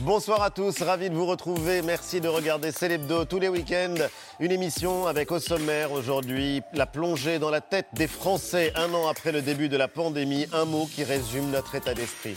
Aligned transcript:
Bonsoir 0.00 0.42
à 0.42 0.50
tous, 0.50 0.82
ravi 0.82 1.08
de 1.08 1.14
vous 1.14 1.24
retrouver. 1.24 1.80
Merci 1.80 2.20
de 2.20 2.28
regarder 2.28 2.70
Célébdo 2.70 3.24
tous 3.24 3.38
les 3.38 3.48
week-ends. 3.48 3.94
Une 4.40 4.52
émission 4.52 5.06
avec 5.06 5.32
au 5.32 5.38
sommaire 5.38 5.90
aujourd'hui 5.90 6.60
la 6.74 6.84
plongée 6.84 7.38
dans 7.38 7.48
la 7.48 7.62
tête 7.62 7.86
des 7.94 8.06
Français 8.06 8.72
un 8.76 8.92
an 8.92 9.08
après 9.08 9.32
le 9.32 9.40
début 9.40 9.70
de 9.70 9.76
la 9.78 9.88
pandémie. 9.88 10.48
Un 10.52 10.66
mot 10.66 10.84
qui 10.84 11.02
résume 11.02 11.50
notre 11.50 11.76
état 11.76 11.94
d'esprit. 11.94 12.36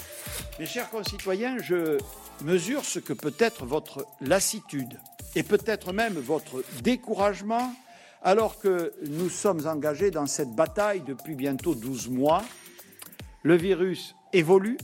Mes 0.57 0.65
chers 0.65 0.89
concitoyens, 0.89 1.57
je 1.61 1.97
mesure 2.45 2.85
ce 2.85 2.99
que 2.99 3.11
peut 3.11 3.35
être 3.39 3.65
votre 3.65 4.05
lassitude 4.21 4.97
et 5.35 5.43
peut-être 5.43 5.91
même 5.91 6.13
votre 6.13 6.63
découragement 6.81 7.73
alors 8.23 8.57
que 8.59 8.93
nous 9.05 9.29
sommes 9.29 9.67
engagés 9.67 10.11
dans 10.11 10.27
cette 10.27 10.55
bataille 10.55 11.01
depuis 11.01 11.35
bientôt 11.35 11.75
12 11.75 12.07
mois. 12.07 12.41
Le 13.43 13.57
virus 13.57 14.15
évolue 14.31 14.77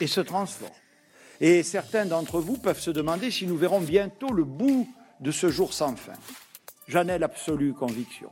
et 0.00 0.06
se 0.06 0.20
transforme. 0.20 0.70
Et 1.40 1.62
certains 1.62 2.04
d'entre 2.04 2.40
vous 2.40 2.56
peuvent 2.56 2.80
se 2.80 2.90
demander 2.90 3.30
si 3.30 3.46
nous 3.46 3.56
verrons 3.56 3.80
bientôt 3.80 4.32
le 4.32 4.44
bout 4.44 4.88
de 5.20 5.30
ce 5.30 5.50
jour 5.50 5.72
sans 5.72 5.96
fin. 5.96 6.12
J'en 6.88 7.06
ai 7.08 7.18
l'absolue 7.18 7.74
conviction. 7.74 8.30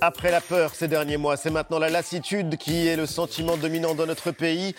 Après 0.00 0.30
la 0.30 0.40
peur 0.40 0.76
ces 0.76 0.86
derniers 0.86 1.16
mois, 1.16 1.36
c'est 1.36 1.50
maintenant 1.50 1.80
la 1.80 1.88
lassitude 1.88 2.56
qui 2.56 2.86
est 2.86 2.94
le 2.94 3.04
sentiment 3.04 3.56
dominant 3.56 3.96
dans 3.96 4.06
notre 4.06 4.30
pays. 4.30 4.76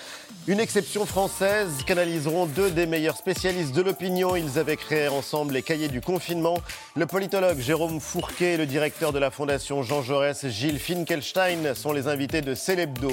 Une 0.47 0.61
exception 0.61 1.05
française 1.05 1.83
canaliseront 1.85 2.45
deux 2.45 2.71
des 2.71 2.85
meilleurs 2.85 3.17
spécialistes 3.17 3.75
de 3.75 3.81
l'opinion. 3.81 4.37
Ils 4.37 4.57
avaient 4.57 4.77
créé 4.77 5.09
ensemble 5.09 5.53
les 5.53 5.61
cahiers 5.61 5.89
du 5.89 5.99
confinement. 5.99 6.57
Le 6.95 7.05
politologue 7.05 7.59
Jérôme 7.59 7.99
Fourquet 7.99 8.53
et 8.53 8.57
le 8.57 8.65
directeur 8.65 9.11
de 9.11 9.19
la 9.19 9.29
fondation 9.29 9.83
Jean 9.83 10.01
Jaurès, 10.01 10.47
Gilles 10.47 10.79
Finkelstein, 10.79 11.75
sont 11.75 11.91
les 11.91 12.07
invités 12.07 12.41
de 12.41 12.55
Célébdo. 12.55 13.11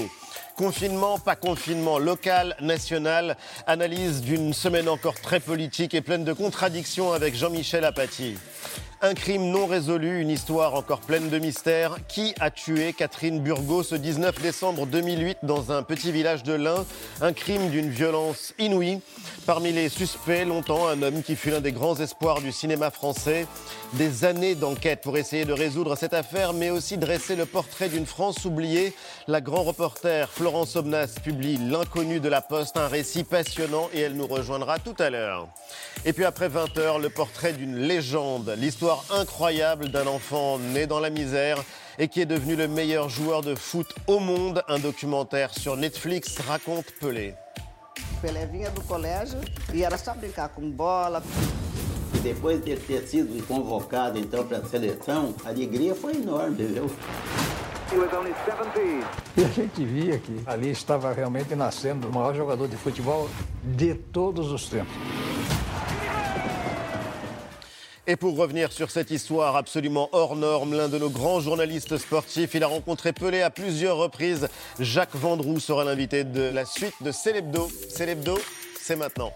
Confinement, 0.57 1.19
pas 1.19 1.37
confinement, 1.37 1.99
local, 1.99 2.57
national, 2.63 3.37
analyse 3.67 4.23
d'une 4.23 4.55
semaine 4.55 4.89
encore 4.89 5.21
très 5.21 5.39
politique 5.39 5.93
et 5.93 6.01
pleine 6.01 6.25
de 6.25 6.33
contradictions 6.33 7.13
avec 7.13 7.35
Jean-Michel 7.35 7.85
Apathy. 7.85 8.39
Un 9.03 9.13
crime 9.13 9.51
non 9.51 9.67
résolu, 9.67 10.23
une 10.23 10.31
histoire 10.31 10.75
encore 10.75 11.01
pleine 11.01 11.29
de 11.29 11.39
mystères. 11.39 11.99
Qui 12.09 12.35
a 12.41 12.51
tué 12.51 12.95
Catherine 12.95 13.41
Burgot 13.41 13.83
ce 13.83 13.95
19 13.95 14.41
décembre 14.41 14.87
2008 14.87 15.39
dans 15.43 15.71
un 15.71 15.83
petit 15.83 16.11
village 16.13 16.43
de 16.45 16.55
l'Ain 16.55 16.87
Un 17.21 17.35
crime 17.35 17.69
d'une 17.69 17.91
violence 17.91 18.55
inouïe. 18.59 19.01
Parmi 19.45 19.71
les 19.71 19.91
suspects, 19.91 20.47
longtemps, 20.47 20.89
un 20.89 21.03
homme 21.03 21.23
qui 21.23 21.37
fut 21.37 21.51
l'un 21.51 21.61
des 21.61 21.73
grands 21.73 21.97
espoirs 21.97 22.41
du 22.41 22.53
cinéma 22.53 22.91
français. 22.91 23.47
Des 23.93 24.25
années 24.25 24.55
d'enquête 24.55 25.03
pour 25.03 25.19
essayer 25.19 25.45
de 25.45 25.53
résoudre 25.53 25.95
cette 25.97 26.15
affaire, 26.15 26.55
mais 26.55 26.71
aussi 26.71 26.97
dresser 26.97 27.37
le 27.37 27.45
portrait 27.45 27.91
d'une 27.91 28.07
France 28.07 28.47
oubliée. 28.47 28.95
La 29.29 29.43
grand 29.43 29.63
reporter 29.63 30.31
Florence 30.31 30.75
Obnas 30.75 31.17
publie 31.23 31.59
L'inconnu 31.59 32.19
de 32.19 32.31
la 32.31 32.41
Poste, 32.41 32.79
un 32.79 32.89
récit 32.89 33.25
passionnant 33.25 33.91
et 33.93 34.01
elle 34.01 34.17
nous 34.17 34.27
rejoindra 34.27 34.79
tout 34.79 34.97
à 34.99 35.11
l'heure. 35.11 35.49
Et 36.05 36.13
puis 36.13 36.25
après 36.25 36.49
20 36.49 36.79
heures, 36.79 36.99
le 36.99 37.11
portrait 37.11 37.53
d'une 37.53 37.77
légende, 37.77 38.55
l'histoire 38.57 38.86
incroyable 39.11 39.89
d'un 39.89 40.07
enfant 40.07 40.59
né 40.59 40.87
dans 40.87 41.01
la 41.01 41.11
misère 41.11 41.63
et 41.99 42.09
qui 42.09 42.21
est 42.21 42.27
devenu 42.27 42.57
le 42.57 42.69
meilleur 42.69 43.09
joueur 43.09 43.43
de 43.43 43.55
foot 43.55 43.87
au 44.07 44.19
monde. 44.19 44.63
Un 44.69 44.79
documentaire 44.79 45.53
sur 45.53 45.77
Netflix 45.77 46.39
raconte 46.39 46.87
Pelé. 47.01 47.35
Pelé 48.21 48.47
vinha 48.47 48.71
do 48.71 48.83
colégio 48.83 49.39
e 49.73 49.83
era 49.83 49.97
só 49.97 50.15
brincar 50.15 50.49
com 50.49 50.71
bola. 50.71 51.23
Depois 52.23 52.65
de 52.65 52.77
ter 52.77 53.07
sido 53.07 53.47
convocado 53.47 54.19
então 54.19 54.45
para 54.47 54.59
a 54.59 54.65
seleção, 54.65 55.35
a 55.45 55.49
alegria 55.49 55.95
foi 55.95 56.15
enorme, 56.15 56.65
viu? 56.65 56.91
E 59.37 59.45
a 59.45 59.49
gente 59.49 59.85
via 59.85 60.19
que 60.19 60.41
ali 60.45 60.71
estava 60.71 61.13
realmente 61.13 61.55
nascendo 61.55 62.09
o 62.09 62.13
maior 62.13 62.35
jogador 62.35 62.67
de 62.67 62.77
futebol 62.77 63.29
de 63.63 63.95
todos 63.95 64.51
os 64.51 64.69
tempos. 64.69 65.26
Et 68.09 68.15
pour 68.15 68.37
revenir 68.37 68.71
sur 68.71 68.93
cette 68.93 69.11
histoire 69.11 69.57
absolument 69.57 70.09
hors 70.13 70.37
norme, 70.37 70.75
l'un 70.75 70.89
de 70.89 70.97
nos 70.97 71.11
grands 71.11 71.41
journalistes 71.41 71.99
sportifs, 71.99 72.55
il 72.55 72.63
a 72.63 72.69
rencontré 72.69 73.13
Pelé 73.13 73.43
à 73.43 73.51
plusieurs 73.51 73.97
reprises. 73.97 74.49
Jacques 74.79 75.17
Vendroux 75.17 75.59
sera 75.59 75.83
l'invité 75.85 76.23
de 76.23 76.43
la 76.43 76.65
suite 76.65 76.95
de 77.01 77.11
Célébdo. 77.11 77.69
Célébdo, 77.89 78.39
c'est 78.81 78.95
maintenant. 78.95 79.33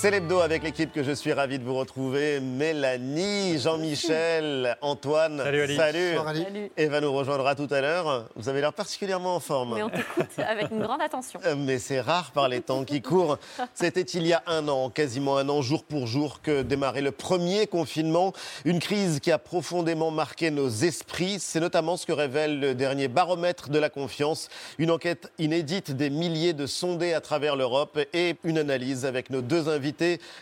C'est 0.00 0.10
l'hebdo 0.10 0.40
avec 0.40 0.62
l'équipe 0.62 0.90
que 0.94 1.02
je 1.02 1.12
suis 1.12 1.34
ravi 1.34 1.58
de 1.58 1.64
vous 1.64 1.74
retrouver. 1.74 2.40
Mélanie, 2.40 3.58
Jean-Michel, 3.58 4.78
Antoine. 4.80 5.42
Salut 5.44 5.60
Ali. 5.60 5.76
Salut. 5.76 6.12
Bonsoir, 6.14 6.28
Ali. 6.28 6.44
Salut. 6.44 6.72
Eva 6.78 7.00
nous 7.02 7.12
rejoindra 7.12 7.54
tout 7.54 7.68
à 7.70 7.82
l'heure. 7.82 8.24
Vous 8.34 8.48
avez 8.48 8.62
l'air 8.62 8.72
particulièrement 8.72 9.36
en 9.36 9.40
forme. 9.40 9.74
Mais 9.74 9.82
on 9.82 9.90
t'écoute 9.90 10.38
avec 10.38 10.70
une 10.70 10.80
grande 10.80 11.02
attention. 11.02 11.38
Euh, 11.44 11.54
Mais 11.54 11.78
c'est 11.78 12.00
rare 12.00 12.30
par 12.30 12.48
les 12.48 12.62
temps 12.62 12.84
qui 12.84 13.02
courent. 13.02 13.36
C'était 13.74 14.00
il 14.00 14.26
y 14.26 14.32
a 14.32 14.42
un 14.46 14.68
an, 14.68 14.88
quasiment 14.88 15.36
un 15.36 15.50
an, 15.50 15.60
jour 15.60 15.84
pour 15.84 16.06
jour, 16.06 16.40
que 16.40 16.62
démarrait 16.62 17.02
le 17.02 17.12
premier 17.12 17.66
confinement. 17.66 18.32
Une 18.64 18.78
crise 18.78 19.20
qui 19.20 19.30
a 19.30 19.38
profondément 19.38 20.10
marqué 20.10 20.50
nos 20.50 20.70
esprits. 20.70 21.36
C'est 21.40 21.60
notamment 21.60 21.98
ce 21.98 22.06
que 22.06 22.12
révèle 22.12 22.58
le 22.58 22.74
dernier 22.74 23.08
baromètre 23.08 23.68
de 23.68 23.78
la 23.78 23.90
confiance. 23.90 24.48
Une 24.78 24.92
enquête 24.92 25.30
inédite 25.38 25.90
des 25.90 26.08
milliers 26.08 26.54
de 26.54 26.64
sondés 26.64 27.12
à 27.12 27.20
travers 27.20 27.54
l'Europe 27.54 27.98
et 28.14 28.36
une 28.44 28.56
analyse 28.56 29.04
avec 29.04 29.28
nos 29.28 29.42
deux 29.42 29.68
invités 29.68 29.89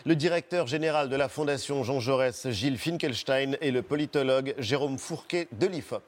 le 0.05 0.15
directeur 0.15 0.67
général 0.67 1.09
de 1.09 1.15
la 1.15 1.29
Fondation 1.29 1.83
Jean 1.83 1.99
Jaurès, 1.99 2.49
Gilles 2.49 2.77
Finkelstein, 2.77 3.55
et 3.61 3.71
le 3.71 3.81
politologue 3.81 4.53
Jérôme 4.57 4.97
Fourquet 4.97 5.47
de 5.51 5.67
l'IFOP. 5.67 6.01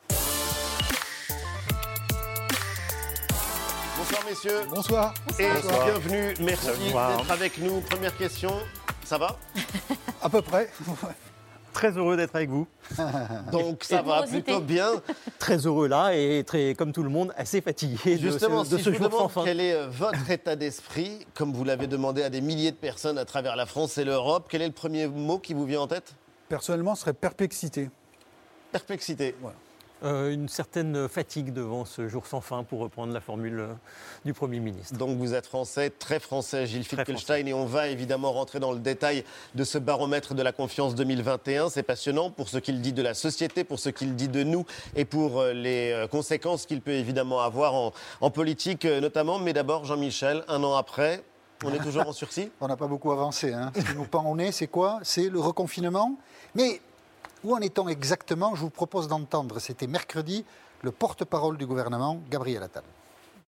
Bonsoir 3.98 4.26
messieurs. 4.28 4.62
Bonsoir. 4.70 5.14
Et 5.40 5.48
Bonsoir. 5.48 5.86
bienvenue, 5.86 6.34
merci 6.40 6.68
d'être 6.68 7.32
avec 7.32 7.58
nous. 7.60 7.82
Première 7.82 8.16
question, 8.18 8.54
ça 9.04 9.18
va? 9.18 9.38
À 10.22 10.30
peu 10.30 10.42
près. 10.42 10.70
Très 11.74 11.98
heureux 11.98 12.18
d'être 12.18 12.36
avec 12.36 12.50
vous. 12.50 12.68
Donc 13.52 13.84
ça 13.84 14.02
va 14.02 14.24
plutôt 14.24 14.60
bien. 14.60 14.92
Très 15.40 15.58
heureux 15.66 15.88
là 15.88 16.14
et 16.16 16.44
très, 16.46 16.76
comme 16.76 16.92
tout 16.92 17.04
le 17.04 17.10
monde, 17.10 17.34
assez 17.38 17.62
fatigué 17.62 18.18
Justement, 18.18 18.64
de 18.64 18.68
ce, 18.68 18.72
de 18.72 18.78
si 18.78 18.84
ce 18.84 18.92
je 18.92 18.98
vous 18.98 19.04
jour 19.04 19.12
sans 19.12 19.18
demande 19.18 19.32
fin. 19.32 19.44
quel 19.46 19.60
est 19.60 19.74
euh, 19.74 19.88
votre 19.90 20.30
état 20.30 20.56
d'esprit, 20.56 21.26
comme 21.34 21.54
vous 21.54 21.64
l'avez 21.64 21.88
demandé 21.88 22.24
à 22.24 22.30
des 22.30 22.42
milliers 22.42 22.72
de 22.72 22.76
personnes 22.78 23.18
à 23.18 23.26
travers 23.26 23.56
la 23.56 23.66
France 23.66 23.98
et 23.98 24.04
l'Europe, 24.04 24.48
quel 24.50 24.62
est 24.62 24.68
le 24.68 24.74
premier 24.74 25.08
mot 25.08 25.40
qui 25.40 25.54
vous 25.54 25.66
vient 25.66 25.82
en 25.82 25.88
tête? 25.88 26.14
Personnellement, 26.50 26.96
ce 26.96 27.02
serait 27.02 27.14
perplexité. 27.14 27.90
Perplexité. 28.72 29.36
Euh, 30.04 30.34
une 30.34 30.50
certaine 30.50 31.08
fatigue 31.08 31.54
devant 31.54 31.86
ce 31.86 32.08
jour 32.08 32.26
sans 32.26 32.42
fin, 32.42 32.64
pour 32.64 32.80
reprendre 32.80 33.14
la 33.14 33.22
formule 33.22 33.60
euh, 33.60 33.74
du 34.26 34.34
Premier 34.34 34.60
ministre. 34.60 34.98
Donc 34.98 35.16
vous 35.16 35.36
êtes 35.36 35.46
français, 35.46 35.92
très 35.92 36.20
français, 36.20 36.66
Gilles 36.66 36.86
Finkelstein, 36.86 37.46
et 37.46 37.54
on 37.54 37.66
va 37.66 37.88
évidemment 37.88 38.32
rentrer 38.32 38.60
dans 38.60 38.72
le 38.72 38.80
détail 38.80 39.24
de 39.54 39.64
ce 39.64 39.78
baromètre 39.78 40.34
de 40.34 40.42
la 40.42 40.54
confiance 40.54 40.96
2021. 40.96 41.70
C'est 41.70 41.84
passionnant 41.84 42.32
pour 42.32 42.50
ce 42.50 42.58
qu'il 42.58 42.82
dit 42.82 42.94
de 42.94 43.04
la 43.04 43.14
société, 43.14 43.64
pour 43.64 43.78
ce 43.78 43.90
qu'il 43.90 44.16
dit 44.16 44.28
de 44.28 44.42
nous 44.42 44.66
et 44.96 45.06
pour 45.06 45.40
euh, 45.40 45.54
les 45.54 46.08
conséquences 46.10 46.66
qu'il 46.66 46.82
peut 46.82 46.92
évidemment 46.92 47.42
avoir 47.42 47.76
en, 47.76 47.94
en 48.22 48.32
politique 48.32 48.86
notamment. 48.86 49.38
Mais 49.38 49.54
d'abord, 49.54 49.86
Jean-Michel, 49.86 50.44
un 50.48 50.64
an 50.64 50.76
après, 50.76 51.24
on 51.64 51.72
est 51.74 51.80
toujours 51.80 52.08
en 52.08 52.14
sursis? 52.14 52.50
On 52.62 52.68
n'a 52.68 52.76
pas 52.76 52.88
beaucoup 52.88 53.12
avancé. 53.12 53.54
Hein. 53.54 53.72
Ce 53.76 53.82
qui 53.82 53.96
nous 53.96 54.06
pend 54.06 54.26
au 54.26 54.36
nez, 54.36 54.52
c'est 54.52 54.68
quoi? 54.68 55.00
C'est 55.04 55.30
le 55.30 55.40
reconfinement? 55.40 56.18
Mais 56.56 56.82
où 57.44 57.56
en 57.56 57.60
est-on 57.60 57.88
exactement? 57.88 58.56
Je 58.56 58.62
vous 58.62 58.70
propose 58.70 59.08
d'entendre, 59.08 59.60
c'était 59.60 59.88
mercredi, 59.88 60.46
le 60.82 60.92
porte-parole 60.92 61.58
du 61.58 61.66
gouvernement, 61.66 62.20
Gabriel 62.30 62.64
Attal. 62.64 62.84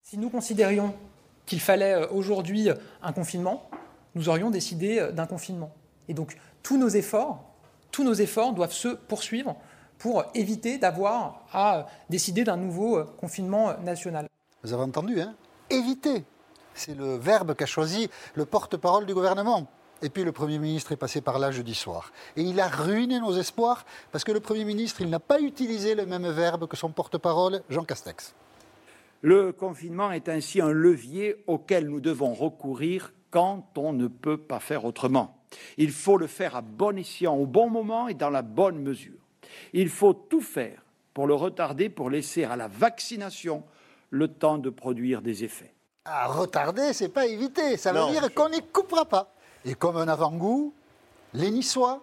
Si 0.02 0.18
nous 0.18 0.30
considérions 0.30 0.94
qu'il 1.46 1.60
fallait 1.60 1.94
euh, 1.94 2.08
aujourd'hui 2.10 2.70
euh, 2.70 2.76
un 3.02 3.14
confinement, 3.14 3.70
nous 4.16 4.30
aurions 4.30 4.50
décidé 4.50 5.00
euh, 5.00 5.12
d'un 5.12 5.26
confinement. 5.26 5.72
Et 6.08 6.14
donc 6.14 6.38
tous 6.62 6.78
nos 6.78 6.90
efforts, 6.90 7.44
tous 7.92 8.04
nos 8.04 8.14
efforts 8.14 8.54
doivent 8.54 8.74
se 8.74 8.90
poursuivre 8.90 9.56
pour 9.98 10.26
éviter 10.34 10.78
d'avoir 10.78 11.46
à 11.54 11.88
décider 12.10 12.44
d'un 12.44 12.58
nouveau 12.58 13.04
confinement 13.20 13.78
national. 13.80 14.28
Vous 14.64 14.74
avez 14.74 14.84
entendu, 14.84 15.22
hein? 15.22 15.34
Éviter. 15.70 16.26
C'est 16.74 16.96
le 16.96 17.16
verbe 17.16 17.56
qu'a 17.56 17.66
choisi 17.66 18.10
le 18.36 18.46
porte-parole 18.46 19.06
du 19.06 19.14
gouvernement. 19.14 19.68
Et 20.04 20.10
puis 20.10 20.26
le 20.26 20.34
Premier 20.34 20.60
ministre 20.60 20.92
est 20.92 20.98
passé 20.98 21.22
par 21.22 21.40
là 21.40 21.50
jeudi 21.52 21.74
soir. 21.74 22.12
Et 22.36 22.42
il 22.44 22.60
a 22.60 22.68
ruiné 22.68 23.20
nos 23.22 23.34
espoirs 23.38 23.86
parce 24.12 24.26
que 24.26 24.34
le 24.34 24.42
Premier 24.42 24.66
ministre, 24.66 25.00
il 25.02 25.10
n'a 25.10 25.20
pas 25.22 25.40
utilisé 25.40 25.96
le 25.96 26.06
même 26.06 26.30
verbe 26.30 26.68
que 26.68 26.76
son 26.76 26.90
porte-parole, 26.92 27.64
Jean 27.70 27.86
Castex. 27.86 28.36
Le 29.22 29.54
confinement 29.54 30.12
est 30.12 30.28
ainsi 30.28 30.60
un 30.60 30.72
levier 30.72 31.42
auquel 31.48 31.88
nous 31.88 32.02
devons 32.02 32.34
recourir 32.34 33.14
quand 33.32 33.66
on 33.78 33.94
ne 33.94 34.08
peut 34.08 34.38
pas 34.38 34.60
faire 34.60 34.84
autrement. 34.84 35.38
Il 35.78 35.92
faut 35.92 36.18
le 36.18 36.28
faire 36.28 36.58
à 36.58 36.62
bon 36.62 36.98
escient, 36.98 37.34
au 37.36 37.46
bon 37.46 37.70
moment 37.70 38.10
et 38.10 38.14
dans 38.14 38.30
la 38.30 38.42
bonne 38.42 38.80
mesure. 38.80 39.20
Il 39.72 39.88
faut 39.88 40.14
tout 40.14 40.42
faire 40.42 40.84
pour 41.14 41.28
le 41.28 41.34
retarder, 41.34 41.88
pour 41.90 42.10
laisser 42.10 42.44
à 42.44 42.58
la 42.58 42.68
vaccination 42.68 43.64
le 44.10 44.28
temps 44.28 44.58
de 44.58 44.70
produire 44.70 45.22
des 45.22 45.46
effets. 45.46 45.74
À 46.06 46.28
retarder, 46.28 46.92
c'est 46.92 47.08
pas 47.08 47.26
éviter. 47.26 47.78
Ça 47.78 47.94
veut 47.94 48.00
Non. 48.00 48.12
dire 48.12 48.34
qu'on 48.34 48.50
n'y 48.50 48.62
coupera 48.62 49.06
pas. 49.06 49.33
Et 49.66 49.76
comme 49.76 49.98
un 49.98 50.08
avant-goût, 50.08 50.74
les 51.34 51.50
Niçois, 51.52 52.02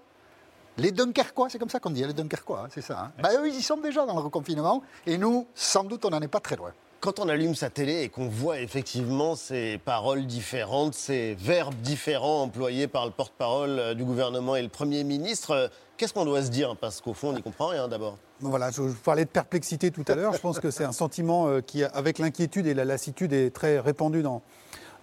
les 0.78 0.92
Dunkerquois, 0.92 1.48
c'est 1.50 1.58
comme 1.58 1.68
ça 1.68 1.78
qu'on 1.80 1.90
dit, 1.90 2.04
les 2.04 2.12
Dunkerquois, 2.12 2.62
hein, 2.64 2.68
c'est 2.72 2.80
ça. 2.80 2.98
hein. 3.00 3.12
Bah, 3.22 3.30
eux, 3.38 3.48
ils 3.48 3.56
y 3.56 3.62
sont 3.62 3.76
déjà 3.76 4.06
dans 4.06 4.14
le 4.14 4.20
reconfinement, 4.20 4.82
et 5.06 5.18
nous, 5.18 5.46
sans 5.54 5.84
doute, 5.84 6.04
on 6.04 6.10
n'en 6.10 6.20
est 6.20 6.28
pas 6.28 6.40
très 6.40 6.56
loin. 6.56 6.72
Quand 7.00 7.18
on 7.18 7.28
allume 7.30 7.54
sa 7.54 7.70
télé 7.70 8.02
et 8.02 8.08
qu'on 8.10 8.28
voit 8.28 8.60
effectivement 8.60 9.34
ces 9.34 9.78
paroles 9.78 10.26
différentes, 10.26 10.92
ces 10.94 11.34
verbes 11.34 11.74
différents 11.76 12.42
employés 12.42 12.88
par 12.88 13.06
le 13.06 13.10
porte-parole 13.10 13.78
euh, 13.78 13.94
du 13.94 14.04
gouvernement 14.04 14.54
et 14.54 14.62
le 14.62 14.68
Premier 14.68 15.02
ministre, 15.02 15.50
euh, 15.52 15.68
qu'est-ce 15.96 16.12
qu'on 16.12 16.26
doit 16.26 16.42
se 16.42 16.50
dire? 16.50 16.76
Parce 16.76 17.00
qu'au 17.00 17.14
fond, 17.14 17.30
on 17.30 17.32
n'y 17.32 17.42
comprend 17.42 17.68
rien 17.68 17.88
d'abord. 17.88 18.18
Bon, 18.40 18.50
Voilà, 18.50 18.70
je, 18.70 18.86
je 18.88 18.94
parlais 18.94 19.24
de 19.24 19.30
perplexité 19.30 19.90
tout 19.90 20.04
à 20.08 20.14
l'heure. 20.14 20.34
Je 20.34 20.40
pense 20.40 20.60
que 20.60 20.70
c'est 20.70 20.84
un 20.84 20.92
sentiment 20.92 21.48
euh, 21.48 21.62
qui, 21.62 21.82
avec 21.84 22.18
l'inquiétude 22.18 22.66
et 22.66 22.74
la 22.74 22.84
lassitude, 22.84 23.32
est 23.32 23.48
très 23.50 23.78
répandu 23.80 24.22
dans, 24.22 24.42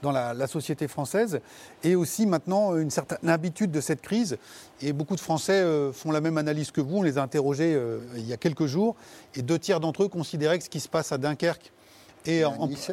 dans 0.01 0.11
la, 0.11 0.33
la 0.33 0.47
société 0.47 0.87
française. 0.87 1.39
Et 1.83 1.95
aussi 1.95 2.25
maintenant 2.25 2.75
une 2.75 2.89
certaine 2.89 3.29
habitude 3.29 3.71
de 3.71 3.81
cette 3.81 4.01
crise. 4.01 4.37
Et 4.81 4.93
beaucoup 4.93 5.15
de 5.15 5.21
Français 5.21 5.53
euh, 5.61 5.91
font 5.91 6.11
la 6.11 6.21
même 6.21 6.37
analyse 6.37 6.71
que 6.71 6.81
vous. 6.81 6.97
On 6.97 7.03
les 7.03 7.17
a 7.17 7.23
interrogés 7.23 7.73
euh, 7.75 7.99
il 8.15 8.27
y 8.27 8.33
a 8.33 8.37
quelques 8.37 8.65
jours. 8.65 8.95
Et 9.35 9.41
deux 9.41 9.59
tiers 9.59 9.79
d'entre 9.79 10.03
eux 10.03 10.07
considéraient 10.07 10.57
que 10.57 10.63
ce 10.65 10.69
qui 10.69 10.79
se 10.79 10.89
passe 10.89 11.11
à 11.11 11.17
Dunkerque 11.17 11.71
et, 12.25 12.43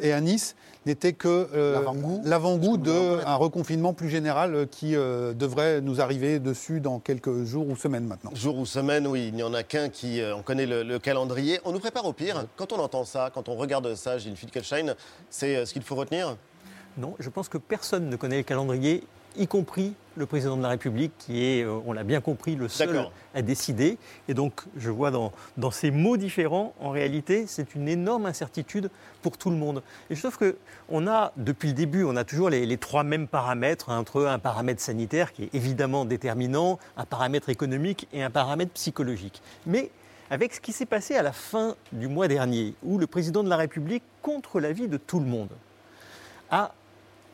Et 0.00 0.12
à 0.12 0.20
Nice. 0.20 0.54
n'était 0.86 1.12
que 1.12 1.48
euh, 1.54 1.80
L'avant-goût. 2.24 2.76
d'un 2.76 3.34
reconfinement 3.34 3.92
plus 3.92 4.08
général 4.08 4.54
euh, 4.54 4.66
qui 4.66 4.94
euh, 4.94 5.32
devrait 5.32 5.80
nous 5.80 6.00
arriver 6.00 6.38
dessus 6.38 6.78
dans 6.80 7.00
quelques 7.00 7.42
jours 7.44 7.66
ou 7.68 7.74
semaines 7.74 8.04
maintenant. 8.06 8.30
Jour 8.34 8.58
ou 8.58 8.66
semaine, 8.66 9.08
oui, 9.08 9.26
il 9.28 9.34
n'y 9.34 9.42
en 9.42 9.52
a 9.52 9.64
qu'un 9.64 9.88
qui 9.88 10.20
euh, 10.20 10.36
on 10.36 10.42
connaît 10.42 10.66
le, 10.66 10.84
le 10.84 10.98
calendrier. 11.00 11.58
On 11.64 11.72
nous 11.72 11.80
prépare 11.80 12.04
au 12.04 12.12
pire. 12.12 12.44
Quand 12.54 12.72
on 12.72 12.78
entend 12.78 13.04
ça, 13.04 13.30
quand 13.34 13.48
on 13.48 13.56
regarde 13.56 13.92
ça, 13.96 14.18
Gilles 14.18 14.36
Finkelstein, 14.36 14.94
c'est 15.30 15.56
euh, 15.56 15.66
ce 15.66 15.72
qu'il 15.72 15.82
faut 15.82 15.96
retenir? 15.96 16.36
Non, 16.96 17.14
je 17.18 17.28
pense 17.28 17.48
que 17.48 17.58
personne 17.58 18.08
ne 18.08 18.16
connaît 18.16 18.38
le 18.38 18.42
calendrier, 18.44 19.04
y 19.36 19.48
compris 19.48 19.94
le 20.16 20.26
président 20.26 20.56
de 20.56 20.62
la 20.62 20.68
République, 20.68 21.10
qui 21.18 21.44
est, 21.44 21.64
euh, 21.64 21.80
on 21.86 21.92
l'a 21.92 22.04
bien 22.04 22.20
compris, 22.20 22.54
le 22.54 22.68
seul 22.68 23.08
à 23.34 23.42
décider. 23.42 23.98
Et 24.28 24.34
donc, 24.34 24.62
je 24.76 24.90
vois 24.90 25.10
dans, 25.10 25.32
dans 25.56 25.72
ces 25.72 25.90
mots 25.90 26.16
différents, 26.16 26.72
en 26.78 26.90
réalité, 26.90 27.46
c'est 27.48 27.74
une 27.74 27.88
énorme 27.88 28.26
incertitude 28.26 28.90
pour 29.22 29.36
tout 29.36 29.50
le 29.50 29.56
monde. 29.56 29.82
Et 30.08 30.14
je 30.14 30.20
trouve 30.20 30.38
qu'on 30.38 31.06
a, 31.08 31.32
depuis 31.36 31.68
le 31.68 31.74
début, 31.74 32.04
on 32.04 32.14
a 32.14 32.22
toujours 32.22 32.48
les, 32.48 32.64
les 32.64 32.78
trois 32.78 33.02
mêmes 33.02 33.26
paramètres, 33.26 33.90
hein, 33.90 33.98
entre 33.98 34.26
un 34.26 34.38
paramètre 34.38 34.80
sanitaire 34.80 35.32
qui 35.32 35.44
est 35.44 35.54
évidemment 35.54 36.04
déterminant, 36.04 36.78
un 36.96 37.04
paramètre 37.04 37.48
économique 37.48 38.06
et 38.12 38.22
un 38.22 38.30
paramètre 38.30 38.70
psychologique. 38.72 39.42
Mais 39.66 39.90
avec 40.30 40.54
ce 40.54 40.60
qui 40.60 40.72
s'est 40.72 40.86
passé 40.86 41.16
à 41.16 41.22
la 41.22 41.32
fin 41.32 41.74
du 41.90 42.06
mois 42.06 42.28
dernier, 42.28 42.74
où 42.84 42.98
le 42.98 43.08
président 43.08 43.42
de 43.42 43.48
la 43.48 43.56
République, 43.56 44.04
contre 44.22 44.60
l'avis 44.60 44.86
de 44.86 44.96
tout 44.96 45.18
le 45.18 45.26
monde, 45.26 45.50
a 46.50 46.72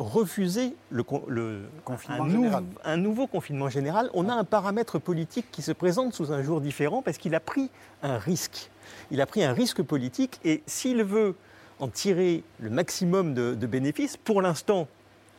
refusé 0.00 0.75
le, 0.91 1.02
con- 1.02 1.23
le- 1.29 1.61
Confinement 1.85 2.25
un, 2.25 2.26
nou- 2.29 2.43
général. 2.44 2.64
un 2.85 2.97
nouveau 2.97 3.26
confinement 3.26 3.69
général, 3.69 4.11
on 4.14 4.29
a 4.29 4.35
un 4.35 4.44
paramètre 4.44 4.99
politique 4.99 5.47
qui 5.52 5.61
se 5.62 5.73
présente 5.73 6.14
sous 6.14 6.32
un 6.32 6.43
jour 6.43 6.61
différent 6.62 7.02
parce 7.02 7.19
qu'il 7.19 7.35
a 7.35 7.41
pris 7.41 7.70
un 8.02 8.17
risque. 8.19 8.70
Il 9.11 9.20
a 9.20 9.26
pris 9.26 9.44
un 9.44 9.52
risque 9.52 9.82
politique 9.82 10.41
et 10.44 10.62
s'il 10.67 11.05
veut 11.05 11.35
en 11.81 11.88
tirer 11.88 12.43
le 12.58 12.70
maximum 12.70 13.35
de, 13.35 13.55
de 13.55 13.67
bénéfices, 13.67 14.17
pour 14.17 14.41
l'instant, 14.43 14.88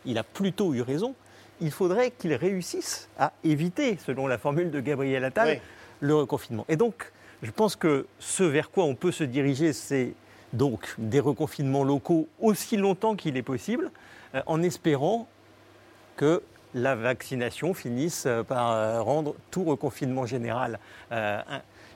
il 0.06 0.18
a 0.18 0.24
plutôt 0.24 0.74
eu 0.74 0.81
raison, 0.81 1.16
il 1.60 1.72
faudrait 1.72 2.12
qu'il 2.12 2.34
réussisse 2.34 3.10
à 3.19 3.34
éviter, 3.44 3.98
selon 4.06 4.28
la 4.28 4.38
formule 4.38 4.72
de 4.72 4.80
Gabriel 4.80 5.24
Attal, 5.25 5.48
Oui. 5.50 5.60
le 6.02 6.16
reconfinement. 6.16 6.66
Et 6.69 6.75
donc, 6.75 7.12
je 7.44 7.52
pense 7.52 7.75
que 7.75 8.06
ce 8.19 8.44
vers 8.44 8.69
quoi 8.69 8.86
on 8.86 8.94
peut 8.96 9.12
se 9.12 9.24
diriger, 9.24 9.74
c'est 9.74 10.13
donc 10.54 10.94
des 10.98 11.19
reconfinements 11.19 11.84
locaux 11.84 12.28
aussi 12.40 12.78
longtemps 12.78 13.16
qu'il 13.16 13.38
est 13.38 13.42
possible, 13.44 13.90
en 14.45 14.62
espérant 14.63 15.28
que 16.16 16.44
la 16.74 16.95
vaccination 16.95 17.74
finisse 17.74 18.25
euh, 18.25 18.44
par 18.44 18.72
euh, 18.72 19.01
rendre 19.01 19.36
tout 19.50 19.63
reconfinement 19.66 20.25
général 20.25 20.80
euh, 21.12 21.42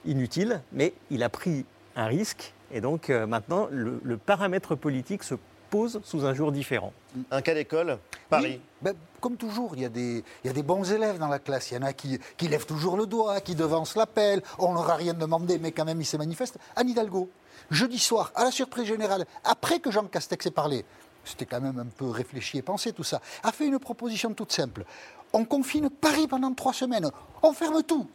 inutile. 0.06 0.62
Mais 0.74 0.94
il 1.10 1.24
a 1.24 1.30
pris 1.30 1.66
un 1.96 2.08
risque 2.08 2.54
et 2.72 2.82
donc 2.82 3.10
euh, 3.10 3.26
maintenant 3.26 3.68
le, 3.72 4.02
le 4.04 4.18
paramètre 4.18 4.76
politique 4.76 5.24
se 5.24 5.36
pose 5.70 6.02
sous 6.04 6.26
un 6.26 6.34
jour 6.34 6.52
différent. 6.52 6.94
Un 7.32 7.42
cas 7.42 7.54
d'école, 7.54 7.98
Paris. 8.30 8.46
Oui, 8.46 8.62
ben, 8.82 8.94
comme 9.20 9.36
toujours, 9.38 9.72
il 9.76 9.82
y, 9.82 9.86
a 9.86 9.90
des, 9.90 10.24
il 10.44 10.48
y 10.48 10.50
a 10.50 10.54
des 10.54 10.62
bons 10.62 10.92
élèves 10.92 11.18
dans 11.18 11.28
la 11.28 11.40
classe. 11.40 11.72
Il 11.72 11.76
y 11.76 11.78
en 11.78 11.82
a 11.82 11.94
qui, 11.94 12.20
qui 12.38 12.48
lèvent 12.48 12.68
toujours 12.68 12.98
le 12.98 13.06
doigt, 13.08 13.42
qui 13.42 13.56
devancent 13.56 13.96
l'appel. 13.96 14.42
On 14.60 14.74
leur 14.74 14.90
a 14.90 14.96
rien 14.96 15.14
demandé, 15.14 15.58
mais 15.58 15.72
quand 15.72 15.86
même, 15.86 16.00
ils 16.00 16.06
se 16.06 16.18
manifestent. 16.18 16.60
Anne 16.76 16.90
Hidalgo, 16.90 17.30
jeudi 17.72 17.98
soir, 17.98 18.32
à 18.36 18.44
la 18.44 18.52
surprise 18.52 18.86
générale, 18.86 19.26
après 19.44 19.80
que 19.80 19.90
Jean 19.90 20.04
Castex 20.06 20.46
ait 20.46 20.52
parlé, 20.52 20.86
c'était 21.26 21.46
quand 21.46 21.62
même 21.62 21.80
un 21.80 21.86
peu 21.86 22.10
réfléchi 22.10 22.58
et 22.58 22.62
pensé 22.62 22.94
tout 22.94 23.04
ça, 23.04 23.22
a 23.44 23.52
fait 23.52 23.68
une 23.68 23.80
proposition 23.80 24.34
toute 24.34 24.52
simple. 24.52 24.86
On 25.34 25.44
confine 25.44 25.90
Paris 25.90 26.28
pendant 26.28 26.54
trois 26.54 26.74
semaines. 26.74 27.10
On 27.44 27.52
ferme 27.52 27.84
tout. 27.84 28.08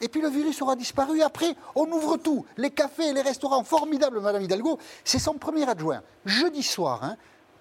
Et 0.00 0.08
puis 0.08 0.20
le 0.20 0.28
virus 0.28 0.62
aura 0.62 0.76
disparu. 0.76 1.22
Après, 1.22 1.54
on 1.74 1.90
ouvre 1.90 2.16
tout. 2.18 2.46
Les 2.56 2.70
cafés, 2.70 3.12
les 3.12 3.22
restaurants. 3.22 3.64
Formidable, 3.64 4.20
Madame 4.20 4.42
Hidalgo. 4.42 4.78
C'est 5.02 5.18
son 5.18 5.34
premier 5.34 5.68
adjoint. 5.68 6.02
Jeudi 6.24 6.62
soir, 6.62 7.02
hein, 7.02 7.16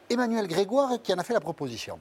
Emmanuel 0.10 0.48
Grégoire 0.48 1.02
qui 1.02 1.14
en 1.14 1.18
a 1.18 1.24
fait 1.24 1.34
la 1.34 1.40
proposition. 1.40 2.00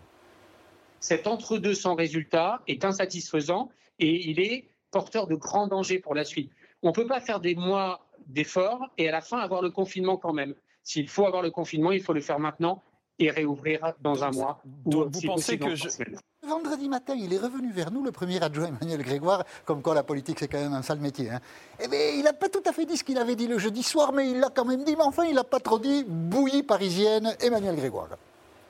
Cet 1.01 1.27
entre-deux 1.27 1.75
sans 1.75 1.95
résultat 1.95 2.61
est 2.67 2.85
insatisfaisant 2.85 3.71
et 3.99 4.29
il 4.29 4.41
est 4.41 4.69
porteur 4.91 5.27
de 5.27 5.35
grands 5.35 5.67
dangers 5.67 5.99
pour 5.99 6.15
la 6.15 6.25
suite. 6.25 6.53
On 6.83 6.89
ne 6.89 6.93
peut 6.93 7.07
pas 7.07 7.21
faire 7.21 7.41
des 7.41 7.55
mois 7.55 8.07
d'efforts 8.27 8.91
et 8.99 9.09
à 9.09 9.13
la 9.13 9.21
fin 9.21 9.39
avoir 9.39 9.63
le 9.63 9.71
confinement 9.71 10.17
quand 10.17 10.33
même. 10.33 10.55
S'il 10.83 11.09
faut 11.09 11.27
avoir 11.27 11.43
le 11.43 11.51
confinement, 11.51 11.93
il 11.93 12.03
faut 12.03 12.13
le 12.13 12.21
faire 12.21 12.39
maintenant 12.39 12.83
et 13.19 13.31
réouvrir 13.31 13.95
dans 14.01 14.25
un 14.25 14.31
mois. 14.31 14.61
ou 14.85 15.05
vous 15.11 15.21
si 15.21 15.27
pensez 15.27 15.59
que 15.59 15.75
je-. 15.75 15.89
Vendredi 16.47 16.89
matin, 16.89 17.15
il 17.17 17.33
est 17.33 17.39
revenu 17.39 17.73
vers 17.73 17.91
nous, 17.91 18.05
le 18.05 18.13
premier 18.13 18.41
adjoint 18.43 18.67
Emmanuel 18.67 19.03
Grégoire, 19.03 19.45
comme 19.65 19.83
quoi 19.83 19.95
la 19.95 20.05
politique 20.05 20.39
c'est 20.39 20.49
quand 20.49 20.61
même 20.61 20.75
un 20.75 20.83
sale 20.83 21.01
métier. 21.01 21.31
Hein. 21.31 21.41
Eh 21.83 21.89
bien, 21.89 21.99
il 22.17 22.23
n'a 22.23 22.33
pas 22.33 22.49
tout 22.49 22.63
à 22.65 22.73
fait 22.73 22.87
dit 22.87 22.97
ce 22.97 23.05
qu'il 23.05 23.19
avait 23.19 23.35
dit 23.35 23.49
le 23.49 23.59
jeudi 23.59 23.83
soir, 23.83 24.13
mais 24.13 24.31
il 24.31 24.39
l'a 24.39 24.51
quand 24.51 24.65
même 24.65 24.85
dit. 24.85 24.95
Mais 24.97 25.03
enfin, 25.03 25.25
il 25.25 25.35
n'a 25.35 25.45
pas 25.45 25.61
trop 25.61 25.79
dit 25.79 26.05
bouillie 26.07 26.63
parisienne, 26.63 27.35
Emmanuel 27.41 27.75
Grégoire. 27.77 28.11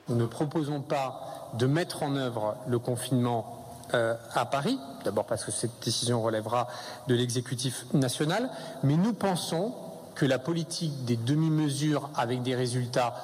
Nous 0.09 0.15
ne 0.15 0.25
proposons 0.25 0.81
pas 0.81 1.51
de 1.53 1.67
mettre 1.67 2.03
en 2.03 2.15
œuvre 2.15 2.57
le 2.67 2.79
confinement 2.79 3.65
euh, 3.93 4.15
à 4.33 4.45
Paris, 4.45 4.79
d'abord 5.03 5.25
parce 5.25 5.45
que 5.45 5.51
cette 5.51 5.83
décision 5.83 6.21
relèvera 6.21 6.67
de 7.07 7.15
l'exécutif 7.15 7.85
national, 7.93 8.49
mais 8.83 8.97
nous 8.97 9.13
pensons 9.13 9.73
que 10.15 10.25
la 10.25 10.39
politique 10.39 11.05
des 11.05 11.15
demi-mesures 11.15 12.09
avec 12.15 12.41
des 12.41 12.55
résultats 12.55 13.15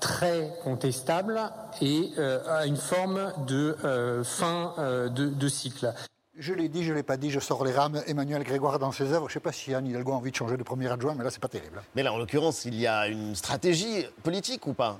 très 0.00 0.52
contestables 0.64 1.40
et 1.80 2.10
euh, 2.18 2.40
a 2.48 2.66
une 2.66 2.76
forme 2.76 3.32
de 3.46 3.76
euh, 3.84 4.24
fin 4.24 4.74
euh, 4.78 5.08
de, 5.08 5.26
de 5.28 5.48
cycle. 5.48 5.92
Je 6.38 6.54
l'ai 6.54 6.68
dit, 6.68 6.84
je 6.84 6.90
ne 6.90 6.96
l'ai 6.96 7.02
pas 7.02 7.18
dit, 7.18 7.30
je 7.30 7.38
sors 7.40 7.64
les 7.64 7.72
rames. 7.72 8.00
Emmanuel 8.06 8.42
Grégoire 8.44 8.78
dans 8.78 8.92
ses 8.92 9.12
œuvres. 9.12 9.28
Je 9.28 9.32
ne 9.32 9.34
sais 9.34 9.40
pas 9.40 9.52
si 9.52 9.74
Anne 9.74 9.86
Hidalgo 9.86 10.12
a 10.12 10.14
envie 10.14 10.30
de 10.30 10.36
changer 10.36 10.56
de 10.56 10.62
premier 10.62 10.90
adjoint, 10.90 11.14
mais 11.14 11.22
là, 11.24 11.30
c'est 11.30 11.42
pas 11.42 11.48
terrible. 11.48 11.82
Mais 11.94 12.02
là, 12.02 12.12
en 12.14 12.18
l'occurrence, 12.18 12.64
il 12.64 12.74
y 12.80 12.86
a 12.86 13.08
une 13.08 13.34
stratégie 13.34 14.06
politique 14.22 14.66
ou 14.66 14.72
pas? 14.72 14.98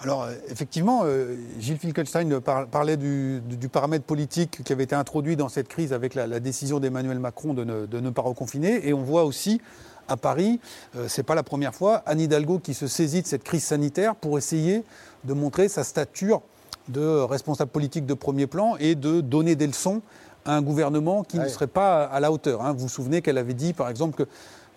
Alors, 0.00 0.26
effectivement, 0.48 1.02
euh, 1.04 1.36
Gilles 1.60 1.78
Finkelstein 1.78 2.40
par- 2.40 2.66
parlait 2.66 2.96
du, 2.96 3.40
du- 3.40 3.56
du 3.56 3.68
paramètre 3.68 4.04
politique 4.04 4.64
qui 4.64 4.72
avait 4.72 4.82
été 4.84 4.96
introduit 4.96 5.36
dans 5.36 5.48
cette 5.48 5.68
crise 5.68 5.92
avec 5.92 6.14
la, 6.14 6.26
la 6.26 6.40
décision 6.40 6.80
d'Emmanuel 6.80 7.20
Macron 7.20 7.54
de 7.54 7.62
ne, 7.64 7.86
de 7.86 8.00
ne 8.00 8.10
pas 8.10 8.22
reconfiner. 8.22 8.86
Et 8.86 8.92
on 8.92 9.02
voit 9.02 9.24
aussi 9.24 9.60
à 10.08 10.16
Paris, 10.16 10.60
euh, 10.96 11.06
c'est 11.08 11.22
pas 11.22 11.34
la 11.34 11.42
première 11.42 11.74
fois, 11.74 12.02
Anne 12.06 12.20
Hidalgo 12.20 12.58
qui 12.58 12.74
se 12.74 12.86
saisit 12.86 13.22
de 13.22 13.26
cette 13.26 13.44
crise 13.44 13.64
sanitaire 13.64 14.14
pour 14.14 14.38
essayer 14.38 14.84
de 15.24 15.32
montrer 15.34 15.68
sa 15.68 15.84
stature 15.84 16.42
de 16.88 17.20
responsable 17.20 17.70
politique 17.70 18.06
de 18.06 18.14
premier 18.14 18.46
plan 18.46 18.76
et 18.80 18.94
de 18.94 19.20
donner 19.20 19.54
des 19.54 19.66
leçons 19.66 20.02
à 20.44 20.56
un 20.56 20.62
gouvernement 20.62 21.22
qui 21.22 21.38
ne 21.38 21.48
serait 21.48 21.68
pas 21.68 22.04
à 22.04 22.18
la 22.18 22.32
hauteur. 22.32 22.62
hein. 22.62 22.72
Vous 22.72 22.80
vous 22.80 22.88
souvenez 22.88 23.22
qu'elle 23.22 23.38
avait 23.38 23.54
dit, 23.54 23.72
par 23.72 23.88
exemple, 23.88 24.16
que 24.24 24.28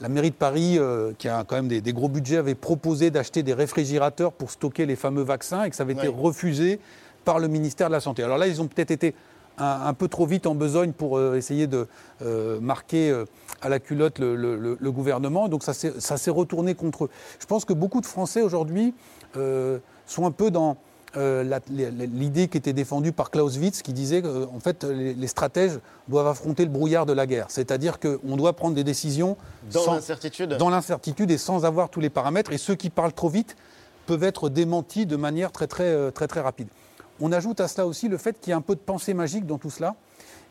la 0.01 0.09
mairie 0.09 0.29
de 0.29 0.35
Paris, 0.35 0.77
euh, 0.77 1.13
qui 1.17 1.27
a 1.27 1.43
quand 1.47 1.55
même 1.55 1.67
des, 1.67 1.81
des 1.81 1.93
gros 1.93 2.09
budgets, 2.09 2.37
avait 2.37 2.53
proposé 2.53 3.09
d'acheter 3.09 3.41
des 3.43 3.53
réfrigérateurs 3.53 4.31
pour 4.33 4.51
stocker 4.51 4.85
les 4.85 4.95
fameux 4.95 5.23
vaccins 5.23 5.63
et 5.63 5.69
que 5.71 5.75
ça 5.75 5.83
avait 5.83 5.93
été 5.93 6.07
refusé 6.07 6.79
par 7.23 7.39
le 7.39 7.47
ministère 7.47 7.87
de 7.87 7.93
la 7.93 8.01
Santé. 8.01 8.21
Alors 8.21 8.37
là, 8.37 8.45
ils 8.45 8.61
ont 8.61 8.67
peut-être 8.67 8.91
été 8.91 9.15
un, 9.57 9.81
un 9.87 9.93
peu 9.93 10.07
trop 10.07 10.25
vite 10.25 10.47
en 10.47 10.55
besogne 10.55 10.91
pour 10.91 11.17
euh, 11.17 11.35
essayer 11.35 11.67
de 11.67 11.87
euh, 12.21 12.59
marquer 12.59 13.09
euh, 13.09 13.25
à 13.61 13.69
la 13.69 13.79
culotte 13.79 14.19
le, 14.19 14.35
le- 14.35 14.57
le- 14.57 14.77
le 14.79 14.91
gouvernement. 14.91 15.47
Donc 15.47 15.63
ça 15.63 15.73
s'est 15.73 16.31
retourné 16.31 16.75
contre 16.75 17.05
eux. 17.05 17.09
Je 17.39 17.45
pense 17.45 17.65
que 17.65 17.73
beaucoup 17.73 18.01
de 18.01 18.05
Français 18.05 18.41
aujourd'hui 18.41 18.93
sont 19.33 20.25
un 20.25 20.31
peu 20.31 20.51
dans 20.51 20.77
l'idée 21.69 22.47
qui 22.47 22.57
était 22.57 22.73
défendue 22.73 23.11
par 23.11 23.31
Clausewitz, 23.31 23.81
qui 23.81 23.93
disait 23.93 24.21
qu'en 24.21 24.59
fait, 24.59 24.83
les, 24.83 25.13
les 25.13 25.27
stratèges 25.27 25.79
doivent 26.07 26.27
affronter 26.27 26.63
le 26.65 26.71
brouillard 26.71 27.05
de 27.05 27.13
la 27.13 27.25
guerre. 27.25 27.45
C'est-à-dire 27.49 27.99
qu'on 27.99 28.35
doit 28.35 28.53
prendre 28.53 28.75
des 28.75 28.83
décisions 28.83 29.37
Dans 29.71 29.93
l'incertitude 29.93 30.57
dans 30.57 30.69
l'incertitude 30.69 31.31
et 31.31 31.37
sans 31.37 31.65
avoir 31.65 31.89
tous 31.89 31.99
les 32.01 32.09
paramètres. 32.09 32.51
Et 32.51 32.57
ceux 32.57 32.75
qui 32.75 32.89
parlent 32.89 33.13
trop 33.13 33.29
vite 33.29 33.55
peuvent 34.05 34.23
être 34.23 34.49
démentis 34.49 35.05
de 35.05 35.15
manière 35.15 35.51
très 35.51 35.67
très 35.67 36.11
très 36.11 36.27
très 36.27 36.41
rapide. 36.41 36.67
On 37.21 37.31
ajoute 37.31 37.59
à 37.61 37.67
cela 37.67 37.87
aussi 37.87 38.07
le 38.07 38.17
fait 38.17 38.39
qu'il 38.39 38.51
y 38.51 38.53
a 38.53 38.57
un 38.57 38.61
peu 38.61 38.75
de 38.75 38.79
pensée 38.79 39.13
magique 39.13 39.45
dans 39.45 39.57
tout 39.57 39.69
cela 39.69 39.95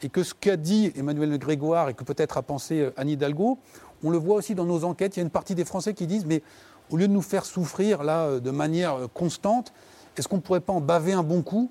et 0.02 0.08
que 0.08 0.22
ce 0.22 0.34
qu'a 0.34 0.56
dit 0.56 0.92
Emmanuel 0.96 1.38
Grégoire 1.38 1.88
et 1.88 1.94
que 1.94 2.04
peut-être 2.04 2.36
a 2.36 2.42
pensé 2.42 2.80
euh, 2.80 2.94
Anne 2.96 3.08
Hidalgo, 3.08 3.58
on 4.02 4.10
le 4.10 4.18
voit 4.18 4.36
aussi 4.36 4.54
dans 4.54 4.64
nos 4.64 4.84
enquêtes. 4.84 5.16
Il 5.16 5.20
y 5.20 5.22
a 5.22 5.24
une 5.24 5.30
partie 5.30 5.54
des 5.54 5.64
Français 5.64 5.94
qui 5.94 6.06
disent 6.06 6.26
mais 6.26 6.42
au 6.90 6.96
lieu 6.96 7.08
de 7.08 7.12
nous 7.12 7.22
faire 7.22 7.44
souffrir 7.44 8.02
là 8.02 8.26
euh, 8.26 8.40
de 8.40 8.50
manière 8.50 8.94
euh, 8.94 9.08
constante, 9.12 9.72
est-ce 10.16 10.28
qu'on 10.28 10.36
ne 10.36 10.42
pourrait 10.42 10.60
pas 10.60 10.72
en 10.72 10.80
baver 10.80 11.12
un 11.12 11.22
bon 11.22 11.42
coup 11.42 11.70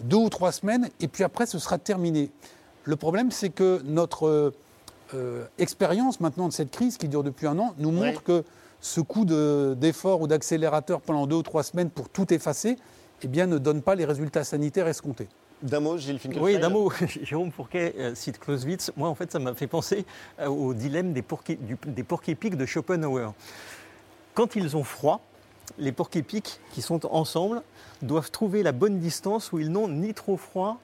deux 0.00 0.16
ou 0.16 0.28
trois 0.28 0.50
semaines, 0.50 0.88
et 0.98 1.06
puis 1.06 1.22
après, 1.22 1.46
ce 1.46 1.60
sera 1.60 1.78
terminé? 1.78 2.30
Le 2.82 2.96
problème, 2.96 3.30
c'est 3.30 3.50
que 3.50 3.80
notre 3.84 4.52
euh, 5.14 5.44
expérience 5.58 6.18
maintenant 6.18 6.48
de 6.48 6.52
cette 6.52 6.72
crise 6.72 6.96
qui 6.96 7.06
dure 7.06 7.22
depuis 7.22 7.46
un 7.46 7.58
an 7.60 7.74
nous 7.78 7.92
montre 7.92 8.24
que 8.24 8.42
ce 8.80 9.00
coup 9.00 9.24
d'effort 9.24 10.20
ou 10.20 10.26
d'accélérateur 10.26 11.00
pendant 11.00 11.28
deux 11.28 11.36
ou 11.36 11.42
trois 11.42 11.62
semaines 11.62 11.90
pour 11.90 12.08
tout 12.08 12.34
effacer, 12.34 12.76
eh 13.22 13.28
bien, 13.28 13.46
ne 13.46 13.58
donne 13.58 13.82
pas 13.82 13.94
les 13.94 14.04
résultats 14.04 14.44
sanitaires 14.44 14.88
escomptés. 14.88 15.28
D'un 15.62 15.80
mot, 15.80 15.96
Gilles 15.96 16.18
Finkelstein 16.18 16.44
Oui, 16.44 16.58
d'un 16.58 16.68
mot. 16.68 16.92
Jérôme 17.22 17.50
Fourquet 17.50 17.94
euh, 17.98 18.14
cite 18.14 18.38
Clausewitz. 18.38 18.92
Moi, 18.96 19.08
en 19.08 19.14
fait, 19.14 19.32
ça 19.32 19.38
m'a 19.38 19.54
fait 19.54 19.66
penser 19.66 20.04
euh, 20.40 20.46
au 20.48 20.74
dilemme 20.74 21.12
des 21.12 21.22
porcs-épics 21.22 22.56
de 22.56 22.66
Schopenhauer. 22.66 23.32
Quand 24.34 24.56
ils 24.56 24.76
ont 24.76 24.84
froid, 24.84 25.22
les 25.78 25.92
porcs-épics 25.92 26.60
qui 26.72 26.82
sont 26.82 27.06
ensemble 27.06 27.62
doivent 28.02 28.30
trouver 28.30 28.62
la 28.62 28.72
bonne 28.72 28.98
distance 28.98 29.52
où 29.52 29.58
ils 29.58 29.70
n'ont 29.70 29.88
ni 29.88 30.12
trop 30.12 30.36
froid 30.36 30.80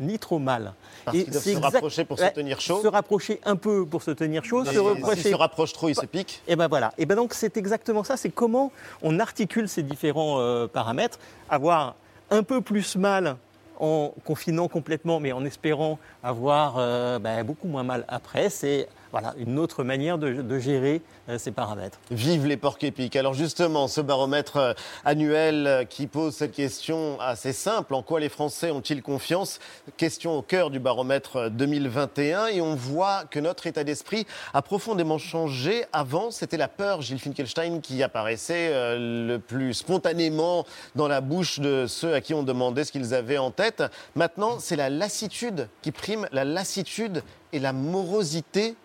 ni 0.00 0.18
trop 0.18 0.38
mal. 0.38 0.72
Parce 1.04 1.16
et 1.16 1.30
se 1.30 1.58
rapprocher 1.58 2.04
pour 2.04 2.18
se 2.18 2.26
tenir 2.32 2.60
chaud. 2.60 2.82
Se 2.82 2.88
rapprocher 2.88 3.40
un 3.44 3.56
peu 3.56 3.86
pour 3.86 4.02
se 4.02 4.10
tenir 4.10 4.44
chaud. 4.44 4.64
se 4.64 4.78
rapprocher... 4.78 5.30
se 5.30 5.34
rapprochent 5.34 5.72
trop, 5.72 5.88
ils 5.88 5.94
se 5.94 6.06
piquent. 6.06 6.42
Et 6.48 6.56
ben 6.56 6.68
voilà. 6.68 6.92
Et 6.98 7.06
ben 7.06 7.14
donc 7.14 7.34
c'est 7.34 7.56
exactement 7.56 8.04
ça. 8.04 8.16
C'est 8.16 8.30
comment 8.30 8.72
on 9.02 9.18
articule 9.20 9.68
ces 9.68 9.82
différents 9.82 10.40
euh, 10.40 10.66
paramètres. 10.66 11.18
Avoir 11.48 11.94
un 12.30 12.42
peu 12.42 12.60
plus 12.60 12.96
mal 12.96 13.36
en 13.78 14.12
confinant 14.24 14.68
complètement, 14.68 15.20
mais 15.20 15.32
en 15.32 15.44
espérant 15.44 15.98
avoir 16.22 16.76
euh, 16.78 17.18
ben, 17.18 17.44
beaucoup 17.44 17.68
moins 17.68 17.82
mal 17.82 18.04
après. 18.08 18.50
C'est 18.50 18.88
voilà, 19.18 19.34
une 19.38 19.58
autre 19.58 19.82
manière 19.82 20.18
de, 20.18 20.58
gérer 20.58 21.00
euh, 21.30 21.38
ces 21.38 21.50
paramètres. 21.50 21.98
Vive 22.10 22.44
les 22.44 22.58
porcs 22.58 22.76
épiques. 22.82 23.16
Alors 23.16 23.32
justement, 23.32 23.88
ce 23.88 24.02
baromètre 24.02 24.58
euh, 24.58 24.74
annuel 25.06 25.66
euh, 25.66 25.84
qui 25.84 26.06
pose 26.06 26.34
cette 26.34 26.52
question 26.52 27.18
assez 27.18 27.54
simple, 27.54 27.94
en 27.94 28.02
quoi 28.02 28.20
les 28.20 28.28
Français 28.28 28.70
ont-ils 28.70 29.02
confiance? 29.02 29.58
Question 29.96 30.36
au 30.36 30.42
cœur 30.42 30.68
du 30.68 30.80
baromètre 30.80 31.50
2021 31.50 32.48
et 32.48 32.60
on 32.60 32.74
voit 32.74 33.24
que 33.24 33.40
notre 33.40 33.66
état 33.66 33.84
d'esprit 33.84 34.26
a 34.52 34.60
profondément 34.60 35.16
changé. 35.16 35.86
Avant, 35.94 36.30
c'était 36.30 36.58
la 36.58 36.68
peur, 36.68 37.00
Gilles 37.00 37.18
Finkelstein, 37.18 37.80
qui 37.80 38.02
apparaissait 38.02 38.70
le 38.98 39.38
plus 39.38 39.72
spontanément 39.72 40.66
dans 40.94 41.08
la 41.08 41.22
bouche 41.22 41.58
de 41.58 41.86
ceux 41.88 42.12
à 42.12 42.20
qui 42.20 42.34
on 42.34 42.42
demandait 42.42 42.84
ce 42.84 42.92
qu'ils 42.92 43.14
avaient 43.14 43.38
en 43.38 43.50
tête. 43.50 43.82
Maintenant, 44.14 44.58
c'est 44.58 44.76
la 44.76 44.90
lassitude 44.90 45.68
qui 45.80 45.90
prime, 45.90 46.28
la 46.32 46.44
lassitude 46.44 47.22
et 47.54 47.58
la 47.58 47.72
morosité 47.72 48.76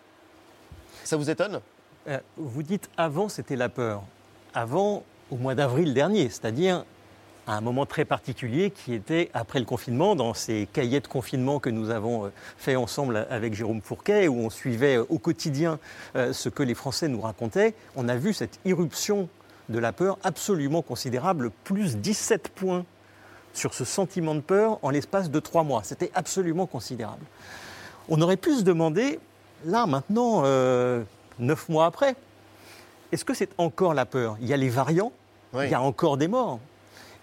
ça 1.04 1.16
vous 1.16 1.30
étonne? 1.30 1.60
Euh, 2.08 2.18
Vous 2.36 2.62
dites 2.62 2.88
avant, 2.96 3.28
c'était 3.28 3.56
la 3.56 3.68
peur. 3.68 4.02
Avant, 4.54 5.04
au 5.30 5.36
mois 5.36 5.54
d'avril 5.54 5.94
dernier, 5.94 6.28
c'est-à-dire 6.28 6.84
à 7.46 7.56
un 7.56 7.60
moment 7.60 7.86
très 7.86 8.04
particulier 8.04 8.70
qui 8.70 8.94
était 8.94 9.30
après 9.34 9.58
le 9.58 9.64
confinement, 9.64 10.14
dans 10.14 10.32
ces 10.32 10.68
cahiers 10.72 11.00
de 11.00 11.08
confinement 11.08 11.58
que 11.58 11.70
nous 11.70 11.90
avons 11.90 12.26
euh, 12.26 12.28
fait 12.56 12.76
ensemble 12.76 13.26
avec 13.30 13.54
Jérôme 13.54 13.80
Fourquet, 13.82 14.28
où 14.28 14.36
on 14.36 14.50
suivait 14.50 14.96
euh, 14.96 15.06
au 15.08 15.18
quotidien 15.18 15.78
ce 16.14 16.48
que 16.48 16.62
les 16.62 16.74
Français 16.74 17.08
nous 17.08 17.20
racontaient, 17.20 17.74
on 17.96 18.08
a 18.08 18.16
vu 18.16 18.32
cette 18.32 18.60
irruption 18.64 19.28
de 19.68 19.78
la 19.78 19.92
peur 19.92 20.18
absolument 20.22 20.82
considérable, 20.82 21.50
plus 21.64 21.96
17 21.96 22.48
points 22.48 22.84
sur 23.54 23.74
ce 23.74 23.84
sentiment 23.84 24.34
de 24.34 24.40
peur 24.40 24.78
en 24.82 24.90
l'espace 24.90 25.30
de 25.30 25.40
trois 25.40 25.62
mois. 25.62 25.82
C'était 25.84 26.10
absolument 26.14 26.66
considérable. 26.66 27.24
On 28.08 28.20
aurait 28.20 28.36
pu 28.36 28.54
se 28.56 28.62
demander 28.62 29.20
là, 29.64 29.86
maintenant, 29.86 30.42
euh, 30.44 31.02
neuf 31.38 31.68
mois 31.68 31.86
après, 31.86 32.16
est-ce 33.10 33.24
que 33.24 33.34
c'est 33.34 33.50
encore 33.58 33.94
la 33.94 34.06
peur? 34.06 34.36
Il 34.40 34.48
y 34.48 34.52
a 34.52 34.56
les 34.56 34.68
variants, 34.68 35.12
il 35.54 35.68
y 35.68 35.74
a 35.74 35.82
encore 35.82 36.16
des 36.16 36.28
morts. 36.28 36.60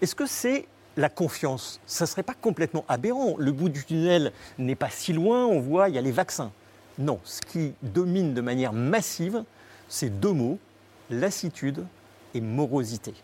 Est-ce 0.00 0.14
que 0.14 0.26
c'est 0.26 0.66
la 0.96 1.08
confiance? 1.08 1.80
Ça 1.86 2.04
ne 2.04 2.08
serait 2.08 2.22
pas 2.22 2.34
complètement 2.34 2.84
aberrant. 2.88 3.34
Le 3.38 3.52
bout 3.52 3.68
du 3.68 3.84
tunnel 3.84 4.32
n'est 4.58 4.76
pas 4.76 4.90
si 4.90 5.12
loin, 5.12 5.46
on 5.46 5.60
voit, 5.60 5.88
il 5.88 5.94
y 5.94 5.98
a 5.98 6.02
les 6.02 6.12
vaccins. 6.12 6.52
Non, 6.98 7.18
ce 7.24 7.40
qui 7.40 7.74
domine 7.82 8.34
de 8.34 8.40
manière 8.40 8.72
massive, 8.72 9.44
c'est 9.88 10.20
deux 10.20 10.32
mots, 10.32 10.58
lassitude 11.10 11.84
et 12.34 12.40
morosité. 12.40 13.14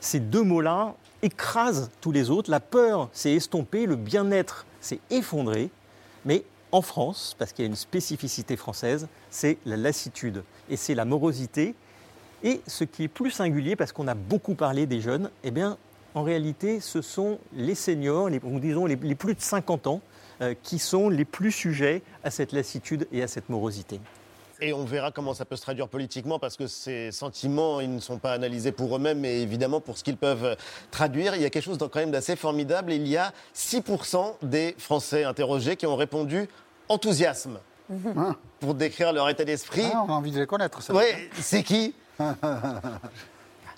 Ces 0.00 0.20
deux 0.20 0.42
mots-là 0.42 0.94
écrasent 1.22 1.90
tous 2.00 2.12
les 2.12 2.30
autres. 2.30 2.50
La 2.50 2.60
peur 2.60 3.08
s'est 3.12 3.32
estompée, 3.32 3.86
le 3.86 3.96
bien-être 3.96 4.66
s'est 4.80 5.00
effondré, 5.10 5.70
mais 6.24 6.44
en 6.72 6.82
France, 6.82 7.34
parce 7.38 7.52
qu'il 7.52 7.64
y 7.64 7.66
a 7.66 7.70
une 7.70 7.76
spécificité 7.76 8.56
française, 8.56 9.08
c'est 9.30 9.58
la 9.66 9.76
lassitude 9.76 10.42
et 10.68 10.76
c'est 10.76 10.94
la 10.94 11.04
morosité. 11.04 11.74
Et 12.42 12.60
ce 12.66 12.84
qui 12.84 13.04
est 13.04 13.08
plus 13.08 13.30
singulier, 13.30 13.76
parce 13.76 13.92
qu'on 13.92 14.08
a 14.08 14.14
beaucoup 14.14 14.54
parlé 14.54 14.86
des 14.86 15.00
jeunes, 15.00 15.30
eh 15.44 15.50
bien, 15.50 15.78
en 16.14 16.22
réalité, 16.22 16.80
ce 16.80 17.02
sont 17.02 17.38
les 17.54 17.74
seniors, 17.74 18.28
les, 18.28 18.40
disons 18.40 18.86
les, 18.86 18.96
plus 18.96 19.34
de 19.34 19.40
50 19.40 19.86
ans, 19.86 20.00
euh, 20.40 20.54
qui 20.62 20.78
sont 20.78 21.08
les 21.08 21.24
plus 21.24 21.52
sujets 21.52 22.02
à 22.24 22.30
cette 22.30 22.52
lassitude 22.52 23.06
et 23.12 23.22
à 23.22 23.28
cette 23.28 23.48
morosité. 23.48 24.00
Et 24.60 24.72
on 24.72 24.84
verra 24.84 25.10
comment 25.10 25.34
ça 25.34 25.44
peut 25.44 25.56
se 25.56 25.62
traduire 25.62 25.88
politiquement 25.88 26.38
parce 26.38 26.56
que 26.56 26.66
ces 26.66 27.12
sentiments, 27.12 27.80
ils 27.80 27.94
ne 27.94 28.00
sont 28.00 28.18
pas 28.18 28.32
analysés 28.32 28.72
pour 28.72 28.96
eux-mêmes, 28.96 29.20
mais 29.20 29.40
évidemment 29.40 29.80
pour 29.80 29.98
ce 29.98 30.04
qu'ils 30.04 30.16
peuvent 30.16 30.56
traduire. 30.90 31.36
Il 31.36 31.42
y 31.42 31.44
a 31.44 31.50
quelque 31.50 31.64
chose 31.64 31.78
quand 31.78 31.96
même 31.96 32.10
d'assez 32.10 32.36
formidable. 32.36 32.92
Il 32.92 33.06
y 33.06 33.16
a 33.16 33.32
6% 33.54 34.36
des 34.42 34.74
Français 34.78 35.24
interrogés 35.24 35.76
qui 35.76 35.86
ont 35.86 35.96
répondu 35.96 36.48
enthousiasme 36.88 37.58
pour 38.60 38.74
décrire 38.74 39.12
leur 39.12 39.28
état 39.28 39.44
d'esprit. 39.44 39.84
Ah, 39.92 40.04
on 40.06 40.12
a 40.12 40.14
envie 40.16 40.30
de 40.30 40.40
les 40.40 40.46
connaître, 40.46 40.82
ça. 40.82 40.94
Oui, 40.94 41.04
c'est 41.38 41.62
qui? 41.62 41.94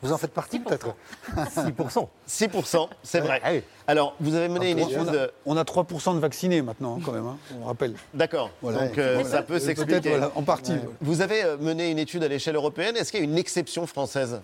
Vous 0.03 0.13
en 0.13 0.19
faites 0.19 0.33
partie 0.33 0.61
peut-être 0.61 0.95
6%. 1.37 2.09
6%, 2.29 2.89
c'est 3.03 3.21
vrai. 3.21 3.41
Ah 3.45 3.51
Alors, 3.89 4.15
vous 4.21 4.35
avez 4.35 4.49
mené 4.49 4.71
une 4.71 4.79
étude. 4.79 5.31
On 5.45 5.57
a, 5.57 5.65
3% 5.65 6.15
de 6.15 6.21
vaccinés 6.21 6.63
maintenant, 6.63 6.97
hein, 6.97 7.03
quand 7.05 7.13
même, 7.13 7.27
hein, 7.27 7.37
on 7.61 7.65
rappelle. 7.67 7.95
D'accord. 8.15 8.51
Donc, 8.63 8.97
euh, 8.99 9.25
ça 9.25 9.43
peut 9.43 9.59
s'expliquer. 9.59 10.21
en 10.35 10.43
partie. 10.43 10.75
Vous 11.01 11.21
avez 11.21 11.45
euh, 11.45 11.57
mené 11.59 11.91
une 11.91 11.99
étude 11.99 12.23
à 12.23 12.29
l'échelle 12.29 12.55
européenne. 12.55 12.97
Est-ce 12.97 13.11
qu'il 13.11 13.21
y 13.21 13.23
a 13.23 13.27
une 13.27 13.39
exception 13.39 13.87
française? 13.87 14.41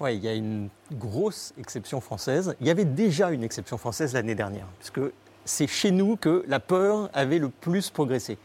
Oui, 0.00 0.16
il 0.16 0.24
y 0.24 0.28
a 0.28 0.34
une 0.34 0.68
grosse 0.92 1.54
exception 1.58 2.00
française. 2.00 2.54
Il 2.60 2.66
y 2.66 2.70
avait 2.70 2.84
déjà 2.84 3.30
une 3.30 3.44
exception 3.44 3.78
française 3.78 4.12
l'année 4.12 4.34
dernière, 4.34 4.66
puisque 4.78 5.00
c'est 5.44 5.66
chez 5.66 5.90
nous 5.90 6.16
que 6.16 6.44
la 6.48 6.60
peur 6.60 7.10
avait 7.14 7.38
le 7.38 7.48
plus 7.48 7.90
progressé. 7.90 8.38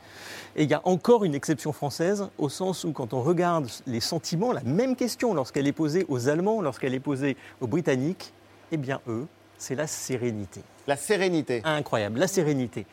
Et 0.60 0.64
il 0.64 0.70
y 0.70 0.74
a 0.74 0.82
encore 0.84 1.24
une 1.24 1.36
exception 1.36 1.72
française, 1.72 2.28
au 2.38 2.50
sens 2.50 2.84
où 2.84 2.92
quand 2.92 3.14
on 3.14 3.22
regarde 3.22 3.70
les 3.88 4.02
sentiments, 4.02 4.52
la 4.52 4.62
même 4.64 4.98
question 4.98 5.34
lorsqu'elle 5.34 5.68
est 5.68 5.72
posée 5.72 6.06
aux 6.10 6.28
Allemands, 6.28 6.62
lorsqu'elle 6.62 6.94
est 6.94 7.00
posée 7.00 7.38
aux 7.62 7.68
Britanniques, 7.68 8.34
eh 8.74 8.78
bien 8.78 9.00
eux, 9.08 9.26
c'est 9.58 9.76
la 9.76 9.88
sérénité. 9.88 10.60
La 10.86 10.98
sérénité. 10.98 11.62
Incroyable, 11.64 12.20
la 12.20 12.28
sérénité. 12.28 12.86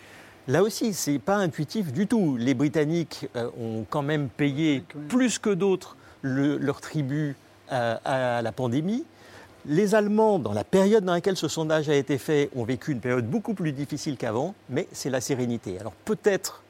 Là 0.46 0.62
aussi, 0.62 0.94
ce 0.94 1.10
n'est 1.10 1.18
pas 1.18 1.34
intuitif 1.34 1.92
du 1.92 2.06
tout. 2.06 2.36
Les 2.36 2.54
Britanniques 2.54 3.28
euh, 3.34 3.50
ont 3.60 3.84
quand 3.90 4.02
même 4.02 4.28
payé 4.28 4.84
plus 5.08 5.40
que 5.40 5.50
d'autres 5.50 5.96
leur 6.22 6.80
tribut 6.80 7.34
euh, 7.72 7.96
à 8.04 8.42
la 8.42 8.52
pandémie. 8.52 9.04
Les 9.66 9.96
Allemands, 9.96 10.38
dans 10.38 10.52
la 10.52 10.62
période 10.62 11.04
dans 11.04 11.14
laquelle 11.14 11.36
ce 11.36 11.48
sondage 11.48 11.88
a 11.88 11.96
été 11.96 12.16
fait, 12.16 12.48
ont 12.54 12.62
vécu 12.62 12.92
une 12.92 13.00
période 13.00 13.28
beaucoup 13.28 13.54
plus 13.54 13.72
difficile 13.72 14.16
qu'avant, 14.16 14.54
mais 14.70 14.86
c'est 14.92 15.10
la 15.10 15.20
sérénité. 15.20 15.80
Alors 15.80 15.94
peut-être, 16.04 16.62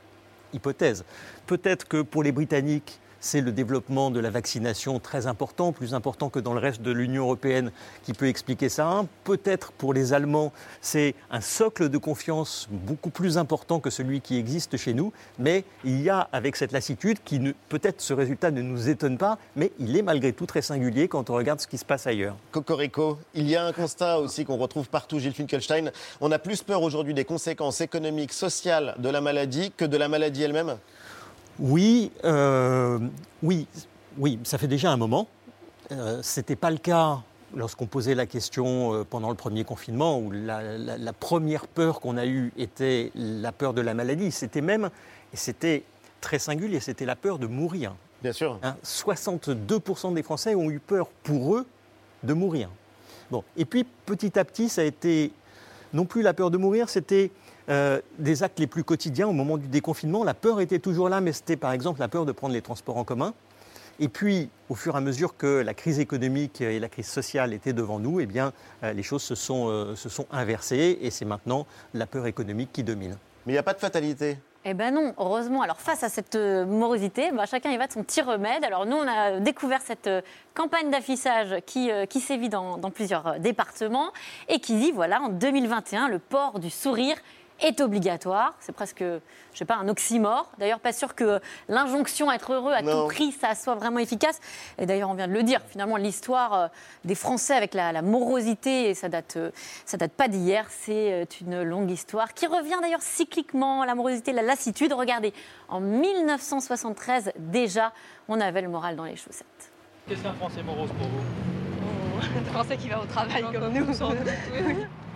hypothèse, 0.57 1.05
peut-être 1.47 1.87
que 1.87 2.03
pour 2.03 2.23
les 2.23 2.33
Britanniques, 2.33 2.99
c'est 3.21 3.41
le 3.41 3.53
développement 3.53 4.11
de 4.11 4.21
la 4.21 4.31
vaccination 4.31 4.99
très 4.99 5.27
important, 5.27 5.73
plus 5.73 5.95
important 5.95 6.29
que 6.29 6.39
dans 6.39 6.55
le 6.55 6.61
reste 6.61 6.83
de 6.83 6.91
l'Union 6.91 7.25
européenne 7.25 7.71
qui 8.05 8.13
peut 8.13 8.29
expliquer 8.29 8.69
ça. 8.69 9.05
Peut-être 9.25 9.73
pour 9.73 9.93
les 9.93 10.13
Allemands, 10.13 10.53
c'est 10.81 11.15
un 11.31 11.41
socle 11.41 11.89
de 11.89 11.99
confiance 11.99 12.69
beaucoup 12.71 13.11
plus 13.11 13.39
important 13.39 13.81
que 13.81 13.91
celui 13.91 14.21
qui 14.21 14.37
existe 14.37 14.77
chez 14.77 14.95
nous, 14.95 15.13
mais 15.39 15.65
il 15.85 16.03
y 16.03 16.11
a 16.11 16.29
avec 16.33 16.57
cette 16.57 16.73
lassitude 16.73 17.19
qui 17.25 17.55
peut-être 17.69 18.01
ce 18.01 18.13
résultat 18.13 18.51
ne 18.51 18.63
nous 18.63 18.89
étonne 18.89 19.19
pas, 19.19 19.39
mais 19.57 19.73
il 19.79 19.97
est 19.97 20.03
malgré 20.03 20.33
tout 20.33 20.47
très 20.47 20.63
singulier 20.63 21.09
quand 21.09 21.31
on 21.31 21.35
regarde 21.35 21.61
ce 21.61 21.67
qui 21.67 21.79
se 21.79 21.85
passe 21.85 22.07
ailleurs. 22.07 22.37
Cocorico, 22.51 23.19
il 23.35 23.49
y 23.49 23.57
a 23.57 23.65
un 23.65 23.73
constat 23.73 24.19
aussi 24.19 24.45
qu'on 24.45 24.57
retrouve 24.57 24.89
partout, 24.89 25.19
Gilles 25.19 25.35
Finkelstein. 25.35 25.91
On 26.21 26.33
a 26.33 26.39
plus 26.39 26.63
peur 26.63 26.83
aujourd'hui 26.83 27.15
des 27.15 27.25
conséquences 27.25 27.81
économiques, 27.81 28.33
sociales 28.33 28.95
de 28.99 29.09
la 29.09 29.21
maladie 29.21 29.73
que 29.77 29.85
de 29.85 29.97
la 29.97 30.09
maladie 30.09 30.43
elle-même? 30.43 30.77
Oui, 31.59 32.11
euh, 32.25 32.99
oui, 33.43 33.67
oui, 34.19 34.39
ça 34.45 34.59
fait 34.59 34.69
déjà 34.69 34.91
un 34.91 34.97
moment. 34.97 35.29
Euh, 35.93 36.21
Ce 36.23 36.41
n'était 36.41 36.57
pas 36.57 36.71
le 36.71 36.79
cas 36.79 37.21
lorsqu'on 37.55 37.87
posait 37.87 38.15
la 38.15 38.27
question 38.27 38.93
euh, 38.93 39.05
pendant 39.05 39.31
le 39.31 39.37
premier 39.37 39.65
confinement, 39.65 40.19
où 40.19 40.31
la, 40.31 41.13
première 41.13 41.67
peur 41.67 42.01
qu'on 42.01 42.17
a 42.17 42.27
eue 42.27 42.53
était 42.57 43.13
la 43.15 43.53
peur 43.53 43.73
de 43.73 43.81
la 43.81 43.95
maladie. 43.95 44.31
C'était 44.31 44.61
même, 44.61 44.91
et 45.33 45.37
c'était 45.37 45.85
très 46.21 46.39
singulier, 46.39 46.81
c'était 46.81 47.07
la 47.07 47.17
peur 47.17 47.39
de 47.39 47.47
mourir. 47.47 47.95
Bien 48.23 48.33
sûr. 48.33 48.59
62% 48.85 50.09
hein, 50.09 50.13
des 50.13 50.23
Français 50.23 50.55
ont 50.55 50.71
eu 50.71 50.81
peur 50.81 51.09
pour 51.23 51.57
eux 51.57 51.67
de 52.23 52.35
mourir. 52.35 52.69
Bon. 53.31 53.45
Et 53.57 53.65
puis 53.65 53.85
petit 53.85 54.39
à 54.39 54.45
petit, 54.45 54.69
ça 54.69 54.81
a 54.81 54.85
été 54.85 55.33
non 55.93 56.05
plus 56.05 56.23
la 56.23 56.35
peur 56.35 56.51
de 56.51 56.59
mourir, 56.59 56.89
c'était 56.89 57.31
euh, 57.69 58.01
des 58.19 58.45
actes 58.45 58.61
les 58.61 58.69
plus 58.69 58.85
quotidiens 58.85 59.27
au 59.27 59.33
moment 59.33 59.57
du 59.57 59.67
déconfinement. 59.67 60.23
La 60.23 60.35
peur 60.35 60.61
était 60.61 60.79
toujours 60.79 61.09
là, 61.09 61.21
mais 61.21 61.33
c'était 61.33 61.57
par 61.57 61.73
exemple 61.73 61.99
la 61.99 62.07
peur 62.07 62.25
de 62.25 62.31
prendre 62.31 62.55
les 62.55 62.63
transports 62.63 62.97
en 62.97 63.03
commun. 63.03 63.35
Et 63.99 64.09
puis, 64.09 64.51
au 64.69 64.77
fur 64.77 64.95
et 64.95 64.99
à 64.99 65.01
mesure 65.01 65.37
que 65.37 65.63
la 65.63 65.75
crise 65.75 65.99
économique 65.99 66.61
et 66.61 66.79
la 66.79 66.89
crise 66.89 67.09
sociale 67.09 67.53
étaient 67.53 67.73
devant 67.73 67.99
nous, 67.99 68.21
eh 68.21 68.27
bien, 68.27 68.53
euh, 68.85 68.93
les 68.93 69.03
choses 69.03 69.23
se 69.23 69.35
sont, 69.35 69.69
euh, 69.69 69.97
se 69.97 70.09
sont 70.09 70.27
inversées 70.31 70.99
et 71.01 71.11
c'est 71.11 71.25
maintenant 71.25 71.67
la 71.93 72.07
peur 72.07 72.27
économique 72.27 72.71
qui 72.73 72.85
domine. 72.85 73.17
Mais 73.47 73.53
il 73.53 73.57
n'y 73.57 73.59
a 73.59 73.65
pas 73.65 73.75
de 73.75 73.81
fatalité. 73.81 74.39
Eh 74.65 74.75
ben 74.75 74.93
non, 74.95 75.15
heureusement. 75.19 75.63
Alors 75.63 75.81
face 75.81 76.05
à 76.05 76.09
cette 76.09 76.37
morosité, 76.37 77.33
bah, 77.33 77.47
chacun 77.47 77.71
y 77.71 77.77
va 77.77 77.87
de 77.87 77.93
son 77.93 78.03
petit 78.05 78.21
remède. 78.21 78.65
Alors 78.65 78.85
nous, 78.87 78.97
on 78.97 79.09
a 79.09 79.41
découvert 79.41 79.81
cette 79.81 80.11
campagne 80.55 80.91
d'affichage 80.91 81.63
qui, 81.67 81.89
qui 82.09 82.21
sévit 82.21 82.49
dans, 82.49 82.77
dans 82.77 82.91
plusieurs 82.91 83.39
départements 83.39 84.13
et 84.49 84.59
qui 84.59 84.77
dit, 84.77 84.91
voilà, 84.91 85.21
en 85.23 85.29
2021, 85.29 86.09
le 86.09 86.19
port 86.19 86.59
du 86.59 86.71
sourire 86.71 87.17
est 87.61 87.81
obligatoire. 87.81 88.55
C'est 88.61 88.73
presque, 88.73 89.01
je 89.03 89.59
sais 89.59 89.65
pas, 89.65 89.77
un 89.77 89.89
oxymore. 89.89 90.51
D'ailleurs, 90.59 90.81
pas 90.81 90.93
sûr 90.93 91.15
que 91.15 91.41
l'injonction 91.69 92.29
à 92.29 92.35
être 92.35 92.53
heureux 92.53 92.73
à 92.73 92.83
Non. 92.83 93.03
tout 93.03 93.09
prix, 93.09 93.33
ça 93.33 93.55
soit 93.55 93.75
vraiment 93.75 93.99
efficace. 93.99 94.41
Et 94.79 94.87
d'ailleurs, 94.87 95.11
on 95.11 95.15
vient 95.15 95.29
de 95.29 95.33
le 95.33 95.43
dire, 95.43 95.61
finalement, 95.69 95.97
l'histoire 95.97 96.55
euh, 96.55 96.69
des 97.05 97.15
Français 97.15 97.55
avec 97.55 97.75
la, 97.75 97.93
la 97.93 98.03
morosité, 98.03 98.91
et 98.91 98.95
ça 98.95 99.09
date, 99.09 99.37
euh, 99.37 99.51
ça 99.85 99.97
date 99.97 100.13
pas 100.13 100.29
d'hier, 100.29 100.67
c'est 100.71 101.13
euh, 101.13 101.25
une 101.41 101.63
longue 101.63 101.91
histoire 101.91 102.35
qui 102.35 102.47
revient 102.47 102.77
d'ailleurs 102.83 103.03
cycliquement, 103.03 103.85
la 103.85 103.95
morosité, 103.95 104.33
la 104.33 104.43
lassitude. 104.43 104.93
Regardez, 104.93 105.33
en 105.69 105.81
1973, 105.81 107.33
déjà, 107.39 107.93
on 108.29 108.41
avait 108.41 108.63
le 108.63 108.69
moral 108.69 108.97
dans 108.97 109.05
les 109.05 109.17
chaussettes. 109.17 109.73
Qu'est-ce 110.09 110.23
qu'un 110.23 110.35
Français 110.35 110.63
morose 110.63 110.91
pour 110.91 111.09
vous? 111.09 111.25
Un 112.39 112.53
Français 112.53 112.77
qui 112.77 112.89
va 112.89 113.01
au 113.03 113.05
travail 113.07 113.43
comme 113.53 113.73
nous. 113.73 113.93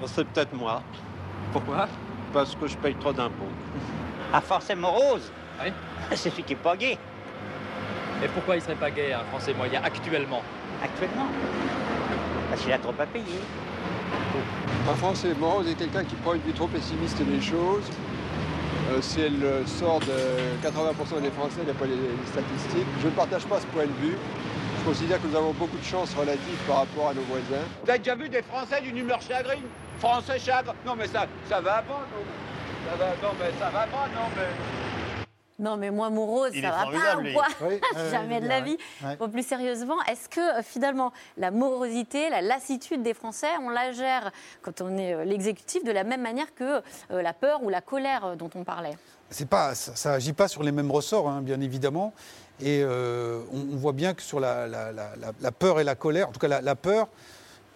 C'est 0.06 0.24
peut-être 0.32 0.54
moi. 0.54 0.82
Pourquoi? 1.52 1.88
Parce 2.32 2.54
que 2.54 2.66
je 2.66 2.76
paye 2.76 2.94
trop 2.94 3.12
d'impôts. 3.12 3.48
Un 4.32 4.40
Français 4.40 4.76
morose 4.76 5.30
Oui. 5.62 5.72
C'est 6.10 6.30
celui 6.30 6.42
qui 6.42 6.54
n'est 6.54 6.60
pas 6.60 6.76
gay. 6.76 6.96
Et 8.22 8.28
pourquoi 8.28 8.56
il 8.56 8.62
serait 8.62 8.74
pas 8.74 8.90
gay, 8.90 9.12
un 9.12 9.24
Français 9.30 9.54
moyen, 9.54 9.80
actuellement? 9.82 10.42
Actuellement. 10.82 11.26
Parce 12.48 12.62
qu'il 12.62 12.72
a 12.72 12.78
trop 12.78 12.94
à 12.98 13.06
payer. 13.06 13.40
Un 14.88 14.94
Français 14.94 15.34
morose 15.38 15.68
est 15.68 15.74
quelqu'un 15.74 16.04
qui 16.04 16.14
prend 16.16 16.34
une 16.34 16.42
vue 16.42 16.52
trop 16.52 16.66
pessimiste 16.66 17.22
des 17.22 17.40
choses. 17.40 17.90
Euh, 18.90 19.00
si 19.00 19.20
elle 19.20 19.42
euh, 19.44 19.64
sort 19.66 20.00
de 20.00 20.66
80% 20.66 21.22
des 21.22 21.30
Français, 21.30 21.60
d'après 21.66 21.86
les 21.86 21.96
statistiques, 22.26 22.88
je 23.00 23.06
ne 23.06 23.12
partage 23.12 23.44
pas 23.46 23.60
ce 23.60 23.66
point 23.66 23.84
de 23.84 24.06
vue. 24.06 24.16
Je 24.80 24.84
considère 24.86 25.20
que 25.20 25.26
nous 25.26 25.36
avons 25.36 25.52
beaucoup 25.52 25.76
de 25.76 25.84
chance 25.84 26.14
relative 26.14 26.58
par 26.66 26.78
rapport 26.78 27.08
à 27.08 27.14
nos 27.14 27.20
voisins. 27.22 27.64
Vous 27.84 27.90
avez 27.90 27.98
déjà 27.98 28.14
vu 28.14 28.30
des 28.30 28.40
Français 28.40 28.80
d'une 28.80 28.96
humeur 28.96 29.20
chagrine 29.20 29.62
Français 29.98 30.38
chagrin? 30.38 30.72
Non 30.86 30.94
mais 30.96 31.06
ça, 31.06 31.26
ça 31.50 31.60
va 31.60 31.82
pas, 31.82 32.06
non 32.10 32.90
Ça 32.90 32.96
va, 32.96 33.06
non 33.22 33.34
mais 33.38 33.50
ça 33.58 33.68
va 33.68 33.86
pas, 33.86 34.08
non 34.14 34.28
mais... 34.34 35.20
Non, 35.58 35.76
mais 35.76 35.90
moi, 35.90 36.08
morose, 36.08 36.52
Il 36.54 36.62
ça 36.62 36.70
va 36.70 36.76
pas 36.76 36.82
formidable, 36.84 37.28
ou 37.28 37.32
quoi 37.34 37.46
Oui, 37.68 37.78
Jamais 38.10 38.40
de 38.40 38.48
la 38.48 38.62
vie. 38.62 38.78
ouais. 39.04 39.16
Bon, 39.16 39.28
plus 39.28 39.46
sérieusement, 39.46 40.02
est-ce 40.08 40.26
que 40.30 40.40
euh, 40.40 40.62
finalement, 40.62 41.12
la 41.36 41.50
morosité, 41.50 42.30
la 42.30 42.40
lassitude 42.40 43.02
des 43.02 43.12
Français, 43.12 43.48
on 43.60 43.68
la 43.68 43.92
gère 43.92 44.30
quand 44.62 44.80
on 44.80 44.96
est 44.96 45.12
euh, 45.12 45.24
l'exécutif 45.24 45.84
de 45.84 45.92
la 45.92 46.02
même 46.02 46.22
manière 46.22 46.54
que 46.54 46.80
euh, 47.10 47.20
la 47.20 47.34
peur 47.34 47.62
ou 47.62 47.68
la 47.68 47.82
colère 47.82 48.36
dont 48.38 48.48
on 48.54 48.64
parlait? 48.64 48.96
C'est 49.28 49.48
pas, 49.50 49.74
ça 49.74 50.12
n'agit 50.12 50.32
pas 50.32 50.48
sur 50.48 50.62
les 50.62 50.72
mêmes 50.72 50.90
ressorts, 50.90 51.28
hein, 51.28 51.42
bien 51.42 51.60
évidemment. 51.60 52.14
Et 52.62 52.82
euh, 52.82 53.40
on, 53.52 53.76
voit 53.76 53.92
bien 53.92 54.14
que 54.14 54.22
sur 54.22 54.40
la, 54.40 54.66
peur 55.58 55.80
et 55.80 55.84
la 55.84 55.94
colère, 55.94 56.28
en 56.28 56.32
tout 56.32 56.40
cas 56.40 56.60
la, 56.60 56.76
peur, 56.76 57.08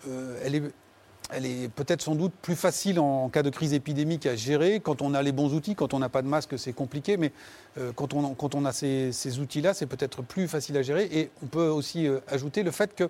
euh, 0.09 0.39
elle 0.45 1.47
est, 1.47 1.69
peut-être 1.69 2.03
sans 2.03 2.15
doute 2.15 2.33
plus 2.43 2.57
facile 2.57 3.01
en, 3.01 3.29
cas 3.29 3.43
de 3.43 3.51
crise 3.51 3.73
épidémique 3.73 4.27
à 4.27 4.37
gérer. 4.37 4.81
Quand 4.81 5.03
on 5.03 5.15
a 5.15 5.23
les 5.23 5.33
bons 5.33 5.55
outils, 5.55 5.75
quand 5.75 5.95
on 5.95 5.99
n'a 5.99 6.09
pas 6.09 6.23
de 6.23 6.29
masque, 6.29 6.59
c'est 6.59 6.73
compliqué. 6.73 7.17
Mais 7.17 7.33
euh, 7.79 7.93
quand, 7.95 8.15
on, 8.15 8.65
a 8.65 8.73
ces, 8.73 9.39
outils-là, 9.39 9.75
c'est 9.75 9.87
peut-être 9.87 10.23
plus 10.23 10.49
facile 10.49 10.77
à 10.77 10.83
gérer. 10.83 11.09
Et 11.13 11.31
on 11.43 11.47
peut 11.47 11.69
aussi 11.69 12.07
ajouter 12.29 12.63
le 12.63 12.71
fait 12.71 12.95
que 12.95 13.09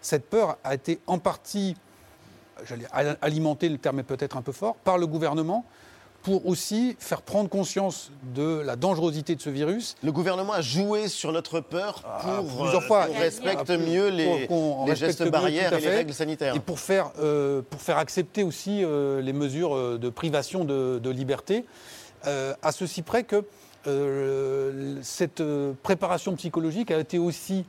cette 0.00 0.28
peur 0.28 0.58
a 0.62 0.74
été 0.74 1.00
en 1.06 1.18
partie 1.18 1.74
j'allais 2.64 2.86
al- 2.92 3.18
alimenter, 3.22 3.68
le 3.68 3.78
terme 3.78 4.00
est 4.00 4.04
peut-être 4.04 4.36
un 4.36 4.42
peu 4.42 4.52
fort, 4.52 4.74
par 4.76 4.98
le 4.98 5.06
gouvernement 5.06 5.64
pour 6.22 6.46
aussi 6.46 6.96
faire 6.98 7.22
prendre 7.22 7.48
conscience 7.48 8.10
de 8.34 8.60
la 8.60 8.76
dangerosité 8.76 9.34
de 9.34 9.40
ce 9.40 9.50
virus. 9.50 9.94
Le 10.02 10.12
gouvernement 10.12 10.52
a 10.52 10.60
joué 10.60 11.08
sur 11.08 11.32
notre 11.32 11.60
peur 11.60 12.02
pour 12.22 12.44
plusieurs 12.44 12.82
euh, 12.82 12.86
fois. 12.86 13.06
qu'on 13.06 13.18
respecte 13.18 13.70
Ah, 13.70 13.76
mieux 13.78 14.08
les, 14.08 14.46
pour 14.46 14.48
qu'on 14.48 14.84
les 14.84 14.90
respecte 14.92 15.10
gestes 15.10 15.20
mieux, 15.22 15.30
barrières 15.30 15.72
et 15.72 15.80
les 15.80 15.88
règles 15.88 16.14
sanitaires. 16.14 16.54
Et 16.54 16.60
pour 16.60 16.80
faire, 16.80 17.12
euh, 17.20 17.62
pour 17.68 17.80
faire 17.80 17.98
accepter 17.98 18.42
aussi 18.42 18.82
euh, 18.82 19.20
les 19.20 19.32
mesures 19.32 19.98
de 19.98 20.08
privation 20.10 20.64
de, 20.64 20.98
de 20.98 21.10
liberté, 21.10 21.64
euh, 22.26 22.54
à 22.62 22.72
ceci 22.72 23.02
près 23.02 23.24
que 23.24 23.44
cette 25.02 25.42
préparation 25.82 26.34
psychologique 26.34 26.90
a 26.90 26.98
été 26.98 27.18
aussi 27.18 27.64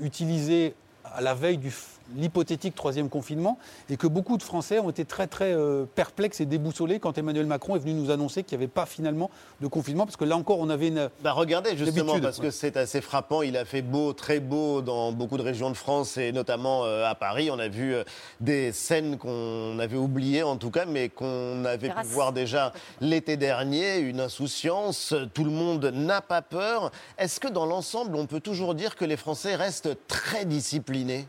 utilisée 0.00 0.74
à 1.04 1.20
la 1.20 1.34
veille 1.34 1.58
de 1.58 1.68
l'hypothétique 2.16 2.74
troisième 2.74 3.08
confinement 3.08 3.58
et 3.90 3.96
que 3.96 4.06
beaucoup 4.06 4.36
de 4.36 4.42
Français 4.42 4.78
ont 4.78 4.90
été 4.90 5.04
très 5.04 5.26
très 5.26 5.52
euh, 5.52 5.84
perplexes 5.94 6.40
et 6.40 6.46
déboussolés 6.46 6.98
quand 7.00 7.16
Emmanuel 7.18 7.46
Macron 7.46 7.76
est 7.76 7.78
venu 7.78 7.94
nous 7.94 8.10
annoncer 8.10 8.42
qu'il 8.42 8.58
n'y 8.58 8.64
avait 8.64 8.72
pas 8.72 8.86
finalement 8.86 9.30
de 9.60 9.66
confinement 9.66 10.04
parce 10.04 10.16
que 10.16 10.24
là 10.24 10.36
encore 10.36 10.58
on 10.58 10.68
avait 10.68 10.88
une 10.88 11.10
Bah 11.22 11.32
regardez 11.32 11.76
justement 11.76 12.20
parce 12.20 12.38
ouais. 12.38 12.46
que 12.46 12.50
c'est 12.50 12.76
assez 12.76 13.00
frappant. 13.00 13.42
Il 13.42 13.56
a 13.56 13.64
fait 13.64 13.82
beau, 13.82 14.12
très 14.12 14.40
beau 14.40 14.82
dans 14.82 15.12
beaucoup 15.12 15.36
de 15.36 15.42
régions 15.42 15.70
de 15.70 15.76
France 15.76 16.16
et 16.16 16.32
notamment 16.32 16.84
euh, 16.84 17.08
à 17.08 17.14
Paris. 17.14 17.50
On 17.50 17.58
a 17.58 17.68
vu 17.68 17.94
euh, 17.94 18.04
des 18.40 18.72
scènes 18.72 19.18
qu'on 19.18 19.78
avait 19.78 19.96
oubliées 19.96 20.42
en 20.42 20.56
tout 20.56 20.70
cas, 20.70 20.84
mais 20.84 21.08
qu'on 21.08 21.64
avait 21.64 21.88
pu 21.88 22.06
voir 22.06 22.32
déjà 22.32 22.72
l'été 23.00 23.36
dernier. 23.36 23.98
Une 23.98 24.20
insouciance. 24.20 25.14
Tout 25.32 25.44
le 25.44 25.50
monde 25.50 25.86
n'a 25.94 26.20
pas 26.20 26.42
peur. 26.42 26.90
Est-ce 27.18 27.40
que 27.40 27.48
dans 27.48 27.66
l'ensemble, 27.66 28.16
on 28.16 28.26
peut 28.26 28.40
toujours 28.40 28.74
dire 28.74 28.96
que 28.96 29.04
les 29.04 29.16
Français 29.16 29.54
restent 29.54 29.96
très 30.08 30.44
disciplinés? 30.44 31.26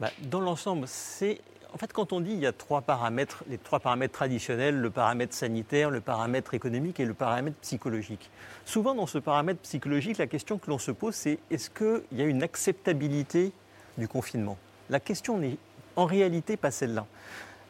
Bah, 0.00 0.10
dans 0.22 0.40
l'ensemble, 0.40 0.88
c'est. 0.88 1.40
En 1.72 1.78
fait, 1.78 1.92
quand 1.92 2.12
on 2.12 2.20
dit 2.20 2.32
il 2.32 2.40
y 2.40 2.46
a 2.46 2.52
trois 2.52 2.80
paramètres, 2.80 3.44
les 3.48 3.58
trois 3.58 3.78
paramètres 3.78 4.14
traditionnels, 4.14 4.76
le 4.76 4.90
paramètre 4.90 5.34
sanitaire, 5.34 5.90
le 5.90 6.00
paramètre 6.00 6.54
économique 6.54 6.98
et 6.98 7.04
le 7.04 7.14
paramètre 7.14 7.58
psychologique. 7.58 8.28
Souvent, 8.64 8.94
dans 8.94 9.06
ce 9.06 9.18
paramètre 9.18 9.60
psychologique, 9.60 10.18
la 10.18 10.26
question 10.26 10.58
que 10.58 10.68
l'on 10.68 10.78
se 10.78 10.90
pose, 10.90 11.14
c'est 11.14 11.38
est-ce 11.50 11.70
qu'il 11.70 12.18
y 12.18 12.22
a 12.22 12.24
une 12.24 12.42
acceptabilité 12.42 13.52
du 13.98 14.08
confinement? 14.08 14.58
La 14.88 14.98
question 14.98 15.38
n'est 15.38 15.58
en 15.94 16.06
réalité 16.06 16.56
pas 16.56 16.72
celle-là. 16.72 17.06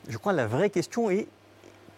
Je 0.09 0.17
crois 0.17 0.33
que 0.33 0.39
la 0.39 0.47
vraie 0.47 0.71
question 0.71 1.11
est 1.11 1.27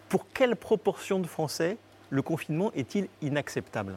pour 0.09 0.27
quelle 0.35 0.57
proportion 0.57 1.21
de 1.21 1.27
Français 1.27 1.77
le 2.11 2.23
confinement 2.23 2.73
est-il 2.75 3.07
inacceptable? 3.21 3.97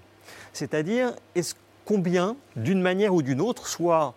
C'est-à-dire, 0.54 1.14
est-ce 1.34 1.56
combien, 1.86 2.36
d'une 2.56 2.82
manière 2.82 3.14
ou 3.14 3.22
d'une 3.22 3.42
autre, 3.42 3.68
soit 3.68 4.14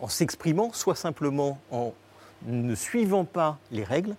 en 0.00 0.08
s'exprimant, 0.08 0.72
soit 0.72 0.94
simplement 0.96 1.58
en 1.70 1.92
ne 2.46 2.74
suivant 2.74 3.24
pas 3.24 3.58
les 3.70 3.84
règles, 3.84 4.16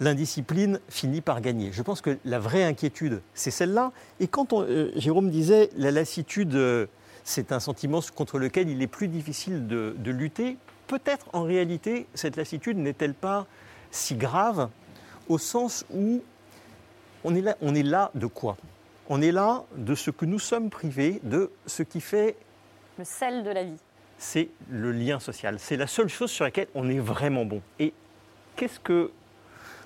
l'indiscipline 0.00 0.78
finit 0.88 1.20
par 1.20 1.40
gagner. 1.40 1.72
Je 1.72 1.82
pense 1.82 2.00
que 2.00 2.18
la 2.24 2.38
vraie 2.38 2.64
inquiétude, 2.64 3.22
c'est 3.34 3.50
celle-là. 3.50 3.92
Et 4.20 4.28
quand 4.28 4.52
on- 4.52 4.62
euh, 4.62 4.92
Jérôme 4.96 5.30
disait 5.30 5.70
la 5.76 5.90
lassitude, 5.90 6.54
euh, 6.54 6.86
c'est 7.24 7.50
un 7.52 7.60
sentiment 7.60 8.00
contre 8.14 8.38
lequel 8.38 8.68
il 8.68 8.82
est 8.82 8.86
plus 8.86 9.08
difficile 9.08 9.66
de, 9.66 9.94
de 9.98 10.10
lutter, 10.10 10.58
peut-être 10.86 11.26
en 11.32 11.42
réalité, 11.42 12.06
cette 12.14 12.36
lassitude 12.36 12.76
n'est-elle 12.76 13.14
pas 13.14 13.46
si 13.90 14.14
grave 14.14 14.68
au 15.28 15.38
sens 15.38 15.84
où 15.92 16.22
on 17.24 17.34
est 17.34 17.40
là, 17.40 17.56
on 17.62 17.74
est 17.74 17.82
là 17.82 18.10
de 18.14 18.26
quoi? 18.26 18.56
On 19.08 19.22
est 19.22 19.32
là 19.32 19.64
de 19.76 19.94
ce 19.94 20.10
que 20.10 20.24
nous 20.26 20.38
sommes 20.38 20.68
privés, 20.70 21.20
de 21.24 21.50
ce 21.66 21.82
qui 21.82 22.00
fait 22.00 22.36
Le 22.98 23.04
sel 23.04 23.42
de 23.44 23.50
la 23.50 23.64
vie. 23.64 23.78
C'est 24.18 24.48
le 24.70 24.92
lien 24.92 25.20
social. 25.20 25.56
C'est 25.58 25.76
la 25.76 25.86
seule 25.86 26.08
chose 26.08 26.30
sur 26.30 26.44
laquelle 26.44 26.68
on 26.74 26.88
est 26.88 26.98
vraiment 26.98 27.44
bon. 27.44 27.60
Et 27.78 27.92
qu'est-ce 28.56 28.80
que 28.80 29.10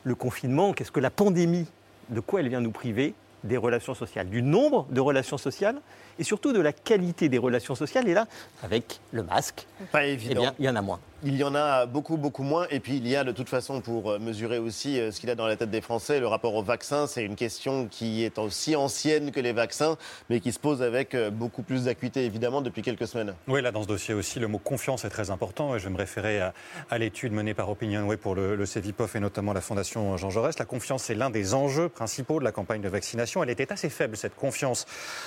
le 0.04 0.14
confinement, 0.14 0.72
qu'est-ce 0.72 0.92
que 0.92 1.00
la 1.00 1.10
pandémie, 1.10 1.66
de 2.08 2.20
quoi 2.20 2.40
elle 2.40 2.48
vient 2.48 2.60
nous 2.60 2.70
priver 2.70 3.14
Des 3.44 3.56
relations 3.56 3.94
sociales, 3.94 4.28
du 4.28 4.42
nombre 4.42 4.86
de 4.90 5.00
relations 5.00 5.38
sociales 5.38 5.80
et 6.18 6.24
surtout 6.24 6.52
de 6.52 6.60
la 6.60 6.72
qualité 6.72 7.28
des 7.28 7.38
relations 7.38 7.74
sociales. 7.74 8.08
Et 8.08 8.14
là, 8.14 8.26
avec 8.62 9.00
le 9.12 9.22
masque, 9.22 9.66
Pas 9.92 10.06
eh 10.06 10.16
bien, 10.16 10.54
il 10.58 10.64
y 10.64 10.68
en 10.68 10.76
a 10.76 10.82
moins. 10.82 11.00
Il 11.22 11.36
y 11.36 11.44
en 11.44 11.54
a 11.54 11.84
beaucoup, 11.84 12.16
beaucoup 12.16 12.42
moins. 12.42 12.66
Et 12.70 12.80
puis, 12.80 12.96
il 12.96 13.06
y 13.06 13.14
a 13.14 13.24
de 13.24 13.32
toute 13.32 13.50
façon, 13.50 13.82
pour 13.82 14.10
euh, 14.10 14.18
mesurer 14.18 14.58
aussi 14.58 14.98
euh, 14.98 15.10
ce 15.10 15.20
qu'il 15.20 15.28
a 15.28 15.34
dans 15.34 15.46
la 15.46 15.56
tête 15.56 15.70
des 15.70 15.82
Français, 15.82 16.18
le 16.18 16.26
rapport 16.26 16.54
au 16.54 16.62
vaccin. 16.62 17.06
C'est 17.06 17.22
une 17.22 17.36
question 17.36 17.88
qui 17.90 18.24
est 18.24 18.38
aussi 18.38 18.74
ancienne 18.74 19.30
que 19.30 19.40
les 19.40 19.52
vaccins, 19.52 19.98
mais 20.30 20.40
qui 20.40 20.50
se 20.50 20.58
pose 20.58 20.82
avec 20.82 21.14
euh, 21.14 21.30
beaucoup 21.30 21.62
plus 21.62 21.84
d'acuité, 21.84 22.24
évidemment, 22.24 22.62
depuis 22.62 22.80
quelques 22.80 23.06
semaines. 23.06 23.34
Oui, 23.48 23.60
là, 23.60 23.70
dans 23.70 23.82
ce 23.82 23.88
dossier 23.88 24.14
aussi, 24.14 24.38
le 24.38 24.48
mot 24.48 24.58
confiance 24.58 25.04
est 25.04 25.10
très 25.10 25.30
important. 25.30 25.74
Et 25.74 25.78
je 25.78 25.84
vais 25.84 25.90
me 25.90 25.98
référer 25.98 26.40
à, 26.40 26.54
à 26.88 26.96
l'étude 26.96 27.32
menée 27.32 27.52
par 27.52 27.68
Opinionway 27.68 28.16
pour 28.16 28.34
le, 28.34 28.56
le 28.56 28.64
CEVIPOF 28.64 29.16
et 29.16 29.20
notamment 29.20 29.52
la 29.52 29.60
Fondation 29.60 30.16
Jean 30.16 30.30
Jaurès. 30.30 30.58
La 30.58 30.64
confiance, 30.64 31.02
c'est 31.02 31.14
l'un 31.14 31.28
des 31.28 31.52
enjeux 31.52 31.88
principaux 31.88 32.38
de 32.38 32.44
la 32.44 32.52
campagne 32.52 32.80
de 32.80 32.88
vaccination. 32.88 33.42
Elle 33.42 33.50
était 33.50 33.72
assez 33.72 33.90
faible, 33.90 34.16
cette 34.16 34.36
confiance, 34.36 34.86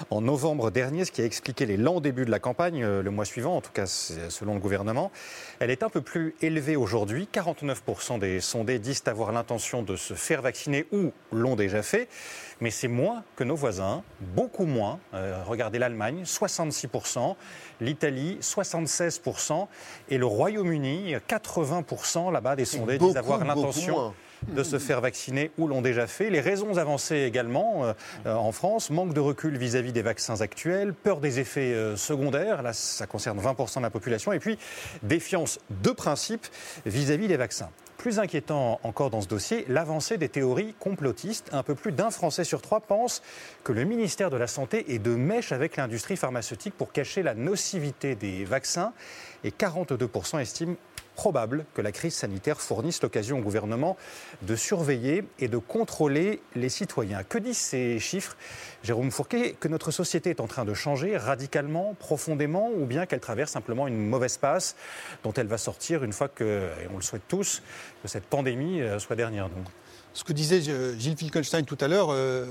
en 0.10 0.22
novembre 0.22 0.72
dernier, 0.72 1.06
ce 1.06 1.12
qui 1.12 1.22
a 1.22 1.26
expliqué 1.26 1.68
les 1.68 1.78
lents 1.78 2.02
débuts 2.02 2.26
de 2.26 2.32
la 2.32 2.40
campagne, 2.40 2.84
le 2.84 3.12
mois 3.12 3.26
suivant, 3.26 3.58
en 3.58 3.62
tout 3.62 3.72
cas 3.72 3.86
selon 3.86 4.56
le 4.56 4.60
gouvernement. 4.60 5.12
Elle 5.60 5.70
est 5.70 5.83
est 5.83 5.83
un 5.84 5.90
peu 5.90 6.02
plus 6.02 6.34
élevé 6.42 6.76
aujourd'hui. 6.76 7.28
49% 7.32 8.18
des 8.20 8.40
sondés 8.40 8.80
disent 8.80 9.04
avoir 9.06 9.32
l'intention 9.32 9.84
de 9.84 9.96
se 9.96 10.14
faire 10.14 10.42
vacciner 10.42 10.86
ou 10.92 11.12
l'ont 11.32 11.56
déjà 11.56 11.84
fait. 11.84 12.08
Mais 12.62 12.72
c'est 12.72 12.88
moins 12.88 13.24
que 13.36 13.44
nos 13.44 13.56
voisins, 13.56 14.04
beaucoup 14.22 14.66
moins. 14.66 15.00
Euh, 15.14 15.44
regardez 15.46 15.80
l'Allemagne, 15.80 16.24
66%, 16.24 17.36
l'Italie, 17.82 18.38
76%, 18.42 19.68
et 20.10 20.18
le 20.18 20.26
Royaume-Uni, 20.26 21.16
80% 21.28 22.32
là-bas 22.32 22.56
des 22.56 22.66
sondés 22.66 22.98
disent 22.98 23.18
avoir 23.18 23.44
l'intention. 23.44 24.14
De 24.52 24.64
se 24.64 24.80
faire 24.80 25.02
vacciner 25.02 25.52
ou 25.58 25.68
l'ont 25.68 25.82
déjà 25.82 26.08
fait. 26.08 26.30
Les 26.30 26.40
raisons 26.40 26.78
avancées 26.78 27.24
également 27.24 27.86
euh, 27.86 27.94
euh, 28.26 28.34
en 28.34 28.52
France, 28.52 28.90
manque 28.90 29.14
de 29.14 29.20
recul 29.20 29.58
vis-à-vis 29.58 29.94
des 29.94 30.02
vaccins 30.02 30.42
actuels, 30.42 30.94
peur 30.94 31.20
des 31.20 31.40
effets 31.40 31.74
euh, 31.74 31.96
secondaires, 31.96 32.62
là 32.62 32.74
ça 32.74 33.08
concerne 33.08 33.40
20% 33.40 33.78
de 33.78 33.84
la 33.84 33.90
population, 33.90 34.34
et 34.34 34.40
puis 34.40 34.58
défiance 35.02 35.60
de 35.70 35.92
principe 35.92 36.46
vis-à-vis 36.86 37.28
des 37.28 37.38
vaccins. 37.38 37.70
Plus 37.98 38.20
inquiétant 38.20 38.82
encore 38.84 39.10
dans 39.10 39.22
ce 39.22 39.28
dossier, 39.28 39.66
l'avancée 39.70 40.18
des 40.18 40.28
théories 40.28 40.76
complotistes. 40.78 41.50
Un 41.54 41.64
peu 41.64 41.74
plus 41.74 41.94
d'un 41.94 42.12
Français 42.12 42.44
sur 42.44 42.62
trois 42.62 42.82
pense 42.82 43.22
que 43.64 43.72
le 43.72 43.86
ministère 43.86 44.30
de 44.30 44.36
la 44.36 44.48
Santé 44.48 44.94
est 44.94 45.00
de 45.00 45.16
mèche 45.16 45.54
avec 45.54 45.78
l'industrie 45.78 46.18
pharmaceutique 46.18 46.74
pour 46.78 46.92
cacher 46.92 47.24
la 47.24 47.34
nocivité 47.34 48.16
des 48.16 48.44
vaccins 48.44 48.92
et 49.46 49.52
42% 49.52 50.40
estiment 50.40 50.76
probable 51.16 51.66
que 51.74 51.82
la 51.82 51.92
crise 51.92 52.14
sanitaire 52.14 52.62
fournisse 52.62 53.02
l'occasion 53.02 53.40
au 53.40 53.42
gouvernement 53.42 53.98
de 54.42 54.56
surveiller 54.56 55.24
et 55.40 55.48
de 55.48 55.58
contrôler 55.58 56.42
les 56.56 56.70
citoyens. 56.70 57.24
Que 57.24 57.38
disent 57.38 57.58
ces 57.58 58.00
chiffres 58.00 58.36
Jérôme 58.84 59.12
Fourquet, 59.12 59.56
que 59.60 59.68
notre 59.68 59.92
société 59.92 60.30
est 60.30 60.40
en 60.40 60.48
train 60.48 60.66
de 60.66 60.74
changer 60.74 61.18
radicalement, 61.18 61.96
profondément, 62.00 62.70
ou 62.76 62.86
bien 62.86 63.06
qu'elle 63.06 63.20
traverse 63.20 63.52
simplement 63.52 63.88
une 63.88 64.08
mauvaise 64.08 64.38
passe 64.38 64.76
dont 65.24 65.34
elle 65.34 65.48
va 65.48 65.58
sortir 65.58 66.04
une 66.04 66.14
fois 66.14 66.28
que, 66.28 66.70
et 66.84 66.88
on 66.92 66.98
le 66.98 67.02
souhaite 67.04 67.28
tous, 67.28 67.62
que 68.02 68.08
cette 68.08 68.26
pandémie 68.26 68.82
euh, 68.82 69.00
soit 69.00 69.16
derrière 69.16 69.50
nous 69.50 69.64
Ce 70.14 70.24
que 70.24 70.34
disait 70.34 70.62
euh, 70.70 70.98
Gilles 70.98 71.18
Finkelstein 71.18 71.64
tout 71.64 71.78
à 71.82 71.88
l'heure, 71.88 72.12
euh, 72.12 72.46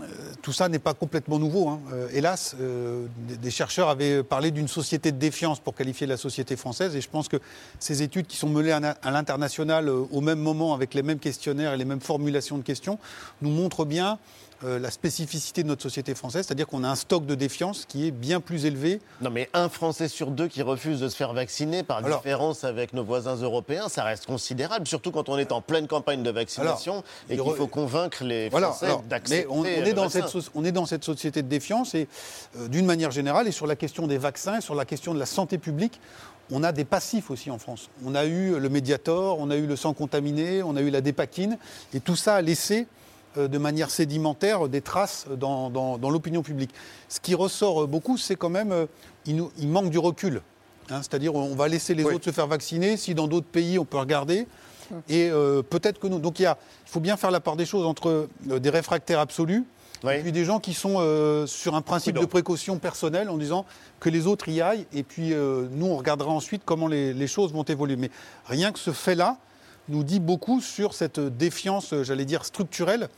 euh, 0.00 0.06
tout 0.42 0.52
ça 0.52 0.68
n'est 0.68 0.80
pas 0.80 0.92
complètement 0.92 1.38
nouveau. 1.38 1.68
hein. 1.68 1.80
Hélas, 2.12 2.56
des, 2.58 3.50
chercheurs 3.50 3.88
avaient 3.88 4.22
parlé 4.22 4.50
d'une 4.50 4.68
société 4.68 5.12
de 5.12 5.16
défiance 5.16 5.60
pour 5.60 5.74
qualifier 5.74 6.06
la 6.06 6.16
société 6.16 6.56
française, 6.56 6.96
et 6.96 7.00
je 7.00 7.08
pense 7.08 7.28
que 7.28 7.38
ces 7.78 8.02
études 8.02 8.26
qui 8.26 8.36
sont 8.36 8.48
menées 8.48 8.72
à, 8.72 9.10
l'international 9.10 9.88
au 9.88 10.20
même 10.20 10.40
moment, 10.40 10.74
avec 10.74 10.94
les 10.94 11.02
mêmes 11.02 11.18
questionnaires 11.18 11.72
et 11.72 11.76
les 11.76 11.84
mêmes 11.84 12.00
formulations 12.00 12.58
de 12.58 12.62
questions, 12.62 12.98
nous 13.40 13.50
montrent 13.50 13.84
bien 13.84 14.18
euh, 14.64 14.78
la 14.78 14.90
spécificité 14.90 15.62
de 15.62 15.68
notre 15.68 15.82
société 15.82 16.14
française, 16.14 16.46
c'est-à-dire 16.46 16.66
qu'on 16.66 16.82
a 16.84 16.88
un 16.88 16.94
stock 16.94 17.26
de 17.26 17.34
défiance 17.34 17.84
qui 17.86 18.06
est 18.06 18.10
bien 18.10 18.40
plus 18.40 18.64
élevé. 18.64 19.00
Non, 19.20 19.30
mais 19.30 19.50
un 19.52 19.68
Français 19.68 20.08
sur 20.08 20.30
deux 20.30 20.48
qui 20.48 20.62
refuse 20.62 21.00
de 21.00 21.08
se 21.08 21.16
faire 21.16 21.32
vacciner, 21.34 21.82
par 21.82 21.98
Alors- 21.98 22.18
différence 22.20 22.64
avec 22.64 22.92
nos 22.92 23.04
voisins 23.04 23.36
européens, 23.36 23.88
ça 23.88 24.02
reste 24.04 24.26
considérable, 24.26 24.86
surtout 24.86 25.10
quand 25.10 25.28
on 25.28 25.36
est 25.38 25.52
en 25.52 25.60
pleine 25.60 25.86
campagne 25.86 26.22
de 26.22 26.30
vaccination 26.30 26.92
Alors, 26.92 27.04
et 27.28 27.34
il 27.34 27.40
qu'il 27.42 27.54
faut 27.54 27.66
convaincre 27.66 28.24
les 28.24 28.48
Voilà, 28.48 28.68
Français 28.68 28.86
alors, 28.86 29.02
d'accepter. 29.02 29.46
on, 29.50 29.60
on 29.60 29.64
est 29.64 29.80
le 29.84 29.92
dans 29.92 30.08
vaccin. 30.08 30.26
cette, 30.26 30.50
on 30.54 30.64
est 30.64 30.72
dans 30.72 30.86
cette 30.86 31.04
société 31.04 31.42
de 31.42 31.48
défiance 31.48 31.94
et 31.94 32.08
euh, 32.58 32.68
d'une 32.68 32.86
manière 32.86 33.10
générale, 33.10 33.48
et 33.48 33.52
sur 33.52 33.66
la 33.66 33.76
question 33.76 34.06
des 34.06 34.18
vaccins, 34.18 34.60
sur 34.60 34.74
la 34.74 34.84
question 34.84 35.12
de 35.12 35.18
la 35.18 35.26
santé 35.26 35.58
publique, 35.58 36.00
on 36.50 36.62
a 36.62 36.70
des 36.72 36.84
passifs 36.84 37.30
aussi 37.30 37.50
en 37.50 37.58
France. 37.58 37.90
On 38.04 38.14
a 38.14 38.24
eu 38.24 38.58
le 38.58 38.68
Mediator, 38.68 39.38
on 39.40 39.50
a 39.50 39.56
eu 39.56 39.66
le 39.66 39.74
sang 39.76 39.92
contaminé, 39.94 40.62
on 40.62 40.76
a 40.76 40.80
eu 40.80 40.90
la 40.90 41.00
dépakine, 41.00 41.58
et 41.92 42.00
tout 42.00 42.14
ça 42.16 42.36
a 42.36 42.40
laissé 42.42 42.86
de 43.36 43.58
manière 43.58 43.90
sédimentaire 43.90 44.68
des 44.68 44.80
traces 44.80 45.26
dans, 45.38 45.70
dans- 45.70 45.98
dans 45.98 46.10
l'opinion 46.10 46.42
publique. 46.42 46.70
Ce 47.08 47.20
qui 47.20 47.34
ressort 47.34 47.82
euh, 47.82 47.86
beaucoup, 47.86 48.16
c'est 48.16 48.36
quand 48.36 48.50
même 48.50 48.72
euh, 48.72 48.86
il, 49.26 49.36
nous- 49.36 49.50
il 49.58 49.68
manque 49.68 49.90
du 49.90 49.98
recul. 49.98 50.42
Hein, 50.90 51.00
C'est-à-dire 51.02 51.34
on 51.34 51.54
va 51.54 51.68
laisser 51.68 51.94
les 51.94 52.04
autres 52.14 52.24
se 52.24 52.30
faire 52.30 52.46
vacciner, 52.46 52.96
si 52.96 53.14
dans 53.14 53.26
d'autres 53.28 53.46
pays 53.46 53.78
on 53.78 53.84
peut 53.84 53.98
regarder. 53.98 54.46
Et 55.08 55.28
euh, 55.30 55.62
peut-être 55.62 55.98
que 55.98 56.06
nous. 56.06 56.20
Donc 56.20 56.38
il, 56.38 56.44
y 56.44 56.46
a, 56.46 56.56
il 56.86 56.90
faut 56.90 57.00
bien 57.00 57.16
faire 57.16 57.32
la 57.32 57.40
part 57.40 57.56
des 57.56 57.66
choses 57.66 57.84
entre 57.84 58.28
euh, 58.48 58.58
des 58.60 58.70
réfractaires 58.70 59.18
absolus 59.20 59.64
et 60.18 60.22
puis 60.22 60.30
des 60.32 60.44
gens 60.44 60.60
qui 60.60 60.74
sont 60.74 60.96
euh, 60.98 61.46
sur 61.46 61.74
un 61.74 61.82
principe 61.82 62.14
de 62.22 62.26
précaution 62.30 62.78
personnelle 62.78 63.28
en 63.28 63.36
disant 63.36 63.64
que 63.98 64.08
les 64.10 64.26
autres 64.28 64.48
y 64.48 64.60
aillent 64.60 64.86
et 64.92 65.02
puis 65.02 65.32
euh, 65.32 65.66
nous 65.72 65.86
on 65.86 65.96
regardera 65.96 66.30
ensuite 66.30 66.62
comment 66.64 66.86
les, 66.86 67.12
les 67.14 67.26
choses 67.26 67.52
vont 67.52 67.64
évoluer. 67.64 67.96
Mais 67.96 68.10
rien 68.46 68.70
que 68.70 68.78
ce 68.78 68.92
fait-là 68.92 69.38
nous 69.88 70.04
dit 70.04 70.20
beaucoup 70.20 70.60
sur 70.60 70.94
cette 70.94 71.20
défiance, 71.20 71.92
euh, 71.92 72.04
j'allais 72.04 72.24
dire, 72.24 72.44
structurelle 72.44 73.08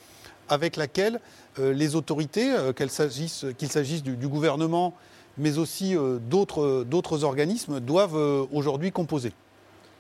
avec 0.49 0.77
laquelle 0.77 1.21
euh, 1.59 1.73
les 1.73 1.95
autorités, 1.95 2.53
euh, 2.53 2.73
qu'il 2.73 2.91
s'agisse 2.91 4.03
du, 4.03 4.29
gouvernement, 4.29 4.95
mais 5.37 5.59
aussi 5.59 5.95
d'autres 6.29 7.25
organismes, 7.25 7.79
doivent 7.79 8.49
aujourd'hui 8.53 8.91
composer. 8.91 9.33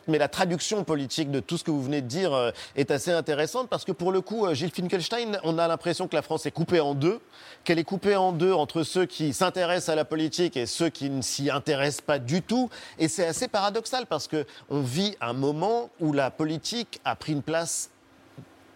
Mais 0.08 0.16
la 0.16 0.28
traduction 0.28 0.84
politique 0.84 1.30
de 1.30 1.38
tout 1.38 1.58
ce 1.58 1.64
que 1.64 1.70
vous 1.70 1.82
venez 1.82 2.00
de 2.00 2.06
dire 2.06 2.32
euh, 2.32 2.50
est 2.76 2.90
assez 2.90 3.12
intéressante 3.12 3.68
parce 3.68 3.84
que 3.84 3.92
pour 3.92 4.10
le 4.10 4.22
coup, 4.22 4.46
euh, 4.46 4.54
Gilles 4.54 4.70
Finkelstein, 4.70 5.38
on 5.44 5.58
a 5.58 5.68
l'impression 5.68 6.08
que 6.08 6.16
la 6.16 6.22
France 6.22 6.46
est 6.46 6.50
coupée 6.50 6.80
en 6.80 6.94
deux, 6.94 7.20
qu'elle 7.62 7.78
est 7.78 7.84
coupée 7.84 8.16
en 8.16 8.32
deux 8.32 8.54
entre 8.54 8.84
ceux 8.84 9.04
qui 9.04 9.34
s'intéressent 9.34 9.90
à 9.90 9.94
la 9.94 10.06
politique 10.06 10.56
et 10.56 10.64
ceux 10.64 10.88
qui 10.88 11.10
ne 11.10 11.20
s'y 11.20 11.50
intéressent 11.50 12.00
pas 12.00 12.18
du 12.18 12.40
tout. 12.40 12.70
Et 12.98 13.06
c'est 13.06 13.26
assez 13.26 13.48
paradoxal 13.48 14.06
parce 14.06 14.28
que 14.28 14.46
on 14.70 14.80
vit 14.80 15.14
un 15.20 15.34
moment 15.34 15.90
où 16.00 16.14
la 16.14 16.30
politique 16.30 17.00
a 17.04 17.14
pris 17.14 17.34
une 17.34 17.42
place 17.42 17.90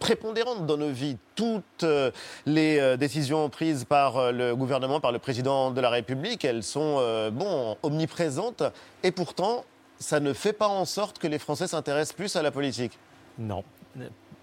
prépondérante 0.00 0.66
dans 0.66 0.76
nos 0.76 0.90
vies. 0.90 1.16
Toutes 1.34 1.84
euh, 1.84 2.10
les 2.44 2.98
décisions 2.98 3.48
prises 3.48 3.84
par 3.84 4.32
le 4.32 4.54
gouvernement, 4.54 5.00
par 5.00 5.12
le 5.12 5.18
président 5.18 5.70
de 5.70 5.80
la 5.80 5.88
République, 5.88 6.44
elles 6.44 6.62
sont 6.62 7.30
bon 7.32 7.78
omniprésentes. 7.82 8.64
Et 9.02 9.12
pourtant, 9.12 9.64
ça 10.02 10.20
ne 10.20 10.32
fait 10.32 10.52
pas 10.52 10.68
en 10.68 10.84
sorte 10.84 11.18
que 11.18 11.26
les 11.26 11.38
Français 11.38 11.68
s'intéressent 11.68 12.14
plus 12.14 12.36
à 12.36 12.42
la 12.42 12.50
politique. 12.50 12.98
Non, 13.38 13.64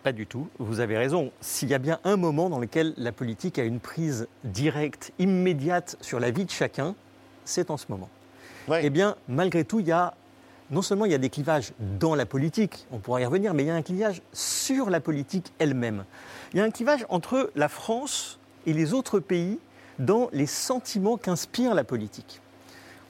pas 0.03 0.11
du 0.11 0.25
tout. 0.25 0.47
Vous 0.57 0.79
avez 0.79 0.97
raison. 0.97 1.31
S'il 1.41 1.69
y 1.69 1.73
a 1.73 1.79
bien 1.79 1.99
un 2.05 2.15
moment 2.15 2.49
dans 2.49 2.59
lequel 2.59 2.93
la 2.97 3.11
politique 3.11 3.59
a 3.59 3.63
une 3.63 3.79
prise 3.79 4.27
directe, 4.45 5.11
immédiate 5.19 5.97
sur 6.01 6.19
la 6.19 6.31
vie 6.31 6.45
de 6.45 6.49
chacun, 6.49 6.95
c'est 7.45 7.69
en 7.69 7.77
ce 7.77 7.85
moment. 7.89 8.09
Eh 8.81 8.89
bien, 8.89 9.15
malgré 9.27 9.65
tout, 9.65 9.79
il 9.79 9.87
y 9.87 9.91
a 9.91 10.13
non 10.71 10.81
seulement 10.81 11.05
il 11.05 11.11
y 11.11 11.15
a 11.15 11.19
des 11.19 11.31
clivages 11.31 11.73
dans 11.99 12.13
la 12.13 12.27
politique, 12.27 12.85
on 12.91 12.99
pourra 12.99 13.21
y 13.21 13.25
revenir, 13.25 13.55
mais 13.55 13.63
il 13.63 13.67
y 13.67 13.71
a 13.71 13.75
un 13.75 13.81
clivage 13.81 14.21
sur 14.33 14.89
la 14.91 14.99
politique 14.99 15.51
elle-même. 15.57 16.05
Il 16.53 16.59
y 16.59 16.61
a 16.61 16.63
un 16.63 16.69
clivage 16.69 17.05
entre 17.09 17.51
la 17.55 17.67
France 17.69 18.37
et 18.67 18.73
les 18.73 18.93
autres 18.93 19.19
pays 19.19 19.59
dans 19.97 20.29
les 20.31 20.45
sentiments 20.45 21.17
qu'inspire 21.17 21.73
la 21.73 21.83
politique. 21.83 22.39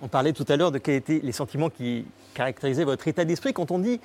On 0.01 0.07
parlait 0.07 0.31
tout 0.31 0.45
à 0.47 0.55
l'heure 0.55 0.71
de 0.71 0.77
quels 0.77 0.95
étaient 0.95 1.19
les 1.21 1.33
sentiments 1.33 1.69
qui 1.69 2.05
caractérisaient 2.33 2.83
votre 2.83 3.07
état 3.07 3.25
d'esprit 3.25 3.53
quand 3.53 3.71
on 3.71 3.79
dit, 3.79 3.99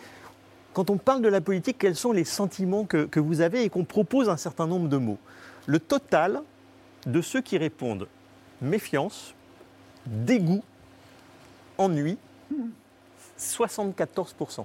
quand 0.72 0.90
on 0.90 0.96
parle 0.96 1.22
de 1.22 1.28
la 1.28 1.40
politique, 1.40 1.78
quels 1.78 1.96
sont 1.96 2.12
les 2.12 2.24
sentiments 2.24 2.84
que, 2.84 3.04
que 3.04 3.20
vous 3.20 3.40
avez 3.40 3.62
et 3.64 3.70
qu'on 3.70 3.84
propose 3.84 4.28
un 4.28 4.36
certain 4.36 4.66
nombre 4.66 4.88
de 4.88 4.96
mots? 4.96 5.18
Le 5.66 5.78
total 5.78 6.42
de 7.06 7.20
ceux 7.20 7.40
qui 7.40 7.58
répondent 7.58 8.08
méfiance, 8.60 9.34
dégoût, 10.06 10.62
ennui, 11.78 12.18
74%. 13.38 14.64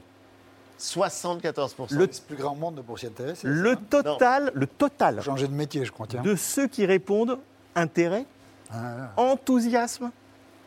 74%. 0.79 1.93
Le 1.93 2.07
plus 2.07 2.37
grand 2.37 2.55
monde 2.55 2.81
pour 2.85 2.97
s'y 2.97 3.07
intéresser. 3.07 3.45
Le 3.47 3.75
total, 3.75 4.51
le 4.53 4.65
total 4.65 5.21
Changer 5.21 5.47
de 5.47 5.53
métier, 5.53 5.83
je 5.83 5.91
crois. 5.91 6.07
Tiens. 6.07 6.21
de 6.21 6.35
ceux 6.35 6.67
qui 6.67 6.85
répondent 6.85 7.37
intérêt, 7.75 8.25
Ah, 8.71 9.11
enthousiasme, 9.17 10.11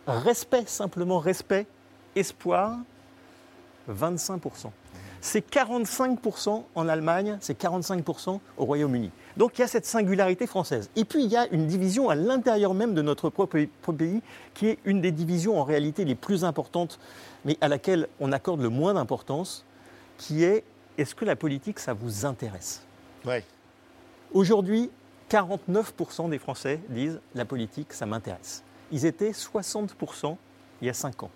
respect, 0.07 0.64
simplement 0.66 1.18
respect, 1.18 1.66
espoir, 2.16 2.79
25%. 3.90 4.70
C'est 5.20 5.48
45% 5.48 6.64
en 6.75 6.88
Allemagne, 6.88 7.38
c'est 7.40 7.59
45% 7.59 8.40
au 8.57 8.64
Royaume-Uni. 8.64 9.12
Donc 9.37 9.57
il 9.57 9.61
y 9.61 9.64
a 9.64 9.68
cette 9.68 9.87
singularité 9.87 10.48
française. 10.48 10.90
Et 10.96 11.05
puis 11.05 11.22
il 11.22 11.31
y 11.31 11.37
a 11.37 11.46
une 11.53 11.68
division 11.68 12.11
à 12.11 12.16
l'intérieur 12.16 12.75
même 12.75 12.92
de 12.92 13.03
notre 13.03 13.31
propre 13.31 13.92
pays, 13.92 14.20
qui 14.53 14.66
est 14.66 14.79
une 14.85 15.01
des 15.01 15.12
divisions 15.12 15.61
en 15.61 15.64
réalité 15.64 16.05
les 16.05 16.16
plus 16.16 16.44
importantes, 16.44 16.98
mais 17.44 17.57
à 17.61 17.68
laquelle 17.68 18.09
on 18.18 18.33
accorde 18.33 18.61
le 18.61 18.68
moins 18.68 18.94
d'importance, 18.94 19.64
qui 20.18 20.42
est 20.42 20.64
est-ce 20.98 21.14
que 21.14 21.25
la 21.25 21.37
politique, 21.37 21.79
ça 21.79 21.94
vous 21.94 22.27
intéresse? 22.27 22.83
Ouais. 23.25 23.44
Aujourd'hui, 24.33 24.90
49% 25.31 26.31
des 26.31 26.38
Français 26.38 26.81
disent 26.88 27.20
la 27.35 27.44
politique, 27.44 27.92
ça 27.92 28.07
m'intéresse. 28.07 28.62
Ils 28.90 29.07
étaient 29.07 29.31
60% 29.31 30.37
il 30.81 30.87
y 30.87 30.90
a 30.90 30.94
5 30.94 31.22
ans. 31.22 31.31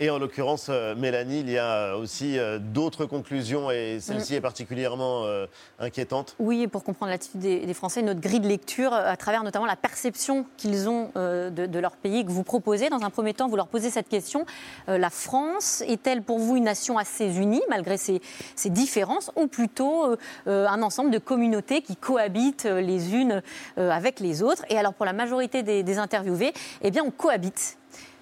Et 0.00 0.10
en 0.10 0.18
l'occurrence, 0.18 0.66
euh, 0.70 0.96
Mélanie, 0.96 1.40
il 1.40 1.50
y 1.50 1.58
a 1.58 1.96
aussi 1.96 2.36
euh, 2.36 2.58
d'autres 2.58 3.06
conclusions 3.06 3.70
et 3.70 3.98
celle-ci 4.00 4.34
est 4.34 4.40
particulièrement 4.40 5.22
euh, 5.24 5.46
inquiétante. 5.78 6.34
Oui, 6.40 6.62
et 6.62 6.68
pour 6.68 6.82
comprendre 6.82 7.12
l'attitude 7.12 7.40
des, 7.40 7.60
des 7.64 7.74
Français, 7.74 8.02
notre 8.02 8.20
grille 8.20 8.40
de 8.40 8.48
lecture, 8.48 8.92
euh, 8.92 9.06
à 9.06 9.16
travers 9.16 9.44
notamment 9.44 9.66
la 9.66 9.76
perception 9.76 10.46
qu'ils 10.56 10.88
ont 10.88 11.12
euh, 11.16 11.48
de, 11.50 11.66
de 11.66 11.78
leur 11.78 11.92
pays, 11.92 12.24
que 12.24 12.32
vous 12.32 12.42
proposez. 12.42 12.90
Dans 12.90 13.02
un 13.02 13.10
premier 13.10 13.34
temps, 13.34 13.48
vous 13.48 13.54
leur 13.54 13.68
posez 13.68 13.88
cette 13.88 14.08
question. 14.08 14.46
Euh, 14.88 14.98
la 14.98 15.10
France 15.10 15.84
est-elle 15.86 16.22
pour 16.22 16.40
vous 16.40 16.56
une 16.56 16.64
nation 16.64 16.98
assez 16.98 17.26
unie, 17.38 17.62
malgré 17.68 17.96
ses, 17.96 18.20
ses 18.56 18.70
différences, 18.70 19.30
ou 19.36 19.46
plutôt 19.46 20.06
euh, 20.06 20.16
euh, 20.48 20.66
un 20.66 20.82
ensemble 20.82 21.12
de 21.12 21.18
communautés 21.18 21.82
qui 21.82 21.94
cohabitent 21.94 22.66
euh, 22.66 22.80
les 22.80 23.14
unes 23.14 23.42
euh, 23.78 23.90
avec 23.90 24.18
les 24.18 24.42
autres? 24.42 24.64
Et 24.70 24.76
alors, 24.76 24.92
pour 24.92 25.06
la 25.06 25.12
majorité 25.12 25.62
des, 25.62 25.84
des 25.84 25.98
interviewés, 25.98 26.52
eh 26.82 26.90
bien, 26.90 27.04
on 27.04 27.12
cohabite. 27.12 27.76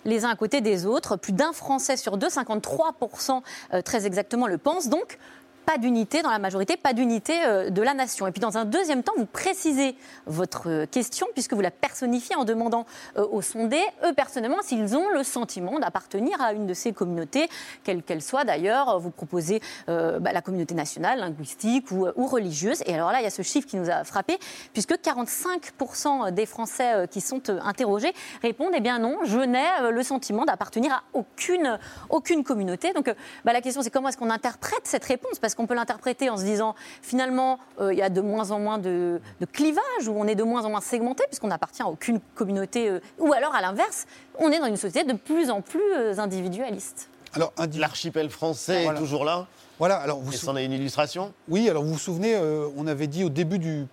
Les 0.05 0.25
uns 0.25 0.31
à 0.31 0.37
côté 0.37 0.61
des 0.61 0.87
autres. 0.87 1.17
Plus 1.17 1.33
d'un 1.33 1.53
Français 1.53 1.97
sur 1.97 2.17
deux, 2.17 2.29
53% 2.29 3.43
euh, 3.75 3.83
très 3.83 4.07
exactement, 4.07 4.47
le 4.47 4.59
pense. 4.59 4.89
Donc, 4.89 5.19
pas 5.65 5.79
d'unité 5.79 6.23
dans 6.23 6.31
la 6.31 6.39
majorité, 6.39 6.77
pas 6.77 6.93
d'unité 6.93 7.35
euh, 7.45 7.71
de 7.71 7.83
la 7.83 7.95
nation. 7.95 8.27
Et 8.27 8.33
puis 8.33 8.41
dans 8.41 8.59
un 8.59 8.65
deuxième 8.65 9.03
temps, 9.03 9.13
vous 9.17 9.27
précisez 9.27 9.97
votre 10.27 10.85
question 10.87 11.27
puisque 11.33 11.55
vous 11.55 11.61
la 11.61 11.71
personnifiez 11.71 12.37
en 12.37 12.45
demandant 12.45 12.87
euh, 13.17 13.27
aux 13.31 13.43
sondés, 13.43 13.83
eux 14.05 14.13
personnellement, 14.13 14.59
s'ils 14.63 14.97
ont 14.97 15.09
le 15.11 15.23
sentiment 15.23 15.79
d'appartenir 15.79 16.41
à 16.41 16.53
une 16.53 16.67
de 16.67 16.75
ces 16.75 16.93
communautés, 16.93 17.49
quelle 17.85 18.03
qu'elle 18.03 18.23
soit 18.23 18.45
d'ailleurs. 18.45 19.01
Vous 19.01 19.11
proposez 19.11 19.61
euh, 19.89 20.19
bah, 20.19 20.33
la 20.33 20.43
communauté 20.43 20.75
nationale, 20.75 21.19
linguistique 21.21 21.91
ou, 21.91 22.07
religieuse. 22.27 22.83
Et 22.87 22.95
alors 22.95 23.13
là, 23.13 23.21
il 23.21 23.25
y 23.25 23.27
a 23.27 23.31
ce 23.31 23.43
chiffre 23.43 23.67
qui 23.67 23.77
nous 23.77 23.91
a 23.91 24.05
frappé 24.05 24.39
puisque 24.73 24.93
45% 24.93 26.31
des 26.31 26.47
Français 26.47 27.07
qui 27.11 27.21
sont 27.21 27.51
interrogés 27.51 28.13
répondent, 28.43 28.73
eh 28.75 28.81
bien 28.81 28.99
non, 28.99 29.19
je 29.25 29.39
n'ai 29.39 29.91
le 29.91 30.03
sentiment 30.03 30.45
d'appartenir 30.45 30.93
à 30.93 31.03
aucune, 31.13 31.79
aucune 32.11 32.45
communauté. 32.45 32.93
Donc 32.93 33.13
bah, 33.45 33.53
la 33.53 33.61
question, 33.61 33.83
c'est 33.83 33.91
comment 33.91 34.09
est-ce 34.09 34.17
qu'on 34.17 34.31
interprète 34.31 34.83
cette 34.85 35.05
réponse? 35.05 35.39
Qu'on 35.55 35.67
peut 35.67 35.75
l'interpréter 35.75 36.31
en 36.31 36.37
se 36.37 36.45
disant, 36.45 36.75
finalement, 37.03 37.59
euh, 37.81 37.93
il 37.93 37.99
y 37.99 38.03
a 38.03 38.09
de 38.11 38.21
moins 38.21 38.51
en 38.51 38.59
moins 38.59 38.79
de, 38.79 39.21
de 39.41 39.47
clivage, 39.47 40.09
ou 40.09 40.13
on 40.17 40.27
est 40.27 40.35
de 40.35 40.43
moins 40.43 40.65
en 40.65 40.71
moins 40.71 40.81
segmenté, 40.81 41.25
puisqu'on 41.29 41.49
n'appartient 41.49 41.83
à 41.83 41.89
aucune 41.89 42.21
communauté, 42.35 42.89
euh, 42.89 43.01
ou 43.19 43.33
alors 43.33 43.55
à 43.55 43.61
l'inverse, 43.61 44.07
on 44.39 44.51
est 44.51 44.59
dans 44.59 44.67
une 44.67 44.77
société 44.77 45.11
de 45.11 45.17
plus 45.17 45.51
en 45.51 45.61
plus 45.61 45.81
euh, 45.97 46.19
individualiste. 46.19 47.09
Alors, 47.35 47.53
L'archipel 47.79 48.29
français 48.31 48.85
Voilà. 48.85 48.99
est 48.99 49.03
toujours 49.03 49.25
là 49.25 49.47
Voilà, 49.79 49.97
alors 49.97 50.19
vous 50.21 50.33
Et 50.33 50.37
c'en 50.37 50.57
est 50.57 50.65
une 50.65 50.73
illustration? 50.73 51.33
Oui, 51.49 51.69
alors 51.71 51.83
vous 51.83 51.93
vous 51.95 51.99
souvenez, 51.99 52.35
euh, 52.35 52.69
on 52.77 52.87
avait 52.87 53.07
dit 53.07 53.25
au 53.25 53.31
début 53.31 53.59
du 53.59 53.87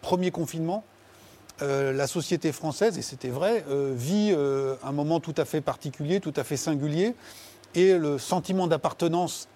premier 0.00 0.30
confinement, 0.30 0.84
euh, 1.60 1.92
la 1.92 2.06
société 2.06 2.52
française, 2.52 2.98
et 2.98 3.02
c'était 3.02 3.30
vrai, 3.30 3.64
euh, 3.68 3.92
vit 3.96 4.30
euh, 4.32 4.76
un 4.84 4.92
moment 4.92 5.18
tout 5.18 5.34
à 5.36 5.44
fait 5.44 5.60
particulier, 5.60 6.20
tout 6.20 6.32
à 6.36 6.44
fait 6.44 6.56
singulier, 6.56 7.16
et 7.74 7.94
le 7.98 8.16
sentiment 8.18 8.68
d'appartenance 8.68 9.48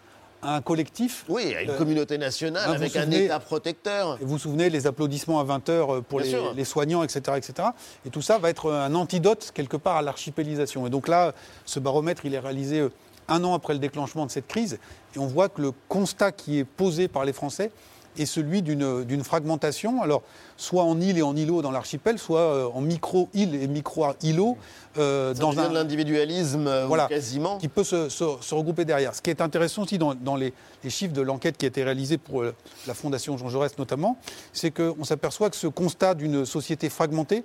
à 0.43 0.57
un 0.57 0.61
collectif. 0.61 1.25
Oui, 1.29 1.55
à 1.55 1.63
une 1.63 1.71
euh, 1.71 1.79
communauté 1.79 2.19
nationale 2.19 2.69
hein, 2.69 2.75
avec 2.75 2.97
un 2.97 3.11
État 3.11 3.39
protecteur. 3.41 4.19
et 4.21 4.25
vous 4.25 4.33
vous 4.33 4.39
souvenez 4.39 4.71
les 4.71 4.87
applaudissements 4.87 5.41
à 5.41 5.45
20h 5.45 6.03
pour 6.03 6.21
Bien 6.21 6.53
les, 6.55 6.65
soignants, 6.65 7.03
etc., 7.03 7.37
etc. 7.37 7.69
Et 8.05 8.11
tout 8.11 8.23
ça 8.23 8.39
va 8.39 8.51
être 8.51 8.73
un 8.73 8.95
antidote 8.95 9.53
quelque 9.55 9.77
part 9.77 9.97
à 9.97 10.03
l'archipélisation. 10.03 10.87
Et 10.87 10.91
donc 10.91 11.09
là, 11.09 11.33
ce 11.65 11.79
baromètre, 11.81 12.25
il 12.25 12.35
est 12.35 12.39
réalisé 12.39 12.81
euh, 12.81 12.91
un 13.29 13.45
an 13.45 13.55
après 13.55 13.73
le 13.73 13.79
déclenchement 13.79 14.27
de 14.27 14.31
cette 14.31 14.49
crise. 14.49 14.79
Et 15.15 15.19
on 15.19 15.27
voit 15.27 15.49
que 15.49 15.63
le 15.63 15.73
constat 15.89 16.33
qui 16.33 16.59
est 16.59 16.65
posé 16.65 17.09
par 17.09 17.25
les 17.25 17.33
Français 17.33 17.71
est 18.19 18.27
celui 18.27 18.63
d'une 18.63 19.25
fragmentation, 19.25 20.03
alors 20.03 20.23
soit 20.57 20.85
en 20.85 21.01
îles 21.01 21.19
et 21.19 21.23
en 21.23 21.35
îlots 21.37 21.63
dans 21.63 21.71
l'archipel, 21.71 22.19
soit 22.19 22.41
euh, 22.41 22.69
en 22.75 22.81
micro-îles 22.81 23.55
et 23.55 23.67
micro-îlots 23.67 24.57
euh, 24.99 25.33
dans 25.35 25.59
un 25.59 25.73
l'individualisme 25.73 26.67
euh, 26.67 26.87
voilà, 26.87 27.07
quasiment. 27.07 27.57
qui 27.59 27.69
peut 27.69 27.85
se, 27.85 28.09
se- 28.11 28.37
se 28.41 28.55
regrouper 28.55 28.85
derrière. 28.85 29.15
Ce 29.15 29.23
qui 29.23 29.31
est 29.31 29.41
intéressant 29.41 29.83
aussi 29.83 29.97
dans, 29.99 30.15
dans 30.15 30.37
les, 30.37 30.53
les 30.85 30.91
chiffres 30.91 31.15
de 31.15 31.23
l'enquête 31.23 31.57
qui 31.57 31.65
a 31.65 31.69
été 31.69 31.83
réalisée 31.83 32.19
pour 32.19 32.43
euh, 32.43 32.55
la 32.87 32.95
Fondation 32.95 33.37
Jean 33.39 33.49
Jaurès 33.49 33.79
notamment, 33.79 34.19
c'est 34.53 34.71
qu'on 34.71 35.05
s'aperçoit 35.05 35.49
que 35.51 35.57
ce 35.57 35.67
constat 35.67 36.15
d'une 36.15 36.45
société 36.45 36.91
fragmentée 36.91 37.45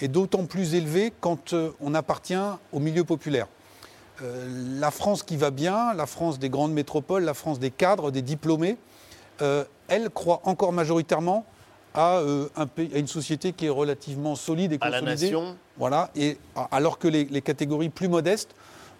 est 0.00 0.08
d'autant 0.08 0.46
plus 0.46 0.74
élevé 0.74 1.12
quand 1.20 1.52
euh, 1.52 1.70
on 1.80 1.94
appartient 1.94 2.34
au 2.72 2.80
milieu 2.80 3.04
populaire. 3.04 3.46
Euh, 4.22 4.78
la 4.80 4.90
France 4.90 5.22
qui 5.22 5.36
va 5.36 5.50
bien, 5.50 5.94
la 5.94 6.06
France 6.06 6.38
des 6.40 6.48
grandes 6.50 6.72
métropoles, 6.72 7.22
la 7.24 7.34
France 7.34 7.58
des 7.60 7.70
cadres, 7.70 8.10
des 8.10 8.22
diplômés, 8.22 8.76
euh, 9.42 9.64
elle 9.88 10.08
croit 10.08 10.40
encore 10.44 10.72
majoritairement 10.72 11.44
à, 11.94 12.16
euh, 12.18 12.48
un 12.56 12.66
pays- 12.66 12.90
à 12.94 12.98
une 12.98 13.06
société 13.08 13.52
qui 13.52 13.66
est 13.66 13.70
relativement 13.70 14.34
solide 14.36 14.72
et 14.72 14.78
À 14.80 14.88
la 14.88 15.00
consolidée. 15.00 15.26
nation. 15.26 15.56
Voilà, 15.76 16.10
et 16.16 16.38
alors 16.70 16.98
que 16.98 17.08
les, 17.08 17.24
les 17.24 17.42
catégories 17.42 17.90
plus 17.90 18.08
modestes, 18.08 18.54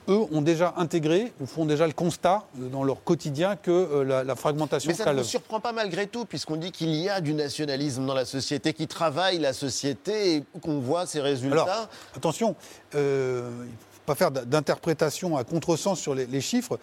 eux, 0.08 0.26
ont 0.32 0.42
déjà 0.42 0.74
intégré 0.76 1.32
ou 1.40 1.46
font 1.46 1.64
déjà 1.64 1.86
le 1.86 1.92
constat 1.92 2.42
euh, 2.60 2.68
dans 2.68 2.82
leur 2.82 3.04
quotidien 3.04 3.54
que 3.56 3.70
euh, 3.70 4.02
la, 4.04 4.24
la 4.24 4.34
fragmentation 4.34 4.88
Mais 4.90 4.94
ça 4.96 5.14
ne 5.14 5.22
surprend 5.22 5.60
pas 5.60 5.70
malgré 5.72 6.06
tout, 6.08 6.24
puisqu'on 6.24 6.56
dit 6.56 6.72
qu'il 6.72 6.92
y 6.94 7.08
a 7.08 7.20
du 7.20 7.34
nationalisme 7.34 8.04
dans 8.04 8.12
la 8.14 8.24
société, 8.24 8.72
qui 8.72 8.88
travaille 8.88 9.38
la 9.38 9.52
société 9.52 10.34
et 10.36 10.44
qu'on 10.60 10.80
voit 10.80 11.06
ses 11.06 11.20
résultats. 11.20 11.62
Alors, 11.62 11.88
attention, 12.16 12.56
euh, 12.96 13.48
il 13.60 13.66
ne 13.66 13.66
faut 13.70 14.02
pas 14.06 14.16
faire 14.16 14.32
d'interprétation 14.32 15.36
à 15.36 15.44
contresens 15.44 16.00
sur 16.00 16.14
les, 16.16 16.26
les 16.26 16.40
chiffres. 16.40 16.78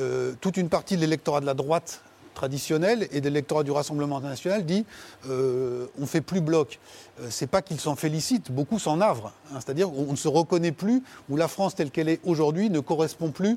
Euh, 0.00 0.32
toute 0.40 0.56
une 0.56 0.68
partie 0.68 0.96
de 0.96 1.00
l'électorat 1.02 1.40
de 1.40 1.46
la 1.46 1.54
droite 1.54 2.00
traditionnelle 2.34 3.08
et 3.12 3.20
de 3.20 3.28
l'électorat 3.28 3.62
du 3.62 3.70
Rassemblement 3.70 4.20
national 4.20 4.66
dit 4.66 4.84
euh, 5.28 5.86
on 6.00 6.06
fait 6.06 6.20
plus 6.20 6.40
bloc. 6.40 6.78
Euh, 7.20 7.28
c'est 7.30 7.46
pas 7.46 7.62
qu'ils 7.62 7.80
s'en 7.80 7.96
félicitent, 7.96 8.50
beaucoup 8.52 8.78
s'en 8.78 8.96
navrent. 8.98 9.32
hein. 9.52 9.60
C'est-à-dire 9.60 9.92
on 9.92 10.10
ne 10.12 10.16
se 10.16 10.28
reconnaît 10.28 10.72
plus, 10.72 11.02
ou 11.28 11.36
la 11.36 11.48
France 11.48 11.74
telle 11.74 11.90
qu'elle 11.90 12.08
est 12.08 12.20
aujourd'hui 12.24 12.68
ne 12.70 12.80
correspond 12.80 13.30
plus 13.30 13.56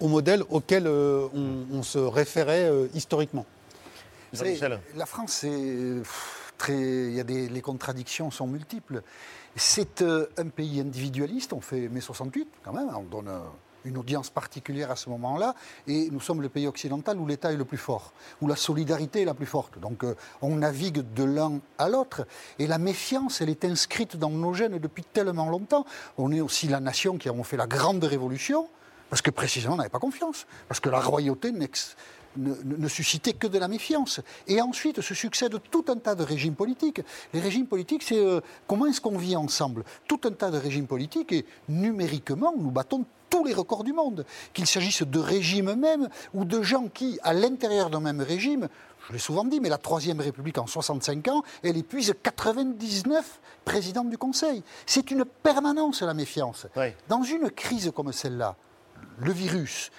au 0.00 0.08
modèle 0.08 0.42
auquel 0.50 0.86
euh, 0.86 1.26
on, 1.34 1.76
on 1.78 1.82
se 1.82 1.98
référait 1.98 2.64
euh, 2.64 2.86
historiquement. 2.94 3.46
Vous 4.32 4.38
savez, 4.38 4.58
la 4.96 5.04
France, 5.06 5.32
c'est 5.42 6.02
très. 6.56 6.72
Il 6.74 7.12
y 7.12 7.20
a 7.20 7.24
des, 7.24 7.48
les 7.50 7.60
contradictions 7.60 8.30
sont 8.30 8.46
multiples. 8.46 9.02
C'est 9.56 10.00
euh, 10.00 10.26
un 10.38 10.48
pays 10.48 10.80
individualiste. 10.80 11.52
On 11.52 11.60
fait 11.60 11.88
mai 11.88 12.00
68 12.00 12.48
quand 12.64 12.72
même. 12.72 12.88
On 12.96 13.02
donne 13.02 13.28
euh, 13.28 13.40
une 13.84 13.98
audience 13.98 14.30
particulière 14.30 14.90
à 14.90 14.96
ce 14.96 15.10
moment-là. 15.10 15.54
Et 15.86 16.08
nous 16.10 16.20
sommes 16.20 16.42
le 16.42 16.48
pays 16.48 16.66
occidental 16.66 17.18
où 17.18 17.26
l'État 17.26 17.52
est 17.52 17.56
le 17.56 17.64
plus 17.64 17.78
fort, 17.78 18.12
où 18.40 18.48
la 18.48 18.56
solidarité 18.56 19.22
est 19.22 19.26
la 19.26 19.34
plus 19.34 19.46
forte. 19.46 19.78
Donc 19.78 20.04
euh, 20.04 20.14
on 20.40 20.56
navigue 20.56 21.04
de 21.14 21.24
l'un 21.24 21.60
à 21.78 21.88
l'autre. 21.88 22.26
Et 22.58 22.66
la 22.66 22.78
méfiance, 22.78 23.40
elle 23.40 23.50
est 23.50 23.64
inscrite 23.64 24.16
dans 24.16 24.30
nos 24.30 24.54
gènes 24.54 24.78
depuis 24.78 25.04
tellement 25.04 25.48
longtemps. 25.48 25.84
On 26.18 26.32
est 26.32 26.40
aussi 26.40 26.68
la 26.68 26.80
nation 26.80 27.18
qui 27.18 27.28
avons 27.28 27.44
fait 27.44 27.56
la 27.56 27.66
grande 27.66 28.02
révolution. 28.04 28.68
Parce 29.10 29.20
que 29.20 29.30
précisément, 29.30 29.74
on 29.74 29.76
n'avait 29.76 29.90
pas 29.90 29.98
confiance. 29.98 30.46
Parce 30.68 30.80
que 30.80 30.88
la 30.88 30.98
royauté 30.98 31.52
ne 31.52 32.88
suscitait 32.88 33.34
que 33.34 33.46
de 33.46 33.58
la 33.58 33.68
méfiance. 33.68 34.20
Et 34.46 34.62
ensuite 34.62 35.02
se 35.02 35.14
succèdent 35.14 35.58
tout 35.70 35.84
un 35.88 35.96
tas 35.96 36.14
de 36.14 36.22
régimes 36.22 36.54
politiques. 36.54 37.02
Les 37.34 37.40
régimes 37.40 37.66
politiques, 37.66 38.04
c'est 38.04 38.18
euh, 38.18 38.40
comment 38.66 38.86
est-ce 38.86 39.02
qu'on 39.02 39.18
vit 39.18 39.36
ensemble? 39.36 39.84
Tout 40.08 40.20
un 40.24 40.32
tas 40.32 40.50
de 40.50 40.56
régimes 40.56 40.86
politiques 40.86 41.32
et 41.32 41.44
numériquement, 41.68 42.54
nous 42.56 42.70
battons 42.70 43.04
tous 43.32 43.44
les 43.44 43.54
records 43.54 43.82
du 43.82 43.94
monde. 43.94 44.26
Qu'il 44.52 44.66
s'agisse 44.66 45.02
de 45.02 45.18
régimes 45.18 45.74
même 45.74 46.08
ou 46.34 46.44
de 46.44 46.62
gens 46.62 46.88
qui, 46.88 47.18
à 47.22 47.32
l'intérieur 47.32 47.88
d'un 47.88 48.00
même 48.00 48.20
régime, 48.20 48.68
je 49.08 49.14
l'ai 49.14 49.18
souvent 49.18 49.44
dit, 49.44 49.58
mais 49.58 49.70
la 49.70 49.78
Troisième 49.78 50.20
République 50.20 50.58
en 50.58 50.66
65 50.66 51.26
ans, 51.28 51.42
elle 51.62 51.78
épuise 51.78 52.14
99 52.22 53.40
présidents 53.64 54.04
du 54.04 54.18
Conseil. 54.18 54.62
C'est 54.86 55.10
une 55.10 55.24
permanence, 55.24 56.02
la 56.02 56.14
méfiance. 56.14 56.66
Dans 57.08 57.22
une 57.22 57.50
crise 57.50 57.90
comme 57.96 58.12
celle-là, 58.12 58.54
le 59.18 59.32
virus, 59.32 59.90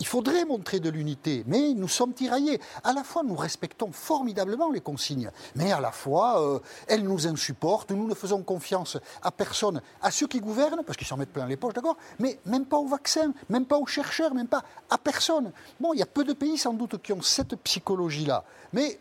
il 0.00 0.06
faudrait 0.06 0.44
montrer 0.44 0.80
de 0.80 0.90
l'unité, 0.90 1.44
mais 1.46 1.72
nous 1.74 1.88
sommes 1.88 2.12
tiraillés. 2.12 2.60
À 2.84 2.92
la 2.92 3.04
fois, 3.04 3.22
nous 3.22 3.34
respectons 3.34 3.90
formidablement 3.92 4.70
les 4.70 4.80
consignes, 4.80 5.30
mais 5.56 5.72
à 5.72 5.80
la 5.80 5.90
fois, 5.90 6.40
euh, 6.40 6.60
elles 6.86 7.02
nous 7.02 7.26
insupportent, 7.26 7.90
nous 7.90 8.06
ne 8.06 8.14
faisons 8.14 8.42
confiance 8.42 8.98
à 9.22 9.30
personne, 9.30 9.80
à 10.02 10.10
ceux 10.10 10.26
qui 10.26 10.40
gouvernent, 10.40 10.82
parce 10.84 10.96
qu'ils 10.96 11.06
s'en 11.06 11.16
mettent 11.16 11.32
plein 11.32 11.46
les 11.46 11.56
poches, 11.56 11.74
d'accord, 11.74 11.96
mais 12.18 12.38
même 12.46 12.66
pas 12.66 12.78
aux 12.78 12.86
vaccins, 12.86 13.32
même 13.48 13.66
pas 13.66 13.78
aux 13.78 13.86
chercheurs, 13.86 14.34
même 14.34 14.48
pas 14.48 14.62
à 14.90 14.98
personne. 14.98 15.52
Bon, 15.80 15.92
il 15.92 15.98
y 15.98 16.02
a 16.02 16.06
peu 16.06 16.24
de 16.24 16.32
pays 16.32 16.58
sans 16.58 16.74
doute 16.74 17.02
qui 17.02 17.12
ont 17.12 17.22
cette 17.22 17.56
psychologie-là, 17.56 18.44
mais 18.72 18.98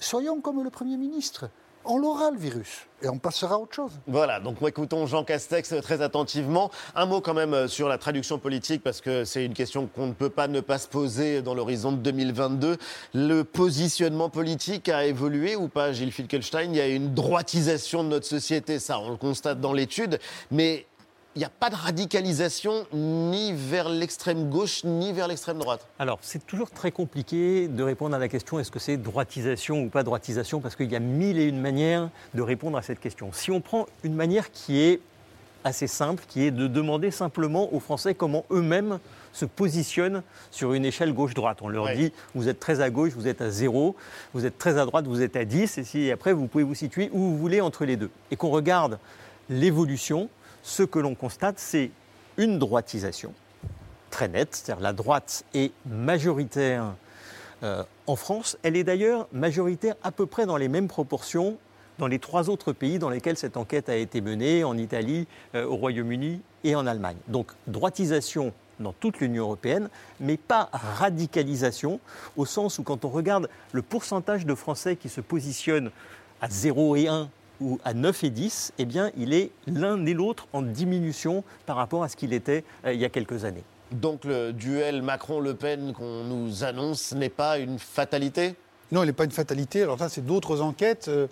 soyons 0.00 0.40
comme 0.40 0.62
le 0.62 0.70
Premier 0.70 0.96
ministre. 0.96 1.50
On 1.84 1.98
l'aura 1.98 2.30
le 2.30 2.38
virus 2.38 2.86
et 3.02 3.08
on 3.08 3.18
passera 3.18 3.54
à 3.54 3.58
autre 3.58 3.74
chose. 3.74 3.92
Voilà, 4.06 4.40
donc 4.40 4.56
écoutons 4.66 5.06
Jean 5.06 5.24
Castex 5.24 5.74
très 5.82 6.02
attentivement. 6.02 6.70
Un 6.94 7.06
mot 7.06 7.20
quand 7.20 7.34
même 7.34 7.54
euh, 7.54 7.68
sur 7.68 7.88
la 7.88 7.96
traduction 7.96 8.38
politique, 8.38 8.82
parce 8.82 9.00
que 9.00 9.24
c'est 9.24 9.44
une 9.44 9.54
question 9.54 9.86
qu'on 9.86 10.06
ne 10.08 10.12
peut 10.12 10.28
pas 10.28 10.48
ne 10.48 10.60
pas 10.60 10.78
se 10.78 10.88
poser 10.88 11.40
dans 11.40 11.54
l'horizon 11.54 11.92
de 11.92 11.98
2022. 11.98 12.76
Le 13.14 13.42
positionnement 13.44 14.28
politique 14.28 14.88
a 14.88 15.06
évolué 15.06 15.56
ou 15.56 15.68
pas, 15.68 15.92
Gilles 15.92 16.12
Finkelstein 16.12 16.70
Il 16.72 16.76
y 16.76 16.80
a 16.80 16.88
une 16.88 17.14
droitisation 17.14 18.04
de 18.04 18.08
notre 18.08 18.26
société, 18.26 18.78
ça 18.78 18.98
on 18.98 19.10
le 19.10 19.16
constate 19.16 19.60
dans 19.60 19.72
l'étude, 19.72 20.18
mais 20.50 20.86
il 21.36 21.38
n'y 21.38 21.44
a 21.44 21.48
pas 21.50 21.70
de 21.70 21.76
radicalisation 21.76 22.86
ni 22.92 23.52
vers 23.52 23.88
l'extrême 23.88 24.50
gauche 24.50 24.82
ni 24.84 25.12
vers 25.12 25.28
l'extrême 25.28 25.58
droite. 25.58 25.86
Alors, 25.98 26.18
c'est 26.22 26.44
toujours 26.44 26.70
très 26.70 26.90
compliqué 26.90 27.68
de 27.68 27.82
répondre 27.84 28.16
à 28.16 28.18
la 28.18 28.28
question 28.28 28.58
est-ce 28.58 28.70
que 28.72 28.80
c'est 28.80 28.96
droitisation 28.96 29.80
ou 29.82 29.88
pas 29.88 30.02
droitisation 30.02 30.60
Parce 30.60 30.74
qu'il 30.74 30.90
y 30.90 30.96
a 30.96 31.00
mille 31.00 31.38
et 31.38 31.44
une 31.44 31.60
manières 31.60 32.08
de 32.34 32.42
répondre 32.42 32.76
à 32.76 32.82
cette 32.82 32.98
question. 33.00 33.30
Si 33.32 33.50
on 33.52 33.60
prend 33.60 33.86
une 34.02 34.14
manière 34.14 34.50
qui 34.50 34.80
est 34.80 35.00
assez 35.62 35.86
simple, 35.86 36.24
qui 36.26 36.42
est 36.46 36.50
de 36.50 36.66
demander 36.66 37.10
simplement 37.10 37.72
aux 37.74 37.80
Français 37.80 38.14
comment 38.14 38.44
eux-mêmes 38.50 38.98
se 39.32 39.44
positionnent 39.44 40.22
sur 40.50 40.72
une 40.72 40.84
échelle 40.84 41.12
gauche-droite. 41.12 41.58
On 41.60 41.68
leur 41.68 41.84
Ouais. 41.84 41.94
dit 41.96 42.12
vous 42.34 42.48
êtes 42.48 42.58
très 42.58 42.80
à 42.80 42.90
gauche, 42.90 43.12
vous 43.12 43.28
êtes 43.28 43.40
à 43.42 43.50
0, 43.50 43.94
vous 44.34 44.46
êtes 44.46 44.58
très 44.58 44.78
à 44.78 44.84
droite, 44.86 45.06
vous 45.06 45.22
êtes 45.22 45.36
à 45.36 45.44
10, 45.44 45.78
et 45.78 45.84
si 45.84 46.10
après 46.10 46.32
vous 46.32 46.46
pouvez 46.48 46.64
vous 46.64 46.74
situer 46.74 47.08
où 47.12 47.18
vous 47.18 47.36
voulez 47.36 47.60
entre 47.60 47.84
les 47.84 47.96
deux. 47.96 48.10
Et 48.32 48.36
qu'on 48.36 48.48
regarde 48.48 48.98
l'évolution, 49.50 50.28
ce 50.62 50.82
que 50.82 50.98
l'on 50.98 51.14
constate, 51.14 51.58
c'est 51.58 51.90
une 52.36 52.58
droitisation 52.58 53.32
très 54.10 54.28
nette, 54.28 54.54
c'est-à-dire 54.54 54.82
la 54.82 54.92
droite 54.92 55.44
est 55.54 55.72
majoritaire 55.86 56.94
euh, 57.62 57.84
en 58.06 58.16
France. 58.16 58.56
Elle 58.62 58.76
est 58.76 58.84
d'ailleurs 58.84 59.28
majoritaire 59.32 59.94
à 60.02 60.10
peu 60.10 60.26
près 60.26 60.46
dans 60.46 60.56
les 60.56 60.68
mêmes 60.68 60.88
proportions 60.88 61.58
dans 61.98 62.06
les 62.06 62.18
trois 62.18 62.48
autres 62.48 62.72
pays 62.72 62.98
dans 62.98 63.10
lesquels 63.10 63.36
cette 63.36 63.58
enquête 63.58 63.90
a 63.90 63.94
été 63.94 64.22
menée, 64.22 64.64
en 64.64 64.76
Italie, 64.78 65.26
euh, 65.54 65.66
au 65.66 65.76
Royaume-Uni 65.76 66.40
et 66.64 66.74
en 66.74 66.86
Allemagne. 66.86 67.18
Donc 67.28 67.52
droitisation 67.66 68.54
dans 68.80 68.94
toute 68.94 69.20
l'Union 69.20 69.44
européenne, 69.44 69.90
mais 70.18 70.38
pas 70.38 70.70
radicalisation, 70.72 72.00
au 72.38 72.46
sens 72.46 72.78
où 72.78 72.82
quand 72.82 73.04
on 73.04 73.10
regarde 73.10 73.50
le 73.72 73.82
pourcentage 73.82 74.46
de 74.46 74.54
Français 74.54 74.96
qui 74.96 75.10
se 75.10 75.20
positionnent 75.20 75.90
à 76.40 76.48
0 76.48 76.96
et 76.96 77.08
1 77.08 77.28
ou 77.60 77.78
à 77.84 77.94
9 77.94 78.24
et 78.24 78.30
10, 78.30 78.72
eh 78.78 78.84
bien, 78.84 79.10
il 79.16 79.32
est 79.34 79.50
l'un 79.66 80.04
et 80.06 80.14
l'autre 80.14 80.46
en 80.52 80.62
diminution 80.62 81.44
par 81.66 81.76
rapport 81.76 82.02
à 82.02 82.08
ce 82.08 82.16
qu'il 82.16 82.32
était 82.32 82.64
euh, 82.84 82.92
il 82.92 83.00
y 83.00 83.04
a 83.04 83.08
quelques 83.10 83.44
années. 83.44 83.64
Donc 83.92 84.24
le 84.24 84.52
duel 84.52 85.02
Macron-Le 85.02 85.54
Pen 85.54 85.92
qu'on 85.92 86.24
nous 86.24 86.64
annonce 86.64 87.12
n'est 87.12 87.28
pas 87.28 87.58
une 87.58 87.78
fatalité? 87.78 88.54
Non, 88.92 89.02
il 89.02 89.06
n'est 89.06 89.12
pas 89.12 89.24
une 89.24 89.30
fatalité. 89.30 89.82
Alors 89.82 89.98
ça, 89.98 90.08
c'est 90.08 90.24
d'autres 90.24 90.60
enquêtes. 90.60 91.08
euh, 91.08 91.26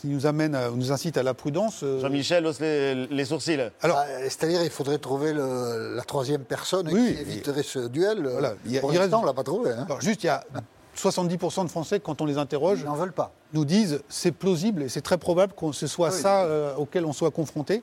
qui 0.00 0.06
nous 0.06 0.26
amènent, 0.26 0.54
à- 0.54 0.70
nous 0.70 0.92
incitent 0.92 1.16
à 1.16 1.24
la 1.24 1.34
prudence. 1.34 1.80
euh, 1.82 1.98
Jean-Michel 2.00 2.46
hausse 2.46 2.60
les, 2.60 3.06
les 3.08 3.24
sourcils. 3.24 3.58
Alors, 3.82 3.96
Bah, 3.96 4.06
C'est-à-dire 4.28 4.62
il 4.62 4.70
faudrait 4.70 4.98
trouver 4.98 5.32
le- 5.32 5.96
la 5.96 6.02
troisième 6.04 6.44
personne 6.44 6.88
Oui, 6.92 7.16
qui 7.16 7.20
éviterait 7.20 7.64
ce 7.64 7.88
duel. 7.88 8.24
Voilà, 8.24 8.54
il 8.64 8.70
y 8.70 8.78
a- 8.78 8.80
Pour 8.80 8.92
il 8.92 8.98
reste- 9.00 9.12
on 9.12 9.22
ne 9.22 9.26
l'a 9.26 9.32
pas 9.34 9.42
trouvé. 9.42 9.72
hein. 9.72 9.82
Alors 9.86 10.00
juste, 10.00 10.22
il 10.22 10.26
y 10.26 10.30
a 10.30 10.44
70% 10.98 11.64
de 11.64 11.68
Français, 11.70 12.00
quand 12.00 12.20
on 12.20 12.26
les 12.26 12.38
interroge, 12.38 12.84
n'en 12.84 12.94
veulent 12.94 13.12
pas. 13.12 13.32
nous 13.52 13.64
disent 13.64 14.00
c'est 14.08 14.32
plausible 14.32 14.82
et 14.82 14.88
c'est 14.88 15.00
très 15.00 15.16
probable 15.18 15.52
que 15.54 15.72
ce 15.72 15.86
soit 15.86 16.08
Ah 16.10 16.14
oui. 16.14 16.20
ça 16.20 16.42
euh, 16.44 16.74
auquel 16.76 17.04
on 17.04 17.12
soit 17.12 17.30
confronté. 17.30 17.82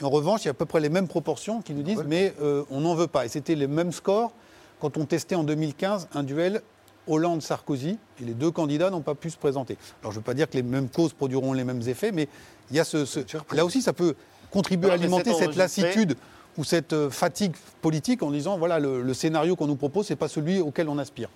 Et 0.00 0.04
en 0.04 0.10
revanche, 0.10 0.42
il 0.42 0.46
y 0.46 0.48
a 0.48 0.50
à 0.50 0.54
peu 0.54 0.64
près 0.66 0.80
les 0.80 0.88
mêmes 0.88 1.08
proportions 1.08 1.62
qui 1.62 1.72
nous 1.74 1.82
disent 1.82 2.04
mais 2.06 2.34
euh, 2.42 2.64
on 2.70 2.80
n'en 2.80 2.94
veut 2.94 3.06
pas. 3.06 3.24
Et 3.24 3.28
c'était 3.28 3.54
les 3.54 3.66
mêmes 3.68 3.92
scores 3.92 4.32
quand 4.80 4.96
on 4.96 5.04
testait 5.06 5.34
en 5.36 5.44
2015 5.44 6.08
un 6.14 6.22
duel 6.22 6.60
Hollande-Sarkozy 7.08 7.98
et 8.20 8.24
les 8.24 8.34
deux 8.34 8.50
candidats 8.50 8.90
n'ont 8.90 9.00
pas 9.00 9.14
pu 9.14 9.30
se 9.30 9.36
présenter. 9.36 9.78
Alors 10.02 10.12
je 10.12 10.16
ne 10.16 10.20
veux 10.20 10.24
pas 10.24 10.34
dire 10.34 10.50
que 10.50 10.56
les 10.56 10.62
mêmes 10.62 10.88
causes 10.88 11.12
produiront 11.12 11.52
les 11.52 11.64
mêmes 11.64 11.82
effets, 11.88 12.12
mais 12.12 12.28
il 12.70 12.76
y 12.76 12.80
a 12.80 12.84
ce, 12.84 13.04
ce- 13.04 13.20
là 13.54 13.64
aussi 13.64 13.80
ça 13.80 13.92
peut 13.92 14.14
contribuer 14.50 14.90
à 14.90 14.94
alimenter 14.94 15.32
cette 15.34 15.56
lassitude 15.56 16.16
ou 16.58 16.64
cette 16.64 16.92
euh, 16.92 17.10
fatigue 17.10 17.54
politique 17.82 18.22
en 18.22 18.30
disant 18.30 18.56
voilà 18.58 18.78
le, 18.78 19.02
le 19.02 19.14
scénario 19.14 19.56
qu'on 19.56 19.66
nous 19.66 19.76
propose 19.76 20.06
c'est 20.06 20.16
pas 20.16 20.28
celui 20.28 20.60
auquel 20.60 20.88
on 20.88 20.98
aspire. 20.98 21.28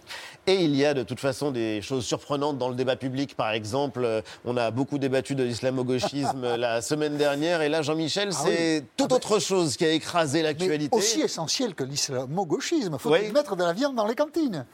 Et 0.46 0.54
il 0.64 0.74
y 0.74 0.84
a 0.84 0.94
de 0.94 1.02
toute 1.02 1.20
façon 1.20 1.50
des 1.50 1.82
choses 1.82 2.04
surprenantes 2.04 2.58
dans 2.58 2.68
le 2.68 2.74
débat 2.74 2.96
public. 2.96 3.36
Par 3.36 3.50
exemple, 3.50 4.02
euh, 4.04 4.22
on 4.44 4.56
a 4.56 4.70
beaucoup 4.70 4.98
débattu 4.98 5.34
de 5.34 5.42
l'islamo-gauchisme 5.44 6.42
la 6.56 6.80
semaine 6.82 7.16
dernière. 7.16 7.62
Et 7.62 7.68
là, 7.68 7.82
Jean-Michel, 7.82 8.30
Ah 8.32 8.42
c'est 8.44 8.78
oui. 8.80 8.86
toute 8.96 9.12
autre 9.12 9.38
chose 9.38 9.76
qui 9.76 9.84
a 9.84 9.90
écrasé 9.92 10.42
l'actualité. 10.42 10.96
Aussi 10.96 11.20
essentiel 11.20 11.74
que 11.74 11.84
l'islamo-gauchisme. 11.84 12.98
faut 12.98 13.12
Oui. 13.12 13.30
mettre 13.32 13.56
de 13.56 13.64
la 13.64 13.72
viande 13.72 13.94
dans 13.96 14.06
les 14.06 14.14
cantines? 14.14 14.64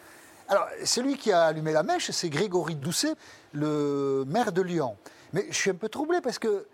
Alors, 0.49 0.67
celui 0.85 1.17
qui 1.17 1.33
a 1.33 1.43
allumé 1.47 1.73
la 1.73 1.83
mèche, 1.83 2.11
c'est 2.13 2.29
Grégory 2.29 2.77
Doucet, 2.77 3.15
le 3.53 4.25
maire 4.29 4.53
de 4.53 4.63
Lyon. 4.63 4.97
Mais 5.33 5.47
je 5.51 5.57
suis 5.57 5.71
un 5.71 5.75
peu 5.75 5.89
troublé 5.89 6.21
parce 6.23 6.39
que 6.39 6.67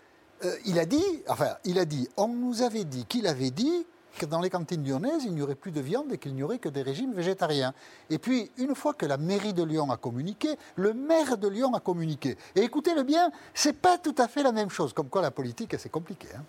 euh, 0.45 0.55
il 0.65 0.79
a 0.79 0.85
dit, 0.85 1.03
enfin, 1.27 1.55
il 1.65 1.79
a 1.79 1.85
dit, 1.85 2.07
on 2.17 2.27
nous 2.27 2.61
avait 2.61 2.85
dit 2.85 3.05
qu'il 3.05 3.27
avait 3.27 3.51
dit 3.51 3.85
que 4.17 4.25
dans 4.25 4.41
les 4.41 4.49
cantines 4.49 4.85
lyonnaises, 4.87 5.23
il 5.25 5.33
n'y 5.33 5.41
aurait 5.41 5.55
plus 5.55 5.71
de 5.71 5.81
viande 5.81 6.11
et 6.13 6.17
qu'il 6.17 6.35
n'y 6.35 6.43
aurait 6.43 6.59
que 6.59 6.69
des 6.69 6.83
régimes 6.83 7.13
végétariens. 7.13 7.73
Et 8.09 8.19
puis, 8.19 8.51
une 8.57 8.75
fois 8.75 8.93
que 8.93 9.05
la 9.05 9.17
mairie 9.17 9.53
de 9.53 9.63
Lyon 9.63 9.89
a 9.91 9.97
communiqué, 9.97 10.49
le 10.75 10.93
maire 10.93 11.37
de 11.37 11.47
Lyon 11.47 11.73
a 11.73 11.79
communiqué. 11.79 12.37
Et 12.55 12.61
écoutez-le 12.61 13.03
bien, 13.03 13.31
c'est 13.53 13.73
pas 13.73 13.97
tout 13.97 14.15
à 14.19 14.27
fait 14.27 14.43
la 14.43 14.51
même 14.51 14.69
chose. 14.69 14.93
Comme 14.93 15.09
quoi, 15.09 15.21
la 15.21 15.31
politique, 15.31 15.75
c'est 15.79 15.89
compliqué. 15.89 16.27
hein. 16.35 16.43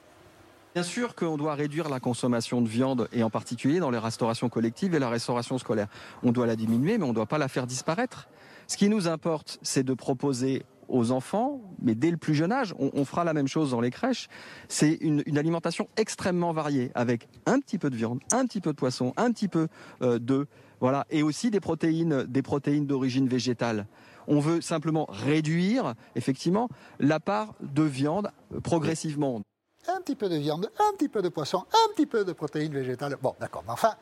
Bien 0.74 0.83
sûr 0.83 1.14
qu'on 1.14 1.37
doit 1.37 1.54
réduire 1.54 1.88
la 1.88 2.00
consommation 2.00 2.61
de 2.61 2.68
viande, 2.68 3.09
et 3.12 3.22
en 3.22 3.30
particulier 3.30 3.78
dans 3.78 3.90
les 3.90 3.98
restaurations 3.98 4.48
collectives 4.48 4.94
et 4.94 4.98
la 4.98 5.09
restauration 5.09 5.57
scolaire. 5.57 5.87
On 6.22 6.33
doit 6.33 6.46
la 6.46 6.57
diminuer, 6.57 6.98
mais 6.98 7.04
on 7.04 7.11
ne 7.11 7.14
doit 7.14 7.26
pas 7.26 7.38
la 7.38 7.48
faire 7.48 7.66
disparaître. 7.66 8.28
Ce 8.66 8.76
qui 8.76 8.88
nous 8.88 9.09
importe, 9.09 9.59
c'est 9.62 9.85
de 9.85 9.94
proposer 9.94 10.64
aux 10.88 11.11
enfants, 11.11 11.61
mais 11.81 11.94
dès 11.94 12.11
le 12.11 12.16
plus 12.16 12.35
jeune 12.35 12.53
âge, 12.53 12.75
on, 12.79 13.05
fera 13.05 13.25
la 13.25 13.33
même 13.33 13.49
chose 13.49 13.70
dans 13.70 13.81
les 13.81 13.90
crèches, 13.90 14.29
c'est 14.68 14.94
une, 14.94 15.23
alimentation 15.37 15.88
extrêmement 15.97 16.53
variée, 16.53 16.90
avec 16.94 17.29
un 17.47 17.61
petit 17.61 17.79
peu 17.79 17.90
de 17.90 17.97
viande, 17.97 18.20
un 18.33 18.47
petit 18.47 18.61
peu 18.61 18.70
de 18.70 18.77
poisson, 18.77 19.12
un 19.16 19.31
petit 19.31 19.49
peu 19.49 19.68
euh, 20.03 20.18
d'œufs, 20.18 20.47
voilà, 20.81 21.07
et 21.11 21.23
aussi 21.23 21.51
des 21.51 21.61
protéines, 21.61 22.25
des 22.25 22.42
protéines 22.42 22.87
d'origine 22.87 23.29
végétale. 23.29 23.87
On 24.27 24.40
veut 24.40 24.61
simplement 24.61 25.07
réduire, 25.09 25.94
effectivement, 26.14 26.68
la 26.99 27.20
part 27.20 27.55
de 27.61 27.83
viande 27.83 28.31
progressivement. 28.62 29.42
un 29.88 30.01
petit 30.01 30.16
peu 30.16 30.29
de 30.29 30.37
viande, 30.37 30.70
un 30.79 30.97
petit 30.97 31.09
peu 31.09 31.23
de 31.23 31.29
poisson, 31.29 31.64
un 31.70 31.94
petit 31.94 32.07
peu 32.07 32.25
de 32.25 32.33
protéines 32.33 32.73
végétales. 32.73 33.16
Bon, 33.20 33.35
d'accord. 33.38 33.64
Mais 33.66 33.73
enfin, 33.73 33.94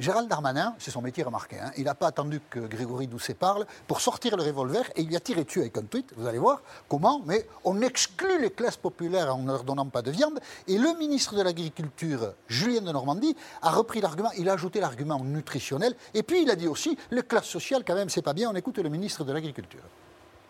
Gérald 0.00 0.30
Darmanin, 0.30 0.74
c'est 0.78 0.90
son 0.90 1.02
métier 1.02 1.22
remarqué. 1.22 1.58
hein, 1.60 1.72
il 1.76 1.84
n'a 1.84 1.94
pas 1.94 2.06
attendu 2.06 2.40
que 2.48 2.58
Grégory 2.60 3.06
Doucet 3.06 3.34
parle 3.34 3.66
pour 3.86 4.00
sortir 4.00 4.34
le 4.34 4.42
revolver 4.42 4.90
et 4.96 5.02
il 5.02 5.14
a 5.14 5.20
tiré 5.20 5.44
dessus 5.44 5.60
avec 5.60 5.76
un 5.76 5.82
tweet. 5.82 6.14
Vous 6.16 6.26
allez 6.26 6.38
voir 6.38 6.62
comment. 6.88 7.20
Mais 7.26 7.46
on 7.64 7.82
exclut 7.82 8.40
les 8.40 8.50
classes 8.50 8.78
populaires 8.78 9.36
en 9.36 9.42
ne 9.42 9.48
leur 9.48 9.62
donnant 9.62 9.84
pas 9.84 10.00
de 10.00 10.10
viande. 10.10 10.40
Et 10.68 10.78
le 10.78 10.98
ministre 10.98 11.36
de 11.36 11.42
l'Agriculture, 11.42 12.32
Julien 12.48 12.80
de 12.80 12.92
Normandie, 12.92 13.36
a 13.60 13.72
repris 13.72 14.00
l'argument. 14.00 14.30
Il 14.38 14.48
a 14.48 14.54
ajouté 14.54 14.80
l'argument 14.80 15.22
nutritionnel. 15.22 15.94
Et 16.14 16.22
puis 16.22 16.44
il 16.44 16.50
a 16.50 16.56
dit 16.56 16.66
aussi 16.66 16.96
les 17.10 17.22
classes 17.22 17.48
sociales, 17.48 17.84
quand 17.86 17.94
même, 17.94 18.08
c'est 18.08 18.22
pas 18.22 18.32
bien. 18.32 18.50
On 18.50 18.54
écoute 18.56 18.78
le 18.78 18.88
ministre 18.88 19.22
de 19.24 19.34
l'Agriculture. 19.34 19.82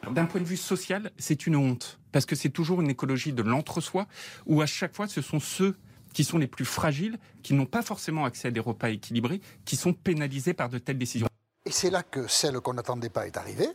D'un 0.08 0.26
point 0.26 0.40
de 0.40 0.46
vue 0.46 0.56
social, 0.56 1.10
c'est 1.18 1.48
une 1.48 1.56
honte, 1.56 1.98
parce 2.12 2.24
que 2.24 2.36
c'est 2.36 2.50
toujours 2.50 2.80
une 2.80 2.88
écologie 2.88 3.32
de 3.32 3.42
l'entre-soi, 3.42 4.06
où 4.46 4.62
à 4.62 4.66
chaque 4.66 4.94
fois, 4.94 5.08
ce 5.08 5.20
sont 5.20 5.40
ceux 5.40 5.76
qui 6.12 6.24
sont 6.24 6.38
les 6.38 6.46
plus 6.46 6.64
fragiles, 6.64 7.18
qui 7.42 7.54
n'ont 7.54 7.66
pas 7.66 7.82
forcément 7.82 8.24
accès 8.24 8.48
à 8.48 8.50
des 8.50 8.60
repas 8.60 8.90
équilibrés, 8.90 9.40
qui 9.64 9.76
sont 9.76 9.92
pénalisés 9.92 10.54
par 10.54 10.68
de 10.68 10.78
telles 10.78 10.98
décisions. 10.98 11.28
Et 11.66 11.70
c'est 11.70 11.90
là 11.90 12.02
que 12.02 12.26
celle 12.26 12.60
qu'on 12.60 12.74
n'attendait 12.74 13.10
pas 13.10 13.26
est 13.26 13.36
arrivée, 13.36 13.68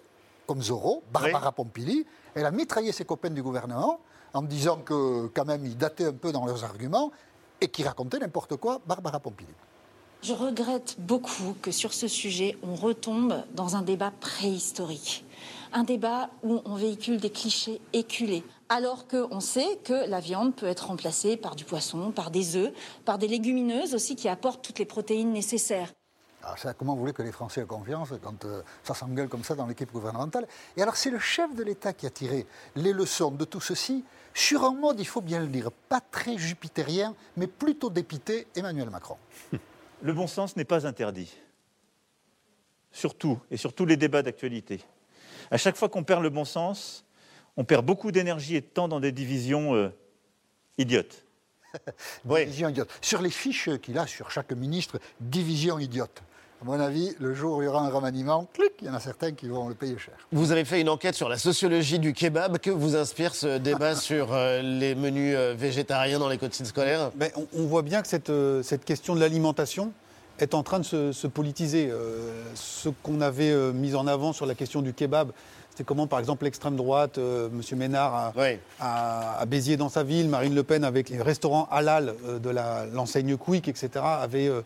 comme 0.47 0.61
Zorro, 0.61 1.03
Barbara 1.11 1.51
Pompili. 1.51 2.05
Elle 2.33 2.45
a 2.45 2.51
mitraillé 2.51 2.91
ses 2.91 3.05
copains 3.05 3.29
du 3.29 3.43
gouvernement 3.43 3.99
en 4.33 4.41
disant 4.41 4.77
que, 4.77 5.27
quand 5.27 5.45
même, 5.45 5.65
ils 5.65 5.77
dataient 5.77 6.05
un 6.05 6.13
peu 6.13 6.31
dans 6.31 6.45
leurs 6.45 6.63
arguments 6.63 7.11
et 7.61 7.67
qu'ils 7.69 7.85
racontaient 7.85 8.19
n'importe 8.19 8.57
quoi, 8.57 8.81
Barbara 8.85 9.19
Pompili. 9.19 9.53
Je 10.21 10.33
regrette 10.33 10.95
beaucoup 10.99 11.55
que 11.61 11.71
sur 11.71 11.93
ce 11.93 12.07
sujet, 12.07 12.57
on 12.63 12.75
retombe 12.75 13.43
dans 13.53 13.75
un 13.75 13.83
débat 13.83 14.11
préhistorique. 14.11 15.23
Un 15.71 15.83
débat 15.83 16.29
où 16.41 16.61
on 16.65 16.75
véhicule 16.75 17.17
des 17.17 17.29
clichés 17.29 17.79
éculés. 17.93 18.43
Alors 18.69 19.07
qu'on 19.07 19.39
sait 19.39 19.79
que 19.83 20.09
la 20.09 20.19
viande 20.19 20.55
peut 20.55 20.65
être 20.65 20.87
remplacée 20.87 21.37
par 21.37 21.55
du 21.55 21.65
poisson, 21.65 22.11
par 22.11 22.31
des 22.31 22.55
œufs, 22.55 22.73
par 23.05 23.17
des 23.17 23.27
légumineuses 23.27 23.93
aussi 23.93 24.15
qui 24.15 24.27
apportent 24.27 24.63
toutes 24.63 24.79
les 24.79 24.85
protéines 24.85 25.31
nécessaires. 25.31 25.93
Alors 26.43 26.57
ça, 26.59 26.73
comment 26.73 26.93
vous 26.93 26.99
voulez 26.99 27.13
que 27.13 27.23
les 27.23 27.31
Français 27.31 27.61
aient 27.61 27.65
confiance 27.65 28.09
quand 28.23 28.45
euh, 28.45 28.61
ça 28.83 28.93
s'engueule 28.93 29.27
comme 29.27 29.43
ça 29.43 29.55
dans 29.55 29.65
l'équipe 29.65 29.91
gouvernementale? 29.91 30.47
Et 30.77 30.81
alors 30.81 30.95
c'est 30.95 31.09
le 31.09 31.19
chef 31.19 31.53
de 31.55 31.63
l'État 31.63 31.93
qui 31.93 32.05
a 32.05 32.09
tiré 32.09 32.45
les 32.75 32.93
leçons 32.93 33.31
de 33.31 33.45
tout 33.45 33.61
ceci 33.61 34.03
sur 34.35 34.65
un 34.65 34.73
mode, 34.73 34.99
il 34.99 35.07
faut 35.07 35.21
bien 35.21 35.39
le 35.39 35.47
dire, 35.47 35.71
pas 35.71 36.01
très 36.01 36.37
jupitérien, 36.37 37.15
mais 37.37 37.47
plutôt 37.47 37.89
dépité, 37.89 38.47
Emmanuel 38.53 38.89
Macron. 38.89 39.15
Le 40.01 40.11
bon 40.11 40.27
sens 40.27 40.57
n'est 40.57 40.65
pas 40.65 40.85
interdit. 40.85 41.33
Surtout, 42.91 43.39
et 43.49 43.55
sur 43.55 43.73
tous 43.73 43.85
les 43.85 43.95
débats 43.95 44.21
d'actualité. 44.21 44.81
À 45.51 45.57
chaque 45.57 45.77
fois 45.77 45.87
qu'on 45.87 46.03
perd 46.03 46.21
le 46.21 46.29
bon 46.29 46.43
sens, 46.43 47.04
on 47.57 47.63
perd 47.63 47.85
beaucoup 47.85 48.11
d'énergie 48.11 48.55
et 48.55 48.61
de 48.61 48.65
temps 48.65 48.87
dans 48.87 48.99
des 48.99 49.11
divisions 49.11 49.75
euh, 49.75 49.89
idiotes. 50.77 51.23
Division 52.25 52.69
idiote. 52.69 52.89
Sur 53.01 53.21
les 53.21 53.29
fiches 53.29 53.69
qu'il 53.81 53.97
a 53.97 54.07
sur 54.07 54.31
chaque 54.31 54.51
ministre, 54.53 54.99
division 55.19 55.79
idiote. 55.79 56.21
À 56.61 56.65
mon 56.65 56.79
avis, 56.79 57.13
le 57.19 57.33
jour 57.33 57.57
où 57.57 57.61
il 57.61 57.65
y 57.65 57.67
aura 57.67 57.85
un 57.85 57.89
remaniement, 57.89 58.47
clic, 58.53 58.71
il 58.81 58.87
y 58.87 58.89
en 58.89 58.93
a 58.93 58.99
certains 59.01 59.33
qui 59.33 59.49
vont 59.49 59.67
le 59.67 59.75
payer 59.75 59.97
cher. 59.97 60.13
Vous 60.31 60.51
avez 60.51 60.63
fait 60.63 60.79
une 60.79 60.87
enquête 60.87 61.15
sur 61.15 61.27
la 61.27 61.37
sociologie 61.37 61.99
du 61.99 62.13
kebab. 62.13 62.59
Que 62.59 62.71
vous 62.71 62.95
inspire 62.95 63.35
ce 63.35 63.57
débat 63.57 63.95
sur 63.95 64.33
euh, 64.33 64.61
les 64.61 64.95
menus 64.95 65.35
euh, 65.37 65.53
végétariens 65.57 66.17
dans 66.17 66.29
les 66.29 66.37
cantines 66.37 66.65
scolaires? 66.65 67.11
Ben, 67.15 67.29
on, 67.35 67.45
on 67.53 67.65
voit 67.65 67.81
bien 67.81 68.01
que 68.01 68.07
cette, 68.07 68.29
euh, 68.29 68.63
cette 68.63 68.85
question 68.85 69.15
de 69.15 69.19
l'alimentation 69.19 69.91
est 70.39 70.53
en 70.53 70.63
train 70.63 70.79
de 70.79 70.85
se, 70.85 71.11
se 71.11 71.27
politiser. 71.27 71.89
Euh, 71.91 72.31
ce 72.55 72.89
qu'on 72.89 73.21
avait 73.21 73.51
euh, 73.51 73.71
mis 73.71 73.95
en 73.95 74.07
avant 74.07 74.33
sur 74.33 74.45
la 74.45 74.55
question 74.55 74.81
du 74.81 74.93
kebab, 74.93 75.31
c'était 75.75 75.83
comment, 75.83 76.07
par 76.07 76.19
exemple, 76.19 76.45
l'extrême 76.45 76.77
droite, 76.77 77.17
euh, 77.17 77.49
M. 77.49 77.77
Ménard 77.77 78.15
a, 78.15 78.31
a- 78.79 79.39
a 79.41 79.45
Béziers 79.45 79.75
dans 79.75 79.89
sa 79.89 80.03
ville, 80.03 80.29
Marine 80.29 80.55
Le 80.55 80.63
Pen 80.63 80.85
avec 80.85 81.09
les 81.09 81.21
restaurants 81.21 81.67
halal 81.69 82.15
euh, 82.25 82.39
de 82.39 82.49
l'enseigne 82.95 83.35
Quick, 83.35 83.67
etc., 83.67 83.89
avait 84.05 84.47
euh, 84.47 84.61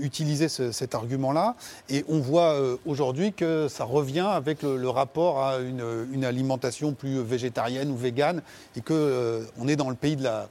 utilisé 0.00 0.48
ce- 0.48 0.72
cet 0.72 0.96
argument-là. 0.96 1.54
Et 1.88 2.04
on 2.08 2.18
voit 2.18 2.56
aujourd'hui 2.86 3.32
que 3.32 3.68
ça 3.68 3.84
revient 3.84 4.26
avec 4.28 4.62
le, 4.64 4.76
le 4.78 4.88
rapport 4.88 5.44
à 5.44 5.58
une, 5.60 5.84
une 6.12 6.24
alimentation 6.24 6.92
plus 6.92 7.22
végétarienne 7.22 7.92
ou 7.92 7.96
végane, 7.96 8.42
et 8.74 8.80
que 8.80 8.92
euh, 8.94 9.44
on 9.60 9.68
est 9.68 9.76
dans 9.76 9.90
le 9.90 9.94
pays 9.96 10.16
de 10.16 10.24
la 10.24 10.48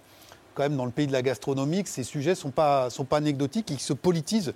quand 0.53 0.63
même 0.63 0.75
dans 0.77 0.85
le 0.85 0.91
pays 0.91 1.07
de 1.07 1.13
la 1.13 1.21
gastronomie, 1.21 1.83
que 1.83 1.89
ces 1.89 2.03
sujets 2.03 2.29
ne 2.31 2.35
sont 2.35 2.51
pas, 2.51 2.89
sont 2.89 3.05
pas 3.05 3.17
anecdotiques, 3.17 3.69
ils 3.71 3.79
se 3.79 3.93
politisent 3.93 4.53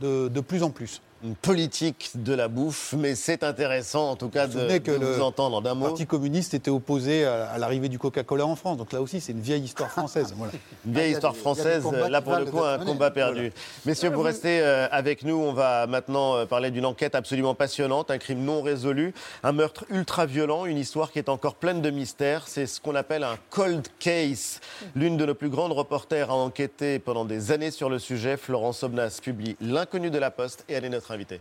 de, 0.00 0.28
de 0.28 0.40
plus 0.40 0.62
en 0.62 0.70
plus. 0.70 1.00
Politique 1.42 2.10
de 2.14 2.32
la 2.34 2.48
bouffe, 2.48 2.94
mais 2.96 3.14
c'est 3.14 3.42
intéressant 3.42 4.10
en 4.10 4.16
tout 4.16 4.28
cas 4.28 4.46
Vous 4.46 4.58
de, 4.60 4.78
que 4.78 4.90
de 4.92 4.96
le 4.98 5.12
vous 5.14 5.22
entendre 5.22 5.60
d'un 5.62 5.74
Le 5.74 5.80
mot. 5.80 5.86
Parti 5.86 6.06
communiste 6.06 6.54
était 6.54 6.70
opposé 6.70 7.24
à, 7.24 7.46
à 7.50 7.58
l'arrivée 7.58 7.88
du 7.88 7.98
Coca-Cola 7.98 8.46
en 8.46 8.56
France. 8.56 8.76
Donc 8.76 8.92
là 8.92 9.00
aussi, 9.02 9.20
c'est 9.20 9.32
une 9.32 9.40
vieille 9.40 9.62
histoire 9.64 9.90
française. 9.90 10.34
Voilà. 10.36 10.52
Une 10.86 10.92
vieille 10.92 11.10
Ah, 11.12 11.14
histoire 11.14 11.32
des- 11.32 11.38
française, 11.38 11.84
là 12.10 12.20
pour 12.22 12.36
le 12.36 12.44
coup, 12.46 12.62
un 12.62 12.78
combat 12.78 13.10
perdu. 13.10 13.52
Messieurs, 13.86 14.10
vous 14.10 14.22
restez 14.22 14.60
euh, 14.60 14.86
avec 14.90 15.24
nous. 15.24 15.36
On 15.36 15.52
va 15.52 15.86
maintenant 15.86 16.36
euh, 16.36 16.44
parler 16.46 16.70
d'une 16.70 16.86
enquête 16.86 17.14
absolument 17.14 17.54
passionnante, 17.54 18.10
un 18.10 18.18
crime 18.18 18.44
non 18.44 18.62
résolu, 18.62 19.14
un 19.42 19.52
meurtre 19.52 19.84
ultra 19.90 20.26
violent, 20.26 20.64
une 20.66 20.78
histoire 20.78 21.10
qui 21.12 21.18
est 21.18 21.28
encore 21.28 21.54
pleine 21.56 21.82
de 21.82 21.90
mystères. 21.90 22.44
C'est 22.46 22.66
ce 22.66 22.80
qu'on 22.80 22.94
appelle 22.94 23.24
un 23.24 23.36
cold 23.50 23.86
case. 23.98 24.60
L'une 24.94 25.16
de 25.16 25.26
nos 25.26 25.34
plus 25.34 25.48
grandes 25.50 25.72
reporters 25.72 26.30
a 26.30 26.34
enquêté 26.34 26.98
pendant 26.98 27.24
des 27.24 27.50
années 27.52 27.70
sur 27.70 27.88
le 27.88 27.98
sujet. 27.98 28.36
Florence 28.36 28.82
Obnas 28.82 29.18
publie 29.22 29.56
L'inconnu 29.60 30.10
de 30.10 30.18
la 30.18 30.30
Poste 30.30 30.64
et 30.68 30.74
elle 30.74 30.84
est 30.84 30.88
notre 30.90 31.07
invitée. 31.10 31.40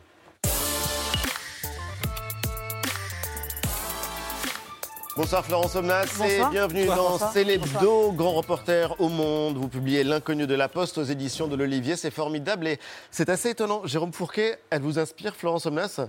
Bonsoir 5.16 5.44
Florence 5.44 5.76
Omnas 5.76 6.04
et 6.04 6.18
Bonsoir. 6.20 6.52
bienvenue 6.52 6.86
Bonsoir, 6.86 7.18
dans. 7.18 7.32
Célébdo, 7.32 8.12
grand 8.12 8.34
reporter 8.34 8.96
au 9.02 9.10
monde. 9.10 9.58
Vous 9.58 9.68
publiez 9.68 10.04
L'inconnu 10.04 10.46
de 10.46 10.54
la 10.54 10.68
Poste 10.68 11.00
aux 11.00 11.04
éditions 11.04 11.48
de 11.48 11.56
l'Olivier, 11.56 11.96
c'est 11.96 12.12
formidable 12.12 12.68
et 12.68 12.80
c'est 13.10 13.30
assez 13.30 13.50
étonnant. 13.50 13.82
Jérôme 13.86 14.14
Fourquet, 14.14 14.60
elle 14.70 14.84
vous 14.84 15.00
inspire 15.00 15.36
Florence 15.36 15.66
Omnas? 15.66 16.02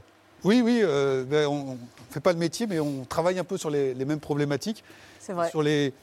Oui, 0.44 0.60
oui, 0.62 0.80
euh, 0.82 1.24
ben, 1.24 1.46
on 1.46 1.72
ne 1.72 1.76
fait 2.10 2.20
pas 2.20 2.32
le 2.34 2.38
métier, 2.38 2.66
mais 2.66 2.80
on 2.80 3.06
travaille 3.06 3.38
un 3.38 3.44
peu 3.44 3.56
sur 3.56 3.70
les, 3.70 3.94
les 3.94 4.04
mêmes 4.04 4.20
problématiques. 4.20 4.84
C'est 5.18 5.32
vrai. 5.32 5.48
Sur 5.48 5.62
les, 5.62 5.94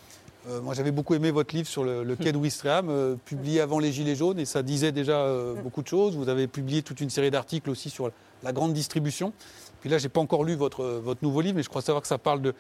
euh, 0.47 0.61
moi, 0.61 0.73
j'avais 0.73 0.91
beaucoup 0.91 1.15
aimé 1.15 1.31
votre 1.31 1.55
livre 1.55 1.67
sur 1.67 1.83
le, 1.83 2.03
le 2.03 2.15
quai 2.15 2.31
de 2.31 2.37
Ouistreham, 2.37 2.87
euh, 2.89 3.15
publié 3.25 3.61
avant 3.61 3.79
les 3.79 3.91
Gilets 3.91 4.15
jaunes, 4.15 4.39
et 4.39 4.45
ça 4.45 4.61
disait 4.61 4.91
déjà 4.91 5.19
euh, 5.21 5.55
beaucoup 5.55 5.81
de 5.81 5.87
choses. 5.87 6.15
Vous 6.15 6.29
avez 6.29 6.47
publié 6.47 6.83
toute 6.83 7.01
une 7.01 7.09
série 7.09 7.31
d'articles 7.31 7.69
aussi 7.69 7.89
sur 7.89 8.11
la 8.43 8.51
grande 8.53 8.73
distribution. 8.73 9.33
Puis 9.81 9.89
là, 9.89 9.97
j'ai 9.97 10.09
pas 10.09 10.21
encore 10.21 10.43
lu 10.43 10.55
votre, 10.55 10.83
votre 10.85 11.23
nouveau 11.23 11.41
livre, 11.41 11.55
mais 11.57 11.63
je 11.63 11.69
crois 11.69 11.81
savoir 11.81 12.01
que 12.01 12.07
ça 12.07 12.17
parle 12.17 12.41
de 12.41 12.53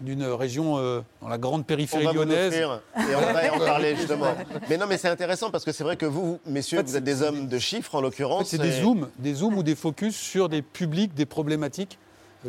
d'une 0.00 0.24
région 0.24 0.76
euh, 0.76 1.00
dans 1.22 1.28
la 1.28 1.38
grande 1.38 1.62
On 1.62 1.64
périphérie 1.64 2.04
va 2.04 2.12
vous 2.12 2.18
lyonnaise. 2.18 2.52
et 2.54 2.64
on 2.66 3.20
va 3.20 3.54
en 3.54 3.58
parler 3.58 3.96
justement. 3.96 4.34
Mais 4.68 4.76
non, 4.76 4.86
mais 4.86 4.98
c'est 4.98 5.08
intéressant 5.08 5.50
parce 5.50 5.64
que 5.64 5.72
c'est 5.72 5.84
vrai 5.84 5.96
que 5.96 6.04
vous, 6.06 6.38
messieurs, 6.46 6.82
vous 6.82 6.96
êtes 6.96 7.04
des 7.04 7.22
hommes 7.22 7.48
de 7.48 7.58
chiffres 7.58 7.94
en 7.94 7.98
En 7.98 8.00
fait, 8.00 8.06
l'occurrence. 8.06 8.48
c'est 8.48 8.58
des 8.58 8.82
zooms, 8.82 9.08
des 9.18 9.32
zooms 9.34 9.56
ou 9.56 9.62
des 9.62 9.74
focus 9.74 10.14
sur 10.14 10.48
des 10.48 10.60
publics, 10.62 11.14
des 11.14 11.24
problématiques 11.26 11.98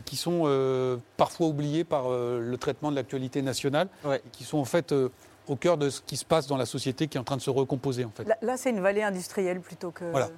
qui 0.06 0.16
sont 0.16 0.44
euh, 0.46 0.98
parfois 1.18 1.48
oubliées 1.48 1.84
par 1.84 2.06
euh, 2.12 2.40
le 2.40 2.58
traitement 2.58 2.92
de 2.92 2.96
l'actualité 2.96 3.42
nationale, 3.42 3.88
et 4.06 4.22
qui 4.32 4.44
sont 4.44 4.58
en 4.58 4.66
fait 4.66 4.92
euh, 4.92 5.10
au 5.48 5.56
cœur 5.56 5.78
de 5.78 5.90
ce 5.90 6.02
qui 6.02 6.18
se 6.18 6.26
passe 6.26 6.48
dans 6.48 6.58
la 6.58 6.66
société 6.66 7.08
qui 7.08 7.18
est 7.18 7.20
en 7.22 7.24
train 7.24 7.38
de 7.38 7.42
se 7.42 7.50
recomposer 7.50 8.06
en 8.06 8.12
fait. 8.16 8.24
Là, 8.26 8.38
là, 8.42 8.58
c'est 8.58 8.70
une 8.70 8.82
vallée 8.82 9.04
industrielle 9.04 9.60
plutôt 9.62 9.92
que. 9.92 10.06
Voilà. 10.12 10.30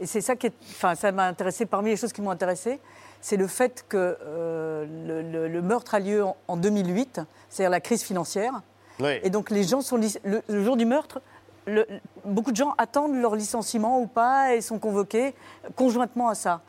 Et 0.00 0.06
c'est 0.06 0.20
ça 0.20 0.36
qui 0.36 0.46
est. 0.48 0.52
Enfin, 0.70 0.94
ça 0.94 1.10
m'a 1.12 1.26
intéressé. 1.26 1.66
Parmi 1.66 1.90
les 1.90 1.96
choses 1.96 2.12
qui 2.12 2.20
m'ont 2.22 2.30
intéressé, 2.30 2.80
c'est 3.20 3.36
le 3.36 3.46
fait 3.48 3.84
que 3.88 4.16
euh, 4.24 4.86
le, 5.06 5.22
le- 5.22 5.48
le 5.48 5.62
meurtre 5.62 5.94
a 5.94 6.00
lieu 6.00 6.22
en, 6.24 6.36
en 6.46 6.56
2008, 6.56 7.20
c'est-à-dire 7.48 7.70
la 7.70 7.80
crise 7.80 8.02
financière. 8.02 8.52
Oui. 9.00 9.18
Et 9.22 9.30
donc 9.30 9.50
les 9.50 9.64
gens 9.64 9.80
sont 9.80 9.96
le, 9.96 10.42
le 10.48 10.64
jour 10.64 10.76
du 10.76 10.84
meurtre. 10.84 11.20
le- 11.66 11.86
beaucoup 12.24 12.50
de 12.52 12.56
gens 12.56 12.74
attendent 12.78 13.14
leur 13.20 13.34
licenciement 13.36 14.00
ou 14.00 14.06
pas 14.06 14.54
et 14.54 14.60
sont 14.60 14.78
convoqués 14.78 15.34
conjointement 15.76 16.28
à 16.28 16.34
ça. 16.34 16.60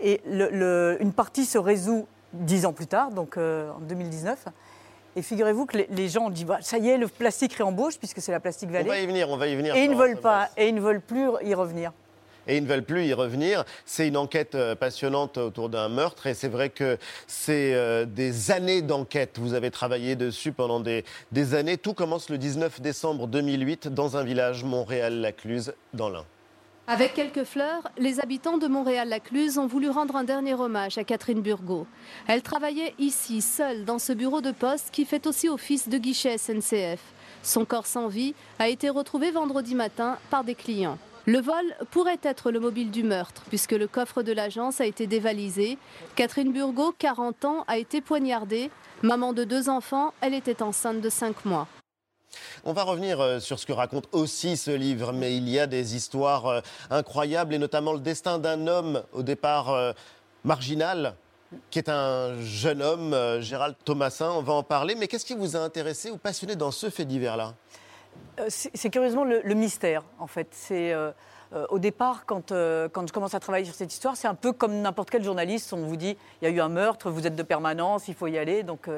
Et 0.00 0.20
le- 0.26 0.48
le- 0.50 0.96
une 1.00 1.12
partie 1.12 1.44
se 1.44 1.58
résout 1.58 2.06
dix 2.32 2.66
ans 2.66 2.72
plus 2.72 2.86
tard, 2.86 3.10
donc 3.10 3.36
euh, 3.36 3.70
en 3.72 3.80
2019. 3.80 4.44
Et 5.16 5.22
figurez-vous 5.22 5.66
que 5.66 5.78
les, 5.78 5.88
les 5.90 6.08
gens 6.08 6.26
ont 6.26 6.30
dit 6.30 6.44
bah, 6.44 6.58
ça 6.60 6.78
y 6.78 6.88
est, 6.88 6.98
le 6.98 7.08
plastique 7.08 7.54
réembauche 7.54 7.98
puisque 7.98 8.20
c'est 8.20 8.30
la 8.32 8.38
plastique 8.40 8.68
On 8.70 8.74
vallée. 8.74 8.88
va 8.88 9.00
y 9.00 9.06
venir, 9.06 9.28
on 9.30 9.36
va 9.36 9.48
y 9.48 9.56
venir. 9.56 9.74
Et 9.74 9.84
ils 9.84 9.90
ne 9.90 9.96
veulent 9.96 10.20
pas, 10.20 10.48
et 10.56 10.68
ils 10.68 10.74
ne 10.74 10.80
veulent 10.80 11.00
plus 11.00 11.28
y 11.42 11.54
revenir. 11.54 11.92
et 12.46 12.56
ils 12.56 12.62
ne 12.62 12.68
veulent 12.68 12.84
plus 12.84 13.04
y 13.06 13.12
revenir. 13.14 13.64
C'est 13.84 14.06
une 14.06 14.16
enquête 14.16 14.54
euh, 14.54 14.74
passionnante 14.76 15.36
autour 15.38 15.68
d'un 15.70 15.88
meurtre 15.88 16.26
et 16.28 16.34
c'est 16.34 16.48
vrai 16.48 16.70
que 16.70 16.96
c'est 17.26 17.74
euh, 17.74 18.04
des 18.06 18.50
années 18.52 18.80
d'enquête. 18.80 19.38
Vous 19.38 19.54
avez 19.54 19.70
travaillé 19.70 20.14
dessus 20.16 20.52
pendant 20.52 20.78
des, 20.80 21.04
des 21.32 21.54
années. 21.54 21.76
Tout 21.78 21.94
commence 21.94 22.30
le 22.30 22.38
19 22.38 22.80
décembre 22.80 23.26
2008 23.26 23.88
dans 23.88 24.16
un 24.16 24.22
village 24.22 24.62
Montréal-Lacluse 24.64 25.74
dans 25.94 26.08
l'Ain. 26.10 26.24
Avec 26.90 27.12
quelques 27.12 27.44
fleurs, 27.44 27.86
les 27.98 28.18
habitants 28.18 28.56
de 28.56 28.66
Montréal-Lacluse 28.66 29.58
ont 29.58 29.66
voulu 29.66 29.90
rendre 29.90 30.16
un 30.16 30.24
dernier 30.24 30.54
hommage 30.54 30.96
à 30.96 31.04
Catherine 31.04 31.42
Burgot. 31.42 31.86
Elle 32.26 32.40
travaillait 32.40 32.94
ici, 32.98 33.42
seule, 33.42 33.84
dans 33.84 33.98
ce 33.98 34.14
bureau 34.14 34.40
de 34.40 34.52
poste 34.52 34.88
qui 34.90 35.04
fait 35.04 35.26
aussi 35.26 35.50
office 35.50 35.90
de 35.90 35.98
guichet 35.98 36.38
SNCF. 36.38 37.02
Son 37.42 37.66
corps 37.66 37.86
sans 37.86 38.08
vie 38.08 38.34
a 38.58 38.68
été 38.68 38.88
retrouvé 38.88 39.30
vendredi 39.30 39.74
matin 39.74 40.16
par 40.30 40.44
des 40.44 40.54
clients. 40.54 40.96
Le 41.26 41.42
vol 41.42 41.76
pourrait 41.90 42.20
être 42.22 42.50
le 42.50 42.58
mobile 42.58 42.90
du 42.90 43.02
meurtre, 43.02 43.42
puisque 43.50 43.72
le 43.72 43.86
coffre 43.86 44.22
de 44.22 44.32
l'agence 44.32 44.80
a 44.80 44.86
été 44.86 45.06
dévalisé. 45.06 45.76
Catherine 46.16 46.54
Burgot, 46.54 46.94
40 46.98 47.44
ans, 47.44 47.64
a 47.68 47.76
été 47.76 48.00
poignardée. 48.00 48.70
Maman 49.02 49.34
de 49.34 49.44
deux 49.44 49.68
enfants, 49.68 50.14
elle 50.22 50.32
était 50.32 50.62
enceinte 50.62 51.02
de 51.02 51.10
5 51.10 51.44
mois. 51.44 51.68
On 52.64 52.72
va 52.72 52.82
revenir 52.82 53.20
euh, 53.20 53.40
sur 53.40 53.58
ce 53.58 53.66
que 53.66 53.72
raconte 53.72 54.08
aussi 54.12 54.56
ce 54.56 54.70
livre, 54.70 55.12
mais 55.12 55.36
il 55.36 55.48
y 55.48 55.58
a 55.58 55.66
des 55.66 55.96
histoires 55.96 56.46
euh, 56.46 56.60
incroyables 56.90 57.54
et 57.54 57.58
notamment 57.58 57.92
le 57.92 58.00
destin 58.00 58.38
d'un 58.38 58.66
homme 58.66 59.02
au 59.12 59.22
départ 59.22 59.70
euh, 59.70 59.92
marginal 60.44 61.14
qui 61.70 61.78
est 61.78 61.88
un 61.88 62.38
jeune 62.42 62.82
homme, 62.82 63.16
Gérald 63.40 63.74
Thomasin. 63.82 64.32
On 64.32 64.42
va 64.42 64.52
en 64.52 64.62
parler, 64.62 64.94
mais 64.94 65.08
qu'est-ce 65.08 65.24
qui 65.24 65.34
vous 65.34 65.56
a 65.56 65.60
intéressé 65.60 66.10
ou 66.10 66.18
passionné 66.18 66.56
dans 66.56 66.70
ce 66.70 66.90
fait 66.90 67.06
divers-là? 67.06 67.54
C'est 68.48 68.90
curieusement 68.90 69.24
le, 69.24 69.54
mystère, 69.54 70.04
en 70.18 70.26
fait. 70.26 70.48
C'est 70.50 70.94
au 71.70 71.78
départ, 71.78 72.26
quand, 72.26 72.50
quand 72.50 73.08
je 73.08 73.12
commence 73.14 73.32
à 73.32 73.40
travailler 73.40 73.64
sur 73.64 73.74
cette 73.74 73.90
histoire, 73.90 74.14
c'est 74.14 74.28
un 74.28 74.34
peu 74.34 74.52
comme 74.52 74.82
n'importe 74.82 75.08
quel 75.08 75.24
journaliste. 75.24 75.72
On 75.72 75.86
vous 75.86 75.96
dit, 75.96 76.18
il 76.42 76.44
y 76.44 76.48
a 76.48 76.50
eu 76.50 76.60
un 76.60 76.68
meurtre, 76.68 77.08
vous 77.10 77.26
êtes 77.26 77.36
de 77.36 77.42
permanence, 77.42 78.08
il 78.08 78.14
faut 78.14 78.26
y 78.26 78.36
aller, 78.36 78.62
donc 78.62 78.90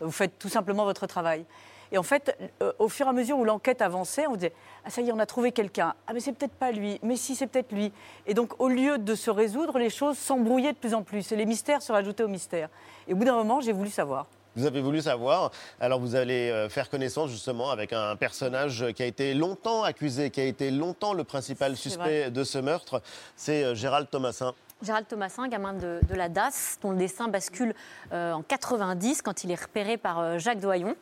vous 0.00 0.10
faites 0.10 0.38
tout 0.38 0.48
simplement 0.48 0.86
votre 0.86 1.06
travail. 1.06 1.44
Et 1.92 1.98
en 1.98 2.02
fait, 2.02 2.36
euh, 2.62 2.72
au 2.78 2.88
fur 2.88 3.06
et 3.06 3.08
à 3.08 3.12
mesure 3.12 3.38
où 3.38 3.44
l'enquête 3.44 3.82
avançait, 3.82 4.26
on 4.26 4.34
disait, 4.34 4.52
ah 4.84 4.90
ça 4.90 5.00
y 5.00 5.08
est, 5.08 5.12
on 5.12 5.18
a 5.18 5.26
trouvé 5.26 5.52
quelqu'un. 5.52 5.94
Ah 6.06 6.12
mais 6.12 6.20
c'est 6.20 6.32
peut-être 6.32 6.52
pas 6.52 6.70
lui, 6.70 6.98
mais 7.02 7.16
si 7.16 7.34
c'est 7.34 7.46
peut-être 7.46 7.72
lui. 7.72 7.92
Et 8.26 8.34
donc, 8.34 8.60
au 8.60 8.68
lieu 8.68 8.98
de 8.98 9.14
se 9.14 9.30
résoudre, 9.30 9.78
les 9.78 9.90
choses 9.90 10.18
s'embrouillaient 10.18 10.72
de 10.72 10.78
plus 10.78 10.94
en 10.94 11.02
plus, 11.02 11.30
et 11.32 11.36
les 11.36 11.46
mystères 11.46 11.82
se 11.82 11.92
rajoutaient 11.92 12.24
aux 12.24 12.28
mystères. 12.28 12.68
Et 13.06 13.14
au 13.14 13.16
bout 13.16 13.24
d'un 13.24 13.36
moment, 13.36 13.60
j'ai 13.60 13.72
voulu 13.72 13.90
savoir. 13.90 14.26
Vous 14.56 14.66
avez 14.66 14.80
voulu 14.80 15.00
savoir, 15.02 15.52
alors 15.78 16.00
vous 16.00 16.16
allez 16.16 16.50
euh, 16.50 16.68
faire 16.68 16.90
connaissance 16.90 17.30
justement 17.30 17.70
avec 17.70 17.92
un 17.92 18.16
personnage 18.16 18.86
qui 18.96 19.02
a 19.02 19.06
été 19.06 19.34
longtemps 19.34 19.84
accusé, 19.84 20.30
qui 20.30 20.40
a 20.40 20.44
été 20.44 20.70
longtemps 20.72 21.12
le 21.12 21.22
principal 21.22 21.76
suspect 21.76 22.22
vrai. 22.22 22.30
de 22.30 22.44
ce 22.44 22.58
meurtre, 22.58 23.00
c'est 23.36 23.62
euh, 23.62 23.74
Gérald 23.76 24.10
Thomasin. 24.10 24.54
Gérald 24.82 25.08
Thomasin, 25.08 25.48
gamin 25.48 25.72
de, 25.72 25.98
de 26.08 26.14
la 26.14 26.28
DAS, 26.28 26.78
dont 26.82 26.92
le 26.92 26.98
destin 26.98 27.28
bascule 27.28 27.74
euh, 28.12 28.32
en 28.32 28.42
90 28.42 29.22
quand 29.22 29.42
il 29.42 29.50
est 29.50 29.60
repéré 29.60 29.96
par 29.96 30.20
euh, 30.20 30.38
Jacques 30.38 30.60
Doyon. 30.60 30.94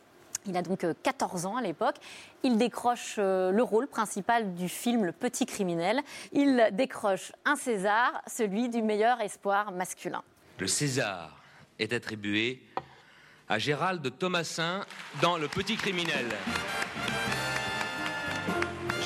Il 0.47 0.55
a 0.57 0.61
donc 0.61 0.83
euh, 0.83 0.93
14 1.03 1.45
ans 1.45 1.57
à 1.57 1.61
l'époque. 1.61 1.95
Il 2.43 2.57
décroche 2.57 3.15
euh, 3.17 3.51
le 3.51 3.63
rôle 3.63 3.87
principal 3.87 4.53
du 4.55 4.69
film 4.69 5.05
Le 5.05 5.11
Petit 5.11 5.45
Criminel. 5.45 6.01
Il 6.31 6.69
décroche 6.73 7.31
un 7.45 7.55
César, 7.55 8.21
celui 8.27 8.69
du 8.69 8.81
meilleur 8.81 9.21
espoir 9.21 9.71
masculin. 9.71 10.23
Le 10.59 10.67
César 10.67 11.41
est 11.79 11.93
attribué 11.93 12.63
à 13.49 13.59
Gérald 13.59 14.17
Thomasin 14.17 14.85
dans 15.21 15.37
Le 15.37 15.47
Petit 15.47 15.75
Criminel. 15.75 16.25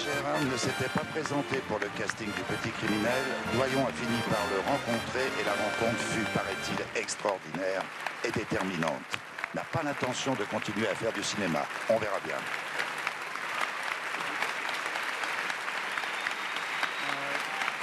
Gérard 0.03 0.41
ne 0.43 0.57
s'était 0.57 0.89
pas 0.93 1.03
présenté 1.11 1.57
pour 1.67 1.79
le 1.79 1.87
casting 1.97 2.27
du 2.27 2.41
Petit 2.41 2.71
Criminel. 2.71 3.23
Doyon 3.53 3.85
a 3.87 3.91
fini 3.91 4.19
par 4.29 4.45
le 4.49 4.59
rencontrer 4.59 5.27
et 5.39 5.43
la 5.45 5.53
rencontre 5.53 6.01
fut, 6.03 6.25
paraît-il, 6.33 6.99
extraordinaire 6.99 7.83
et 8.23 8.31
déterminante. 8.31 9.30
N'a 9.53 9.63
pas 9.63 9.83
l'intention 9.83 10.33
de 10.35 10.45
continuer 10.45 10.87
à 10.87 10.95
faire 10.95 11.11
du 11.11 11.21
cinéma. 11.21 11.65
On 11.89 11.97
verra 11.97 12.19
bien. 12.25 12.37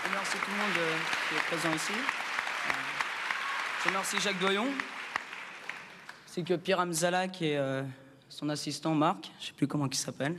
Je 0.03 0.09
remercie 0.09 0.39
tout 0.39 0.51
le 0.51 0.57
monde 0.57 0.79
euh, 0.79 0.97
qui 1.29 1.35
est 1.35 1.47
présent 1.47 1.75
ici. 1.75 1.93
Euh, 1.93 2.73
Je 3.85 3.89
remercie 3.89 4.19
Jacques 4.19 4.39
Doyon. 4.39 4.69
C'est 6.25 6.43
que 6.43 6.55
Pierre 6.55 6.81
Amzala, 6.81 7.29
qui 7.29 7.51
est 7.51 7.59
euh, 7.59 7.83
son 8.31 8.49
assistant 8.49 8.95
Marc, 8.95 9.31
je 9.39 9.49
sais 9.49 9.53
plus 9.53 9.67
comment 9.67 9.87
il 9.87 9.95
s'appelle. 9.95 10.39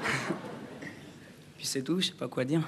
Puis 1.56 1.66
c'est 1.66 1.82
tout, 1.82 2.00
je 2.00 2.06
sais 2.06 2.12
pas 2.12 2.28
quoi 2.28 2.44
dire. 2.44 2.62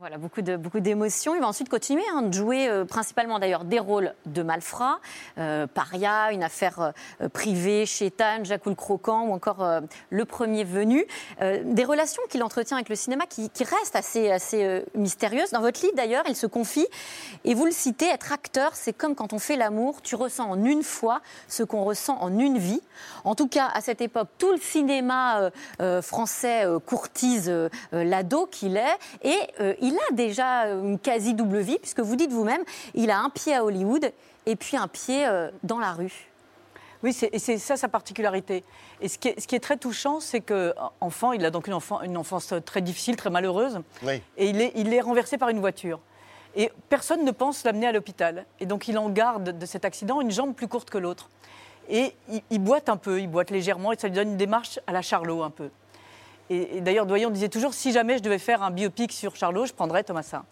Voilà, 0.00 0.16
beaucoup 0.16 0.42
de 0.42 0.56
beaucoup 0.56 0.78
d'émotions. 0.78 1.34
Il 1.34 1.40
va 1.40 1.48
ensuite 1.48 1.68
continuer 1.68 2.04
hein, 2.14 2.22
de 2.22 2.32
jouer 2.32 2.68
euh, 2.68 2.84
principalement 2.84 3.40
d'ailleurs 3.40 3.64
des 3.64 3.80
rôles 3.80 4.14
de 4.26 4.44
malfrats, 4.44 5.00
euh, 5.38 5.66
Paria, 5.66 6.30
une 6.30 6.44
affaire 6.44 6.94
euh, 7.20 7.28
privée, 7.28 7.84
Chétane, 7.84 8.44
Jacques 8.44 8.72
Croquant 8.76 9.26
ou 9.26 9.32
encore 9.32 9.64
euh, 9.64 9.80
Le 10.10 10.24
Premier 10.24 10.62
Venu. 10.62 11.04
Des 11.40 11.84
relations 11.84 12.22
qu'il 12.28 12.44
entretient 12.44 12.76
avec 12.76 12.88
le 12.88 12.94
cinéma 12.94 13.24
qui, 13.26 13.50
restent 13.58 13.96
assez, 13.96 14.30
assez 14.30 14.84
mystérieuses. 14.94 15.50
Dans 15.50 15.60
votre 15.60 15.80
livre 15.80 15.94
d'ailleurs, 15.96 16.24
il 16.28 16.36
se 16.36 16.46
confie, 16.46 16.86
et 17.44 17.54
vous 17.54 17.64
le 17.64 17.72
citez, 17.72 18.06
être 18.06 18.32
acteur, 18.32 18.74
c'est 18.74 18.92
comme 18.92 19.14
quand 19.14 19.32
on 19.32 19.38
fait 19.38 19.56
l'amour, 19.56 20.02
tu 20.02 20.14
ressens 20.14 20.48
en 20.48 20.64
une 20.64 20.82
fois 20.82 21.20
ce 21.48 21.62
qu'on 21.62 21.84
ressent 21.84 22.18
en 22.20 22.38
une 22.38 22.58
vie. 22.58 22.82
En 23.24 23.34
tout 23.34 23.48
cas, 23.48 23.68
à 23.72 23.80
cette 23.80 24.00
époque, 24.00 24.28
tout 24.38 24.52
le 24.52 24.58
cinéma 24.58 25.50
français 26.02 26.64
courtise 26.86 27.52
l'ado 27.92 28.46
qu'il 28.46 28.76
est, 28.76 28.98
et 29.22 29.38
il 29.88 29.98
a 30.10 30.12
déjà 30.14 30.64
euh, 30.64 30.82
une 30.82 30.98
quasi 30.98 31.34
double 31.34 31.58
vie, 31.58 31.78
puisque 31.78 32.00
vous 32.00 32.16
dites 32.16 32.32
vous-même, 32.32 32.62
il 32.94 33.10
a 33.10 33.18
un 33.18 33.30
pied 33.30 33.54
à 33.54 33.64
Hollywood 33.64 34.12
et 34.46 34.56
puis 34.56 34.76
un 34.76 34.88
pied 34.88 35.26
euh, 35.26 35.50
dans 35.62 35.78
la 35.78 35.92
rue. 35.92 36.30
Oui, 37.02 37.12
c'est- 37.12 37.30
et 37.32 37.38
c'est 37.38 37.58
ça 37.58 37.76
sa 37.76 37.88
particularité. 37.88 38.64
Et 39.00 39.08
ce 39.08 39.18
qui 39.18 39.28
est, 39.28 39.40
ce 39.40 39.46
qui 39.46 39.54
est 39.54 39.60
très 39.60 39.76
touchant, 39.76 40.18
c'est 40.20 40.40
qu'enfant, 40.40 41.32
il 41.32 41.44
a 41.44 41.50
donc 41.50 41.66
une, 41.68 41.74
enfant- 41.74 42.00
une 42.02 42.16
enfance 42.16 42.52
très 42.64 42.80
difficile, 42.80 43.14
très 43.16 43.30
malheureuse, 43.30 43.80
Oui. 44.02 44.20
et 44.36 44.48
il 44.50 44.60
est, 44.60 44.72
il 44.74 44.92
est 44.92 45.00
renversé 45.00 45.38
par 45.38 45.48
une 45.50 45.60
voiture. 45.60 46.00
Et 46.56 46.72
personne 46.88 47.24
ne 47.24 47.30
pense 47.30 47.62
l'amener 47.64 47.86
à 47.86 47.92
l'hôpital. 47.92 48.46
Et 48.58 48.66
donc 48.66 48.88
il 48.88 48.98
en 48.98 49.10
garde 49.10 49.56
de 49.58 49.66
cet 49.66 49.84
accident 49.84 50.20
une 50.20 50.30
jambe 50.32 50.54
plus 50.54 50.66
courte 50.66 50.90
que 50.90 50.98
l'autre. 50.98 51.28
Et 51.88 52.14
il, 52.30 52.42
il 52.50 52.58
boite 52.58 52.88
un 52.88 52.96
peu, 52.96 53.20
il 53.20 53.28
boite 53.28 53.50
légèrement, 53.50 53.92
et 53.92 53.96
ça 53.98 54.08
lui 54.08 54.14
donne 54.16 54.30
une 54.30 54.36
démarche 54.36 54.80
à 54.88 54.92
la 54.92 55.00
Charlot 55.02 55.42
un 55.44 55.50
peu. 55.50 55.70
Et, 56.50 56.80
d'ailleurs, 56.80 57.06
Doyon 57.06 57.30
disait 57.30 57.48
toujours, 57.48 57.74
si 57.74 57.92
jamais 57.92 58.16
je 58.18 58.22
devais 58.22 58.38
faire 58.38 58.62
un 58.62 58.70
biopic 58.70 59.12
sur 59.12 59.36
Charlot, 59.36 59.66
je 59.66 59.72
prendrais 59.72 60.02
Thomasin. 60.02 60.44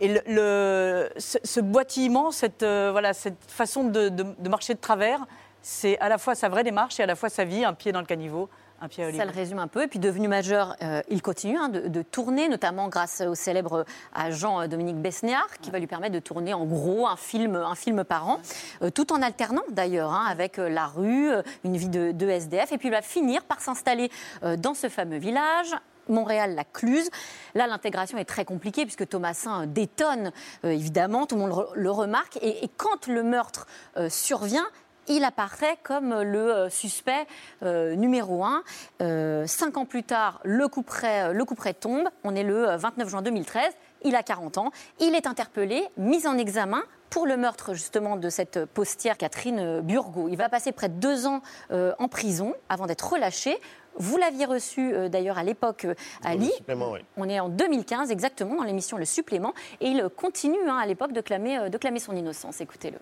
Et 0.00 0.20
le, 0.26 1.10
ce 1.18 1.60
boitillement, 1.60 2.30
cette, 2.30 2.62
euh, 2.62 2.88
voilà, 2.90 3.12
cette 3.12 3.36
façon 3.46 3.84
de, 3.84 4.08
de- 4.08 4.26
de 4.38 4.48
marcher 4.48 4.74
de 4.74 4.78
travers, 4.80 5.26
c'est 5.62 5.98
à 5.98 6.08
la 6.08 6.16
fois 6.16 6.34
sa 6.34 6.48
vraie 6.48 6.64
démarche 6.64 6.98
et 7.00 7.02
à 7.02 7.06
la 7.06 7.16
fois 7.16 7.28
sa 7.28 7.44
vie, 7.44 7.64
un 7.64 7.74
pied 7.74 7.92
dans 7.92 8.00
le 8.00 8.06
caniveau, 8.06 8.48
un 8.80 8.88
pied 8.88 9.04
à 9.04 9.12
Ça 9.12 9.24
le 9.24 9.30
résume 9.30 9.58
un 9.58 9.66
peu. 9.68 9.82
Et 9.82 9.88
puis 9.88 9.98
devenu 9.98 10.26
majeur, 10.28 10.76
euh, 10.82 11.02
il 11.08 11.20
continue 11.22 11.56
hein, 11.58 11.68
de, 11.68 11.88
de 11.88 12.02
tourner, 12.02 12.48
notamment 12.48 12.88
grâce 12.88 13.20
au 13.20 13.34
célèbre 13.34 13.84
agent 14.14 14.62
euh, 14.62 14.66
Dominique 14.68 14.96
Besnéard, 14.96 15.48
qui 15.60 15.70
va 15.70 15.78
lui 15.78 15.86
permettre 15.86 16.14
de 16.14 16.18
tourner 16.20 16.54
en 16.54 16.64
gros 16.64 17.06
un 17.06 17.16
film, 17.16 17.56
un 17.56 17.74
film 17.74 18.04
par 18.04 18.28
an, 18.28 18.40
euh, 18.82 18.90
tout 18.90 19.12
en 19.12 19.20
alternant 19.22 19.62
d'ailleurs 19.70 20.12
hein, 20.12 20.24
avec 20.28 20.56
la 20.56 20.86
rue, 20.86 21.30
une 21.64 21.76
vie 21.76 21.88
de, 21.88 22.12
de 22.12 22.28
SDF. 22.28 22.72
Et 22.72 22.78
puis 22.78 22.88
il 22.88 22.92
va 22.92 23.02
finir 23.02 23.44
par 23.44 23.60
s'installer 23.60 24.10
dans 24.58 24.74
ce 24.74 24.88
fameux 24.88 25.18
village. 25.18 25.74
Montréal, 26.08 26.56
la 26.56 26.64
Cluse. 26.64 27.08
Là, 27.54 27.68
l'intégration 27.68 28.18
est 28.18 28.24
très 28.24 28.44
compliquée 28.44 28.82
puisque 28.84 29.06
Thomasin 29.08 29.66
détonne, 29.66 30.32
euh, 30.64 30.70
évidemment, 30.70 31.24
tout 31.26 31.36
le 31.36 31.42
monde 31.42 31.64
le- 31.76 31.82
le 31.82 31.90
remarque. 31.90 32.36
Et, 32.42 32.64
et 32.64 32.70
quand 32.76 33.06
le 33.06 33.22
meurtre 33.22 33.66
euh, 33.96 34.08
survient, 34.08 34.66
il 35.08 35.24
apparaît 35.24 35.78
comme 35.82 36.20
le 36.22 36.54
euh, 36.54 36.68
suspect 36.70 37.26
euh, 37.62 37.94
numéro 37.94 38.44
un. 38.44 38.62
Euh, 39.02 39.46
cinq 39.46 39.76
ans 39.76 39.86
plus 39.86 40.02
tard, 40.02 40.40
le 40.44 40.68
coup, 40.68 40.82
près, 40.82 41.32
le 41.32 41.44
coup 41.44 41.54
près 41.54 41.74
tombe. 41.74 42.08
On 42.24 42.34
est 42.34 42.44
le 42.44 42.70
euh, 42.70 42.76
29 42.76 43.08
juin 43.08 43.22
2013. 43.22 43.72
Il 44.02 44.14
a 44.14 44.22
40 44.22 44.58
ans. 44.58 44.70
Il 44.98 45.14
est 45.14 45.26
interpellé, 45.26 45.84
mis 45.96 46.26
en 46.26 46.38
examen 46.38 46.82
pour 47.10 47.26
le 47.26 47.36
meurtre 47.36 47.74
justement 47.74 48.16
de 48.16 48.30
cette 48.30 48.64
postière 48.64 49.18
Catherine 49.18 49.80
Burgot. 49.80 50.28
Il 50.28 50.36
va 50.36 50.48
passer 50.48 50.72
près 50.72 50.88
de 50.88 50.94
deux 50.94 51.26
ans 51.26 51.42
euh, 51.72 51.92
en 51.98 52.08
prison 52.08 52.54
avant 52.68 52.86
d'être 52.86 53.12
relâché. 53.12 53.58
Vous 53.96 54.16
l'aviez 54.16 54.46
reçu 54.46 54.94
euh, 54.94 55.08
d'ailleurs 55.08 55.36
à 55.36 55.42
l'époque 55.42 55.84
euh, 55.84 56.40
supplément, 56.56 56.92
oui. 56.92 57.00
On 57.16 57.28
est 57.28 57.40
en 57.40 57.48
2015 57.48 58.10
exactement 58.10 58.54
dans 58.54 58.62
l'émission 58.62 58.96
Le 58.96 59.04
Supplément 59.04 59.52
et 59.80 59.88
il 59.88 60.08
continue 60.16 60.68
hein, 60.68 60.78
à 60.80 60.86
l'époque 60.86 61.12
de 61.12 61.20
clamer, 61.20 61.68
de 61.68 61.78
clamer 61.78 61.98
son 61.98 62.14
innocence. 62.14 62.60
Écoutez-le. 62.60 62.98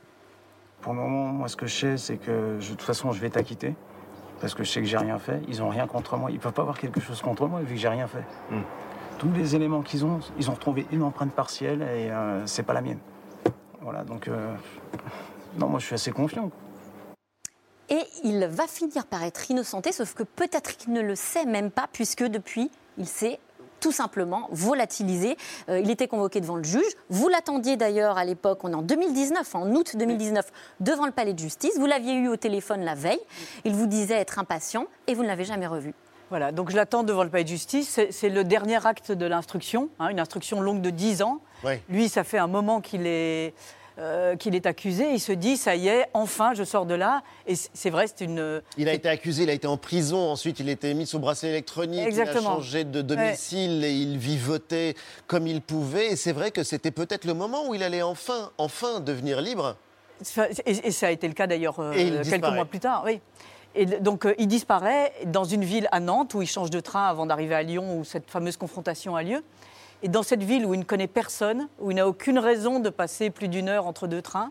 Pour 0.80 0.92
le 0.94 1.00
moment, 1.00 1.24
moi, 1.32 1.48
ce 1.48 1.56
que 1.56 1.66
je 1.66 1.74
sais, 1.74 1.96
c'est 1.96 2.16
que 2.16 2.56
je- 2.60 2.70
de 2.70 2.74
toute 2.74 2.82
façon, 2.82 3.12
je 3.12 3.20
vais 3.20 3.30
t'acquitter. 3.30 3.74
Parce 4.40 4.54
que 4.54 4.62
je 4.62 4.70
sais 4.70 4.80
que 4.80 4.86
j'ai 4.86 4.96
rien 4.98 5.18
fait. 5.18 5.40
Ils 5.48 5.62
ont 5.62 5.68
rien 5.68 5.86
contre 5.88 6.16
moi. 6.16 6.30
Ils 6.30 6.38
peuvent 6.38 6.52
pas 6.52 6.62
avoir 6.62 6.78
quelque 6.78 7.00
chose 7.00 7.20
contre 7.20 7.46
moi 7.48 7.60
vu 7.60 7.74
que 7.74 7.80
j'ai 7.80 7.88
rien 7.88 8.06
fait. 8.06 8.22
Tous 9.18 9.30
les 9.32 9.56
éléments 9.56 9.82
qu'ils 9.82 10.04
ont, 10.04 10.20
ils 10.38 10.48
ont 10.48 10.54
retrouvé 10.54 10.86
une 10.92 11.02
empreinte 11.02 11.32
partielle 11.32 11.82
et 11.82 12.10
euh, 12.12 12.46
c'est 12.46 12.62
pas 12.62 12.72
la 12.72 12.80
mienne. 12.80 13.00
Voilà, 13.80 14.04
donc. 14.04 14.28
euh, 14.28 14.54
non, 15.58 15.68
moi, 15.68 15.80
je 15.80 15.86
suis 15.86 15.94
assez 15.96 16.12
confiant. 16.12 16.50
Et 17.88 18.00
il 18.22 18.46
va 18.46 18.66
finir 18.68 19.06
par 19.06 19.24
être 19.24 19.50
innocenté, 19.50 19.90
sauf 19.90 20.14
que 20.14 20.22
peut-être 20.22 20.76
qu'il 20.76 20.92
ne 20.92 21.00
le 21.00 21.16
sait 21.16 21.46
même 21.46 21.70
pas, 21.72 21.88
puisque 21.92 22.22
depuis, 22.22 22.70
il 22.98 23.06
s'est 23.06 23.40
tout 23.80 23.92
simplement 23.92 24.48
volatilisé. 24.50 25.36
Euh, 25.68 25.78
il 25.80 25.90
était 25.90 26.08
convoqué 26.08 26.40
devant 26.40 26.56
le 26.56 26.64
juge. 26.64 26.82
Vous 27.10 27.28
l'attendiez 27.28 27.76
d'ailleurs 27.76 28.18
à 28.18 28.24
l'époque, 28.24 28.60
on 28.64 28.72
est 28.72 28.74
en 28.76 28.82
2019, 28.82 29.54
en 29.54 29.70
août 29.74 29.96
2019, 29.96 30.46
devant 30.80 31.06
le 31.06 31.12
palais 31.12 31.34
de 31.34 31.38
justice. 31.38 31.78
Vous 31.78 31.86
l'aviez 31.86 32.14
eu 32.14 32.28
au 32.28 32.36
téléphone 32.36 32.82
la 32.84 32.94
veille. 32.94 33.20
Il 33.64 33.74
vous 33.74 33.86
disait 33.86 34.14
être 34.16 34.38
impatient 34.38 34.86
et 35.06 35.14
vous 35.14 35.22
ne 35.22 35.28
l'avez 35.28 35.44
jamais 35.44 35.66
revu. 35.66 35.94
Voilà, 36.30 36.52
donc 36.52 36.70
je 36.70 36.76
l'attends 36.76 37.04
devant 37.04 37.24
le 37.24 37.30
palais 37.30 37.44
de 37.44 37.48
justice. 37.48 37.98
C'est- 38.10 38.28
le 38.28 38.44
dernier 38.44 38.84
acte 38.86 39.12
de 39.12 39.24
l'instruction, 39.24 39.88
hein, 39.98 40.08
une 40.08 40.20
instruction 40.20 40.60
longue 40.60 40.82
de 40.82 40.90
10 40.90 41.22
ans. 41.22 41.40
Oui. 41.64 41.72
Lui, 41.88 42.10
ça 42.10 42.22
fait 42.22 42.36
un 42.36 42.46
moment 42.46 42.82
qu'il 42.82 43.06
est, 43.06 43.54
euh, 43.98 44.36
qu'il 44.36 44.54
est 44.54 44.66
accusé. 44.66 45.12
Il 45.12 45.20
se 45.20 45.32
dit, 45.32 45.56
ça 45.56 45.74
y 45.76 45.88
est, 45.88 46.06
enfin, 46.14 46.54
je 46.54 46.64
sors 46.64 46.86
de 46.86 46.94
là. 46.94 47.22
Et 47.46 47.54
c'est 47.56 47.90
vrai, 47.90 48.06
c'est 48.06 48.24
une... 48.24 48.62
Il 48.76 48.88
a 48.88 48.92
été 48.92 49.08
accusé, 49.08 49.42
il 49.42 49.50
a 49.50 49.52
été 49.52 49.66
en 49.66 49.76
prison, 49.76 50.30
ensuite 50.30 50.60
il 50.60 50.68
a 50.68 50.72
été 50.72 50.94
mis 50.94 51.06
sous 51.06 51.18
bracelet 51.18 51.50
électronique, 51.50 52.06
Exactement. 52.06 52.40
il 52.40 52.46
a 52.46 52.50
changé 52.56 52.84
de 52.84 53.02
domicile 53.02 53.84
et 53.84 53.92
il 53.92 54.18
vivotait 54.18 54.94
comme 55.26 55.46
il 55.46 55.60
pouvait. 55.62 56.12
Et 56.12 56.16
c'est 56.16 56.32
vrai 56.32 56.50
que 56.50 56.62
c'était 56.62 56.90
peut-être 56.92 57.24
le 57.24 57.34
moment 57.34 57.68
où 57.68 57.74
il 57.74 57.82
allait 57.82 58.02
enfin, 58.02 58.50
enfin 58.58 59.00
devenir 59.00 59.40
libre. 59.40 59.76
Et, 60.66 60.70
et 60.88 60.90
ça 60.90 61.08
a 61.08 61.10
été 61.10 61.28
le 61.28 61.34
cas 61.34 61.46
d'ailleurs 61.46 61.78
euh, 61.80 61.92
quelques 61.92 62.22
disparaît. 62.22 62.54
mois 62.54 62.64
plus 62.64 62.80
tard. 62.80 63.02
Oui. 63.06 63.20
Et 63.74 63.86
donc 63.86 64.24
euh, 64.24 64.34
il 64.38 64.48
disparaît 64.48 65.12
dans 65.26 65.44
une 65.44 65.62
ville 65.62 65.88
à 65.92 66.00
Nantes 66.00 66.34
où 66.34 66.42
il 66.42 66.46
change 66.48 66.70
de 66.70 66.80
train 66.80 67.06
avant 67.06 67.26
d'arriver 67.26 67.54
à 67.54 67.62
Lyon 67.62 67.98
où 67.98 68.04
cette 68.04 68.28
fameuse 68.30 68.56
confrontation 68.56 69.14
a 69.14 69.22
lieu. 69.22 69.44
Et 70.02 70.08
dans 70.08 70.22
cette 70.22 70.42
ville 70.42 70.64
où 70.64 70.74
il 70.74 70.80
ne 70.80 70.84
connaît 70.84 71.08
personne, 71.08 71.68
où 71.80 71.90
il 71.90 71.94
n'a 71.96 72.06
aucune 72.06 72.38
raison 72.38 72.78
de 72.80 72.88
passer 72.90 73.30
plus 73.30 73.48
d'une 73.48 73.68
heure 73.68 73.86
entre 73.86 74.06
deux 74.06 74.22
trains, 74.22 74.50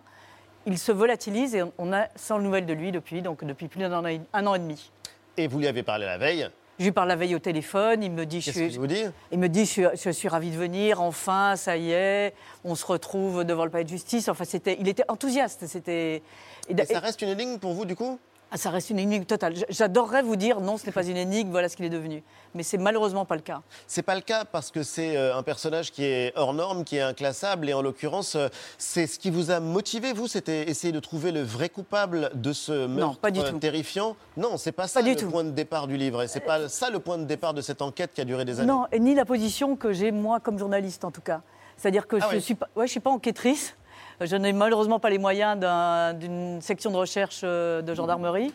il 0.65 0.77
se 0.77 0.91
volatilise 0.91 1.55
et 1.55 1.63
on 1.77 1.93
a 1.93 2.07
sans 2.17 2.39
nouvelles 2.39 2.65
de 2.65 2.73
lui 2.73 2.91
depuis, 2.91 3.21
donc 3.21 3.45
depuis 3.45 3.67
plus 3.69 3.79
d'un 3.79 3.93
an, 3.93 4.05
et- 4.05 4.19
un 4.33 4.45
an 4.45 4.55
et 4.55 4.59
demi. 4.59 4.91
Et 5.37 5.47
vous 5.47 5.59
lui 5.59 5.67
avez 5.67 5.83
parlé 5.83 6.05
la 6.05 6.17
veille? 6.17 6.49
Je 6.79 6.83
lui 6.83 6.91
parle 6.91 7.07
la 7.07 7.15
veille 7.15 7.33
au 7.33 7.39
téléphone, 7.39 8.03
il 8.03 8.11
me 8.11 8.25
dit, 8.25 8.39
je 8.41 8.47
Qu'est-ce 8.47 8.59
suis, 8.59 8.69
qu'il 8.69 8.79
vous 8.79 8.85
dit? 8.87 9.03
il 9.31 9.39
me 9.39 9.47
dit, 9.49 9.61
je 9.61 9.71
suis, 9.71 9.83
je 9.95 10.09
suis 10.11 10.27
ravi 10.27 10.51
de 10.51 10.57
venir, 10.57 11.01
enfin, 11.01 11.55
ça 11.55 11.75
y 11.77 11.91
est, 11.91 12.33
on 12.63 12.75
se 12.75 12.85
retrouve 12.85 13.45
devant 13.45 13.63
le 13.65 13.71
palais 13.71 13.83
de 13.85 13.89
justice. 13.89 14.27
Enfin, 14.29 14.43
c'était, 14.43 14.77
il 14.79 14.87
était 14.87 15.05
enthousiaste. 15.07 15.65
C'était. 15.65 16.21
Et 16.69 16.85
ça 16.85 16.99
reste 16.99 17.21
une 17.23 17.29
énigme 17.29 17.57
pour 17.57 17.73
vous 17.73 17.85
du 17.85 17.95
coup? 17.95 18.19
Ah, 18.49 18.55
ça 18.55 18.69
reste 18.69 18.89
une 18.91 18.99
énigme 18.99 19.25
totale. 19.25 19.55
J'adorerais 19.69 20.21
vous 20.23 20.37
dire 20.37 20.61
non, 20.61 20.77
ce 20.77 20.85
n'est 20.85 20.93
pas 20.93 21.05
une 21.05 21.17
énigme, 21.17 21.51
voilà 21.51 21.67
ce 21.67 21.75
qu'il 21.75 21.83
est 21.85 21.89
devenu. 21.89 22.23
Mais 22.55 22.63
c'est 22.63 22.77
malheureusement 22.77 23.25
pas 23.25 23.35
le 23.35 23.41
cas. 23.41 23.61
C'est 23.87 24.03
pas 24.03 24.15
le 24.15 24.21
cas 24.21 24.45
parce 24.45 24.71
que 24.71 24.83
c'est 24.83 25.17
euh, 25.17 25.35
un 25.35 25.43
personnage 25.43 25.91
qui 25.91 26.05
est 26.05 26.31
hors 26.37 26.53
norme, 26.53 26.85
qui 26.85 26.95
est 26.95 27.01
inclassable. 27.01 27.67
Et 27.69 27.73
en 27.73 27.81
l'occurrence, 27.81 28.35
euh, 28.35 28.47
c'est 28.77 29.05
ce 29.05 29.19
qui 29.19 29.31
vous 29.31 29.51
a 29.51 29.59
motivé, 29.59 30.13
vous, 30.13 30.27
c'était 30.27 30.69
essayer 30.69 30.93
de 30.93 30.99
trouver 31.01 31.33
le 31.33 31.41
vrai 31.43 31.67
coupable 31.67 32.31
de 32.35 32.53
ce 32.53 32.87
meurtre 32.87 33.19
pas 33.19 33.31
du 33.31 33.41
euh, 33.41 33.51
tout. 33.51 33.59
terrifiant. 33.59 34.15
Non, 34.37 34.55
c'est 34.55 34.71
pas 34.71 34.87
ça 34.87 35.01
du 35.01 35.09
le 35.09 35.15
tout. 35.17 35.29
point 35.29 35.43
de 35.43 35.51
départ 35.51 35.87
du 35.87 35.97
livre. 35.97 36.23
Et 36.23 36.29
c'est 36.29 36.39
pas 36.39 36.69
ça 36.69 36.89
le 36.89 36.99
point 36.99 37.17
de 37.17 37.25
départ 37.25 37.53
de 37.53 37.59
cette 37.61 37.81
enquête 37.81 38.11
qui 38.13 38.21
a 38.21 38.25
duré 38.25 38.45
des 38.45 38.59
années. 38.61 38.67
Non, 38.71 38.85
et 38.93 38.99
ni 38.99 39.13
la 39.13 39.25
position 39.25 39.75
que 39.75 39.91
j'ai 39.91 40.11
moi 40.13 40.39
comme 40.39 40.57
journaliste 40.57 41.03
en 41.03 41.11
tout 41.11 41.21
cas. 41.21 41.41
C'est-à-dire 41.75 42.07
que 42.07 42.15
Ah 42.15 42.27
je 42.29 42.35
ne 42.35 42.39
oui. 42.39 42.41
suis 42.41 42.55
pas, 42.55 42.69
ouais, 42.77 42.87
je 42.87 42.91
suis 42.91 42.99
pas 43.01 43.11
enquêtrice. 43.11 43.75
Je 44.21 44.35
n'ai 44.35 44.51
malheureusement 44.53 44.99
pas 44.99 45.09
les 45.09 45.19
moyens 45.19 45.59
d'un- 45.59 46.13
d'une 46.13 46.59
section 46.61 46.89
de 46.91 46.97
recherche 46.97 47.41
euh, 47.43 47.81
de 47.81 47.93
gendarmerie, 47.93 48.53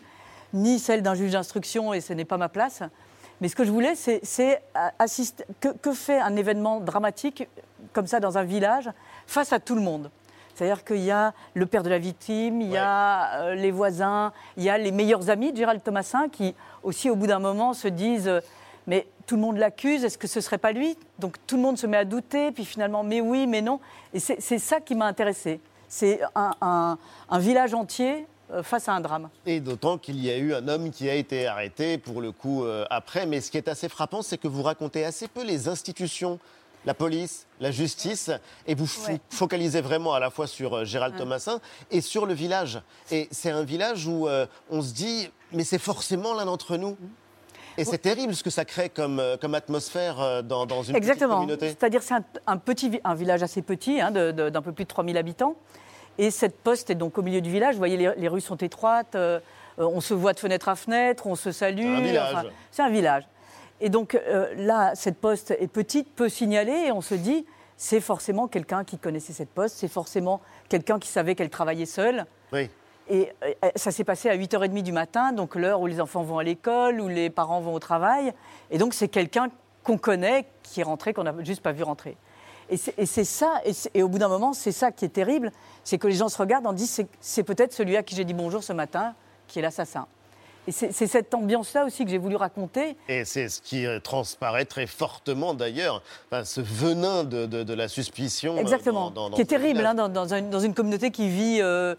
ni 0.53 0.77
celle 0.77 1.01
d'un 1.01 1.15
juge 1.15 1.31
d'instruction, 1.31 1.93
et 1.93 2.01
ce 2.01 2.11
n'est 2.13 2.25
pas 2.25 2.37
ma 2.37 2.49
place. 2.49 2.81
Mais 3.39 3.47
ce 3.47 3.55
que 3.55 3.63
je 3.63 3.71
voulais, 3.71 3.95
c'est- 3.95 4.61
euh, 4.75 4.89
assister. 4.99 5.45
Que, 5.61 5.69
que 5.69 5.93
fait 5.93 6.19
un 6.19 6.35
événement 6.35 6.79
dramatique 6.81 7.47
comme 7.93 8.07
ça 8.07 8.19
dans 8.19 8.37
un 8.37 8.43
village 8.43 8.89
face 9.25 9.53
à 9.53 9.59
tout 9.59 9.75
le 9.75 9.81
monde? 9.81 10.11
C'est-à-dire 10.53 10.83
qu'il 10.83 10.99
y 11.03 11.09
a 11.11 11.33
le 11.55 11.65
père 11.65 11.81
de 11.81 11.89
la 11.89 11.97
victime, 11.97 12.61
il 12.61 12.69
y 12.69 12.77
a 12.77 13.39
euh, 13.41 13.55
les 13.55 13.71
voisins, 13.71 14.31
il 14.57 14.63
y 14.63 14.69
a 14.69 14.77
les 14.77 14.91
meilleurs 14.91 15.29
amis 15.31 15.51
de 15.51 15.57
Gérald 15.57 15.81
Thomasin 15.81 16.27
qui 16.29 16.53
aussi 16.83 17.09
au 17.09 17.15
bout 17.15 17.25
d'un 17.25 17.39
moment 17.39 17.73
se 17.73 17.87
disent 17.87 18.29
mais 18.87 19.07
tout 19.27 19.35
le 19.35 19.41
monde 19.41 19.57
l'accuse, 19.57 20.03
est-ce 20.03 20.17
que 20.17 20.27
ce 20.27 20.41
serait 20.41 20.57
pas 20.57 20.71
lui? 20.71 20.97
Donc 21.19 21.35
tout 21.47 21.55
le 21.55 21.61
monde 21.61 21.77
se 21.77 21.87
met 21.87 21.97
à 21.97 22.05
douter, 22.05 22.51
puis 22.51 22.65
finalement 22.65 23.03
mais 23.03 23.21
oui, 23.21 23.47
mais 23.47 23.61
non. 23.61 23.79
Et 24.13 24.19
c'est 24.19 24.59
ça 24.59 24.79
qui 24.81 24.95
m'a 24.95 25.05
intéressée. 25.05 25.59
C'est 25.87 26.21
un, 26.35 26.51
un- 26.61 26.97
un 27.29 27.39
village 27.39 27.73
entier 27.73 28.25
euh, 28.51 28.63
face 28.63 28.89
à 28.89 28.93
un 28.93 28.99
drame. 29.01 29.29
Et 29.45 29.59
d'autant 29.59 29.97
qu'il 29.97 30.19
y 30.23 30.29
a 30.29 30.37
eu 30.37 30.53
un 30.53 30.67
homme 30.67 30.91
qui 30.91 31.09
a 31.09 31.15
été 31.15 31.47
arrêté 31.47 31.97
pour 31.97 32.19
le 32.21 32.31
coup 32.31 32.63
euh, 32.65 32.85
après. 32.89 33.25
Mais 33.25 33.41
ce 33.41 33.49
qui 33.51 33.57
est 33.57 33.67
assez 33.67 33.87
frappant, 33.89 34.21
c'est 34.21 34.37
que 34.37 34.47
vous 34.47 34.63
racontez 34.63 35.05
assez 35.05 35.27
peu 35.27 35.43
les 35.43 35.67
institutions, 35.69 36.39
la 36.85 36.93
police, 36.93 37.45
la 37.61 37.71
justice, 37.71 38.29
et 38.67 38.75
vous 38.75 38.89
Ouais. 39.07 39.21
focalisez 39.29 39.79
vraiment 39.81 40.13
à 40.13 40.19
la 40.19 40.29
fois 40.29 40.47
sur 40.47 40.73
euh, 40.77 40.83
Gérald 40.85 41.13
Ouais. 41.13 41.19
Thomasin 41.21 41.61
et 41.91 42.01
sur 42.01 42.25
le 42.25 42.33
village. 42.33 42.81
Et 43.11 43.29
c'est 43.31 43.51
un 43.51 43.63
village 43.63 44.05
où 44.07 44.27
euh, 44.27 44.45
on 44.69 44.81
se 44.81 44.93
dit, 44.93 45.29
mais 45.53 45.63
c'est 45.63 45.79
forcément 45.79 46.33
l'un 46.33 46.45
d'entre 46.45 46.75
nous. 46.75 46.97
Et 47.77 47.85
c'est 47.85 47.97
terrible 47.97 48.35
ce 48.35 48.43
que 48.43 48.49
ça 48.49 48.65
crée 48.65 48.89
comme, 48.89 49.19
euh, 49.19 49.37
comme 49.37 49.55
atmosphère 49.55 50.21
euh, 50.21 50.41
dans, 50.41 50.65
dans 50.65 50.83
une 50.83 50.95
Exactement. 50.95 51.35
communauté. 51.35 51.69
C'est-à-dire 51.69 52.03
c'est 52.03 52.13
un, 52.13 52.23
un 52.47 52.57
petit, 52.57 52.99
un 53.03 53.15
village 53.15 53.43
assez 53.43 53.61
petit, 53.61 53.99
hein, 53.99 54.11
d'un 54.11 54.61
peu 54.61 54.71
plus 54.71 54.83
de 54.83 54.89
3000 54.89 55.17
habitants. 55.17 55.55
Et 56.17 56.29
cette 56.29 56.57
poste 56.57 56.89
est 56.89 56.95
donc 56.95 57.17
au 57.17 57.21
milieu 57.23 57.41
du 57.41 57.49
village. 57.49 57.73
Vous 57.73 57.79
voyez, 57.79 57.97
les, 57.97 58.11
les 58.15 58.27
rues 58.27 58.41
sont 58.41 58.57
étroites, 58.57 59.15
euh, 59.15 59.39
on 59.77 60.01
se 60.01 60.13
voit 60.13 60.33
de 60.33 60.39
fenêtre 60.39 60.69
à 60.69 60.75
fenêtre, 60.75 61.25
on 61.25 61.35
se 61.35 61.51
salue. 61.51 61.81
C'est 61.81 61.87
un 61.87 62.01
village. 62.01 62.33
enfin, 62.33 62.43
c'est 62.71 62.81
un 62.83 62.89
village. 62.89 63.23
Et 63.81 63.89
donc 63.89 64.15
euh, 64.15 64.53
là, 64.55 64.91
cette 64.95 65.17
poste 65.17 65.51
est 65.51 65.67
petite, 65.67 66.13
peut 66.15 66.29
signaler, 66.29 66.85
et 66.87 66.91
on 66.91 67.01
se 67.01 67.15
dit, 67.15 67.45
c'est 67.75 67.99
forcément 67.99 68.47
quelqu'un 68.47 68.83
qui 68.83 68.97
connaissait 68.99 69.33
cette 69.33 69.49
poste, 69.49 69.77
c'est 69.77 69.87
forcément 69.87 70.41
quelqu'un 70.69 70.99
qui 70.99 71.09
savait 71.09 71.33
qu'elle 71.35 71.49
travaillait 71.49 71.87
seule. 71.87 72.25
Oui. 72.53 72.69
Et 73.09 73.31
euh, 73.43 73.69
ça 73.75 73.91
s'est 73.91 74.03
passé 74.03 74.29
à 74.29 74.37
8h30 74.37 74.81
du 74.81 74.91
matin, 74.91 75.33
donc 75.33 75.55
l'heure 75.55 75.81
où 75.81 75.87
les 75.87 75.99
enfants 75.99 76.23
vont 76.23 76.37
à 76.37 76.43
l'école, 76.43 77.01
où 77.01 77.07
les 77.07 77.29
parents 77.29 77.59
vont 77.61 77.73
au 77.73 77.79
travail. 77.79 78.33
Et 78.71 78.77
donc 78.77 78.93
c'est 78.93 79.07
quelqu'un 79.09 79.49
qu'on 79.83 79.97
connaît, 79.97 80.45
qui 80.63 80.79
est 80.79 80.83
rentré, 80.83 81.13
qu'on 81.13 81.23
n'a 81.23 81.33
juste 81.43 81.61
pas 81.61 81.73
vu 81.73 81.83
rentrer. 81.83 82.15
Et 82.69 82.77
c'est 83.05 83.25
ça, 83.25 83.61
et, 83.93 84.01
au 84.03 84.07
bout 84.07 84.17
d'un 84.19 84.29
moment, 84.29 84.53
c'est 84.53 84.71
ça 84.71 84.91
qui 84.91 85.03
est 85.03 85.09
terrible, 85.09 85.51
c'est 85.83 85.97
que 85.97 86.07
les 86.07 86.15
gens 86.15 86.29
se 86.29 86.37
regardent 86.37 86.65
en 86.65 86.71
disent 86.73 87.05
c'est- 87.19 87.43
peut-être 87.43 87.73
celui 87.73 87.97
à 87.97 88.03
qui 88.03 88.15
j'ai 88.15 88.23
dit 88.23 88.33
bonjour 88.33 88.63
ce 88.63 88.71
matin 88.71 89.13
qui 89.47 89.59
est 89.59 89.61
l'assassin. 89.61 90.07
Et 90.65 90.71
c'est 90.71 90.93
cette 91.07 91.33
ambiance-là 91.33 91.83
aussi 91.83 92.05
que 92.05 92.09
j'ai 92.09 92.17
voulu 92.17 92.37
raconter. 92.37 92.95
Et 93.09 93.25
c'est 93.25 93.49
ce 93.49 93.59
qui 93.61 93.85
transparaît 94.01 94.63
très 94.63 94.87
fortement 94.87 95.53
d'ailleurs, 95.53 96.01
Enfin, 96.31 96.45
ce 96.45 96.61
venin 96.61 97.25
de, 97.25 97.45
de- 97.45 97.63
de 97.63 97.73
la 97.73 97.89
suspicion. 97.89 98.55
euh, 98.55 98.59
Exactement. 98.61 99.11
dans- 99.11 99.23
dans- 99.25 99.29
dans 99.31 99.35
qui 99.35 99.41
est 99.41 99.45
terrible 99.45 99.85
hein, 99.85 99.93
dans, 99.93 100.33
une, 100.33 100.49
dans 100.49 100.61
une 100.61 100.73
communauté 100.73 101.11
qui 101.11 101.27
vit 101.27 101.59
euh, 101.61 101.95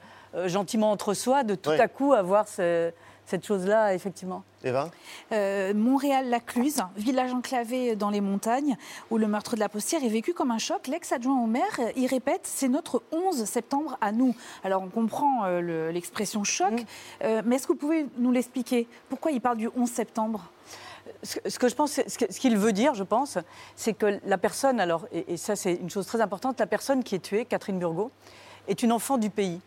gentiment 0.46 0.90
entre 0.92 1.14
soi, 1.14 1.44
de 1.44 1.54
tout 1.54 1.70
à 1.70 1.88
coup 1.88 2.12
avoir 2.12 2.48
ce- 2.48 2.90
cette 3.26 3.46
chose-là, 3.46 3.94
effectivement. 3.94 4.42
Eva 4.64 4.90
Euh, 5.32 5.72
Montréal-Lacluse, 5.72 6.82
village 6.96 7.32
enclavé 7.32 7.96
dans 7.96 8.10
les 8.10 8.20
montagnes, 8.20 8.76
où 9.10 9.16
le 9.16 9.26
meurtre 9.26 9.54
de 9.54 9.60
la 9.60 9.70
postière 9.70 10.04
est 10.04 10.08
vécu 10.08 10.34
comme 10.34 10.50
un 10.50 10.58
choc. 10.58 10.86
L'ex-adjoint 10.88 11.40
au 11.42 11.46
maire, 11.46 11.62
euh, 11.78 11.90
il 11.96 12.06
répète, 12.06 12.42
c'est 12.44 12.68
notre 12.68 13.02
11 13.12 13.44
septembre 13.46 13.96
à 14.02 14.12
nous. 14.12 14.34
Alors 14.62 14.82
on 14.82 14.88
comprend 14.88 15.44
euh, 15.46 15.60
le- 15.62 15.90
l'expression 15.90 16.44
choc, 16.44 16.72
Mmh. 16.72 16.84
euh, 17.24 17.42
mais 17.46 17.56
est-ce 17.56 17.66
que 17.66 17.72
vous 17.72 17.78
pouvez 17.78 18.06
nous 18.18 18.30
l'expliquer? 18.30 18.86
Pourquoi 19.08 19.30
il 19.30 19.40
parle 19.40 19.56
du 19.56 19.68
11 19.74 19.90
septembre? 19.90 20.50
Ce 21.22 21.58
que, 21.58 21.68
je 21.68 21.74
pense, 21.74 21.92
ce 22.06 22.38
qu'il 22.40 22.56
veut 22.58 22.72
dire, 22.72 22.94
je 22.94 23.04
pense, 23.04 23.38
c'est 23.76 23.94
que 23.94 24.20
la 24.26 24.36
personne, 24.38 24.80
alors, 24.80 25.06
et, 25.12 25.32
et 25.32 25.36
ça 25.38 25.56
c'est 25.56 25.74
une 25.74 25.88
chose 25.90 26.06
très 26.06 26.20
importante, 26.20 26.60
la 26.60 26.66
personne 26.66 27.02
qui 27.02 27.14
est 27.14 27.18
tuée, 27.20 27.44
Catherine 27.46 27.78
Burgot, 27.78 28.10
est 28.68 28.82
une 28.82 28.92
enfant 28.92 29.16
du 29.18 29.30
pays. 29.30 29.60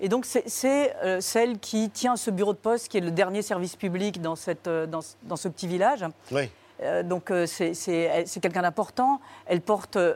Et 0.00 0.08
donc 0.08 0.26
c'est- 0.26 0.94
euh, 1.02 1.20
celle 1.20 1.58
qui 1.58 1.90
tient 1.90 2.16
ce 2.16 2.30
bureau 2.30 2.52
de 2.52 2.58
poste, 2.58 2.88
qui 2.88 2.98
est 2.98 3.00
le 3.00 3.10
dernier 3.10 3.42
service 3.42 3.76
public 3.76 4.20
dans, 4.20 4.36
cette, 4.36 4.66
euh, 4.68 4.86
dans, 4.86 5.00
ce- 5.02 5.14
dans 5.22 5.36
ce 5.36 5.48
petit 5.48 5.66
village. 5.66 6.04
Oui. 6.32 6.50
Euh, 6.82 7.04
donc 7.04 7.30
euh, 7.30 7.46
c'est 7.46 7.72
quelqu'un 8.42 8.62
d'important. 8.62 9.20
Elle 9.46 9.60
porte 9.60 9.94
euh, 9.96 10.14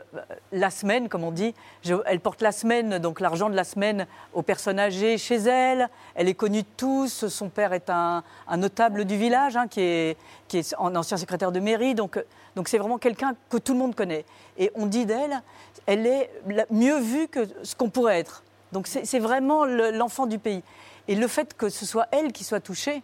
la 0.51 0.69
semaine, 0.69 1.07
comme 1.07 1.23
on 1.23 1.31
dit. 1.31 1.55
Je- 1.83 1.95
elle 2.05 2.19
porte 2.19 2.41
la 2.41 2.51
semaine, 2.51 2.99
donc 2.99 3.21
l'argent 3.21 3.49
de 3.49 3.55
la 3.55 3.63
semaine 3.63 4.05
aux 4.33 4.41
personnes 4.41 4.77
âgées 4.77 5.17
chez 5.17 5.37
elle. 5.37 5.87
Elle 6.15 6.27
est 6.27 6.33
connue 6.33 6.63
de 6.63 6.67
tous. 6.75 7.27
Son 7.29 7.47
père 7.47 7.71
est 7.71 7.89
un, 7.89 8.23
un 8.47 8.57
notable 8.57 9.05
du 9.05 9.15
village, 9.15 9.55
hein, 9.55 9.67
qui, 9.69 9.79
est, 9.79 10.17
qui 10.49 10.57
est 10.57 10.75
un 10.77 10.93
ancien 10.97 11.15
secrétaire 11.15 11.53
de 11.53 11.61
mairie. 11.61 11.95
Donc 11.95 12.21
donc 12.57 12.67
c'est 12.67 12.77
vraiment 12.77 12.97
quelqu'un 12.97 13.35
que 13.49 13.57
tout 13.57 13.71
le 13.71 13.79
monde 13.79 13.95
connaît. 13.95 14.25
Et 14.57 14.69
on 14.75 14.85
dit 14.85 15.05
d'elle, 15.05 15.41
elle 15.85 16.05
est 16.05 16.29
mieux 16.71 16.99
vue 16.99 17.29
que 17.29 17.47
ce 17.63 17.73
qu'on 17.73 17.89
pourrait 17.89 18.19
être. 18.19 18.43
Donc 18.71 18.87
c'est 18.87 19.19
vraiment 19.19 19.65
le- 19.65 19.91
l'enfant 19.91 20.25
du 20.27 20.39
pays. 20.39 20.61
Et 21.07 21.15
le 21.15 21.27
fait 21.27 21.55
que 21.55 21.69
ce 21.69 21.85
soit 21.85 22.07
elle 22.11 22.31
qui 22.31 22.43
soit 22.43 22.59
touchée, 22.59 23.01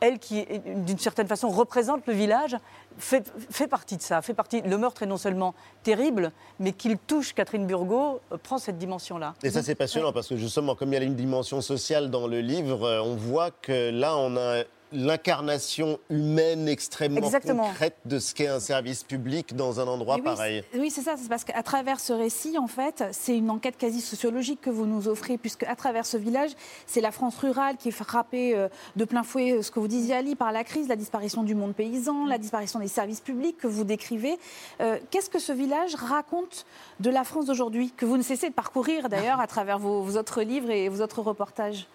elle 0.00 0.18
qui, 0.18 0.46
d'une 0.86 0.98
certaine 0.98 1.26
façon, 1.28 1.50
représente 1.50 2.06
le 2.06 2.14
village, 2.14 2.56
fait, 2.96 3.30
fait 3.50 3.66
partie 3.68 3.98
de 3.98 4.02
ça. 4.02 4.22
Fait 4.22 4.32
partie, 4.32 4.62
le 4.62 4.78
meurtre 4.78 5.02
est 5.02 5.06
non 5.06 5.18
seulement 5.18 5.54
terrible, 5.82 6.32
mais 6.58 6.72
qu'il 6.72 6.96
touche 6.96 7.34
Catherine 7.34 7.66
Burgot 7.66 8.20
euh, 8.32 8.38
prend 8.42 8.56
cette 8.56 8.78
dimension-là. 8.78 9.34
Et 9.42 9.50
ça, 9.50 9.62
c'est 9.62 9.74
passionnant 9.74 10.12
parce 10.14 10.26
que 10.28 10.36
justement, 10.36 10.74
comme 10.74 10.88
il 10.92 10.96
y 10.96 10.98
a 10.98 11.04
une 11.04 11.14
dimension 11.16 11.60
sociale 11.60 12.10
dans 12.10 12.26
le 12.26 12.40
livre, 12.40 12.82
euh, 12.84 13.02
on 13.02 13.14
voit 13.14 13.50
que 13.50 13.90
là, 13.90 14.16
on 14.16 14.36
a 14.38 14.62
l'incarnation 14.92 15.98
humaine 16.08 16.68
extrêmement 16.68 17.18
Exactement. 17.18 17.68
concrète 17.68 17.96
de 18.04 18.18
ce 18.18 18.34
qu'est 18.34 18.48
un 18.48 18.60
service 18.60 19.04
public 19.04 19.54
dans 19.54 19.80
un 19.80 19.86
endroit 19.86 20.16
oui, 20.16 20.22
pareil. 20.22 20.64
Oui, 20.74 20.90
c'est 20.90 21.02
ça. 21.02 21.14
C'est 21.16 21.28
parce 21.28 21.44
qu'à 21.44 21.62
travers 21.62 22.00
ce 22.00 22.12
récit, 22.12 22.58
en 22.58 22.66
fait, 22.66 23.04
c'est 23.12 23.36
une 23.36 23.50
enquête 23.50 23.76
quasi 23.76 24.00
sociologique 24.00 24.60
que 24.60 24.70
vous 24.70 24.86
nous 24.86 25.08
offrez, 25.08 25.38
puisque 25.38 25.64
à 25.64 25.76
travers 25.76 26.06
ce 26.06 26.16
village, 26.16 26.50
c'est 26.86 27.00
la 27.00 27.12
France 27.12 27.38
rurale 27.38 27.76
qui 27.76 27.88
est 27.88 27.92
frappée 27.92 28.56
euh, 28.56 28.68
de 28.96 29.04
plein 29.04 29.22
fouet, 29.22 29.52
euh, 29.52 29.62
ce 29.62 29.70
que 29.70 29.80
vous 29.80 29.88
disiez, 29.88 30.14
Ali, 30.14 30.34
par 30.34 30.52
la 30.52 30.64
crise, 30.64 30.88
la 30.88 30.96
disparition 30.96 31.42
du 31.42 31.54
monde 31.54 31.74
paysan, 31.74 32.26
la 32.26 32.38
disparition 32.38 32.78
des 32.78 32.88
services 32.88 33.20
publics 33.20 33.56
que 33.58 33.66
vous 33.66 33.84
décrivez. 33.84 34.38
Euh, 34.80 34.98
Qu'est-ce 35.10 35.30
que 35.30 35.38
ce 35.38 35.52
village 35.52 35.94
raconte 35.94 36.66
de 37.00 37.10
la 37.10 37.24
France 37.24 37.46
d'aujourd'hui, 37.46 37.92
que 37.96 38.04
vous 38.04 38.16
ne 38.16 38.22
cessez 38.22 38.48
de 38.48 38.54
parcourir 38.54 39.08
d'ailleurs 39.08 39.40
à 39.40 39.46
travers 39.46 39.78
vos, 39.78 40.02
vos 40.02 40.16
autres 40.16 40.42
livres 40.42 40.70
et 40.70 40.88
vos 40.88 41.02
autres 41.02 41.20
reportages? 41.20 41.86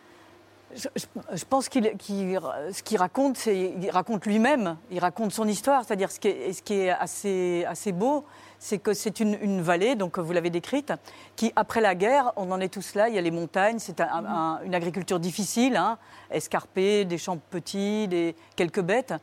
Je, 0.73 1.45
pense 1.45 1.69
qu'il, 1.69 1.93
ce 1.99 2.83
qu'il 2.83 2.97
raconte, 2.97 3.37
c'est 3.37 3.73
il 3.81 3.89
raconte 3.91 4.25
lui-même, 4.25 4.77
il 4.91 4.99
raconte 4.99 5.31
son 5.31 5.47
histoire. 5.47 5.85
C'est-à-dire 5.85 6.11
ce 6.11 6.19
qui 6.19 6.73
est, 6.73 6.89
assez, 6.89 7.65
assez 7.67 7.91
beau, 7.91 8.25
c'est 8.59 8.79
que 8.79 8.93
c'est 8.93 9.19
une, 9.19 9.61
vallée, 9.61 9.95
donc 9.95 10.17
vous 10.19 10.33
l'avez 10.33 10.49
décrite, 10.49 10.91
qui 11.35 11.53
après 11.55 11.81
la 11.81 11.95
guerre, 11.95 12.33
on 12.35 12.51
en 12.51 12.59
est 12.59 12.73
tous 12.73 12.95
là. 12.95 13.07
Il 13.09 13.15
y 13.15 13.17
a 13.17 13.21
les 13.21 13.31
montagnes, 13.31 13.79
c'est 13.79 14.01
un- 14.01 14.25
un- 14.25 14.61
une 14.63 14.75
agriculture 14.75 15.19
difficile, 15.19 15.77
hein, 15.77 15.97
escarpée, 16.31 17.05
des 17.05 17.17
champs 17.17 17.37
petits, 17.37 18.07
des, 18.07 18.35
quelques 18.55 18.81
bêtes. 18.81 19.13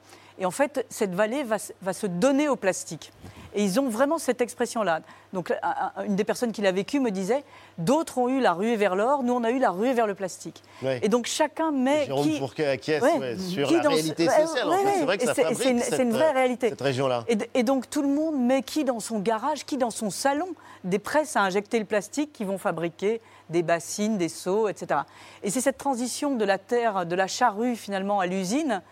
Et 0.42 0.44
en 0.44 0.50
fait, 0.50 0.84
cette 0.90 1.14
vallée 1.14 1.44
va, 1.44 1.60
se- 1.60 1.72
va 1.82 1.92
se 1.92 2.08
donner 2.08 2.48
au 2.48 2.56
plastique. 2.56 3.12
Et 3.54 3.62
ils 3.62 3.78
ont 3.78 3.88
vraiment 3.88 4.18
cette 4.18 4.40
expression-là. 4.40 5.00
Donc, 5.32 5.52
un- 5.52 5.56
un- 5.96 6.04
une 6.04 6.16
des 6.16 6.24
personnes 6.24 6.50
qui 6.50 6.62
l'a 6.62 6.72
vécu 6.72 6.98
me 6.98 7.12
disait 7.12 7.44
d'autres 7.78 8.18
ont 8.18 8.28
eu 8.28 8.40
la 8.40 8.52
ruée 8.52 8.74
vers 8.74 8.96
l'or, 8.96 9.22
nous 9.22 9.34
on 9.34 9.44
a 9.44 9.50
eu 9.52 9.60
la 9.60 9.70
ruée 9.70 9.92
vers 9.92 10.08
le 10.08 10.14
plastique. 10.16 10.60
Ouais. 10.82 10.98
Et 11.02 11.08
donc 11.08 11.26
chacun 11.26 11.70
met. 11.70 12.06
Jérôme 12.06 12.24
qui... 12.24 12.38
Fourquet 12.40 12.66
acquiesce 12.66 13.02
Ouais. 13.04 13.18
ouais, 13.20 13.36
sur 13.38 13.70
la 13.70 13.82
ce- 13.82 13.88
réalité 13.88 14.24
sociale. 14.28 14.68
En 14.68 14.72
fait, 14.72 14.92
c'est 14.98 15.04
vrai 15.04 15.18
que 15.18 15.26
ça 15.26 15.34
c'est- 15.34 15.42
fabrique 15.44 15.68
une- 15.70 15.78
cette, 15.78 15.94
c'est 15.94 16.02
une 16.02 16.10
vraie 16.12 16.30
euh, 16.30 16.32
réalité. 16.32 16.68
cette 16.70 16.80
région-là. 16.80 17.24
Et 17.54 17.62
donc 17.62 17.88
tout 17.88 18.02
le 18.02 18.08
monde 18.08 18.36
met 18.36 18.62
qui 18.62 18.82
dans 18.82 18.98
son 19.00 19.20
garage, 19.20 19.64
qui 19.64 19.76
dans 19.76 19.90
son 19.90 20.10
salon 20.10 20.48
des 20.82 20.98
presses 20.98 21.36
à 21.36 21.42
injecter 21.42 21.78
le 21.78 21.84
plastique 21.84 22.32
qui 22.32 22.42
vont 22.44 22.58
fabriquer 22.58 23.20
des 23.50 23.62
bassines, 23.62 24.18
des 24.18 24.28
seaux, 24.28 24.66
etc. 24.66 25.02
Et 25.44 25.50
c'est 25.50 25.60
cette 25.60 25.78
transition 25.78 26.34
de 26.34 26.44
la 26.44 26.58
terre, 26.58 27.06
de 27.06 27.14
la 27.14 27.28
charrue 27.28 27.76
finalement 27.76 28.18
à 28.18 28.26
l'usine 28.26 28.82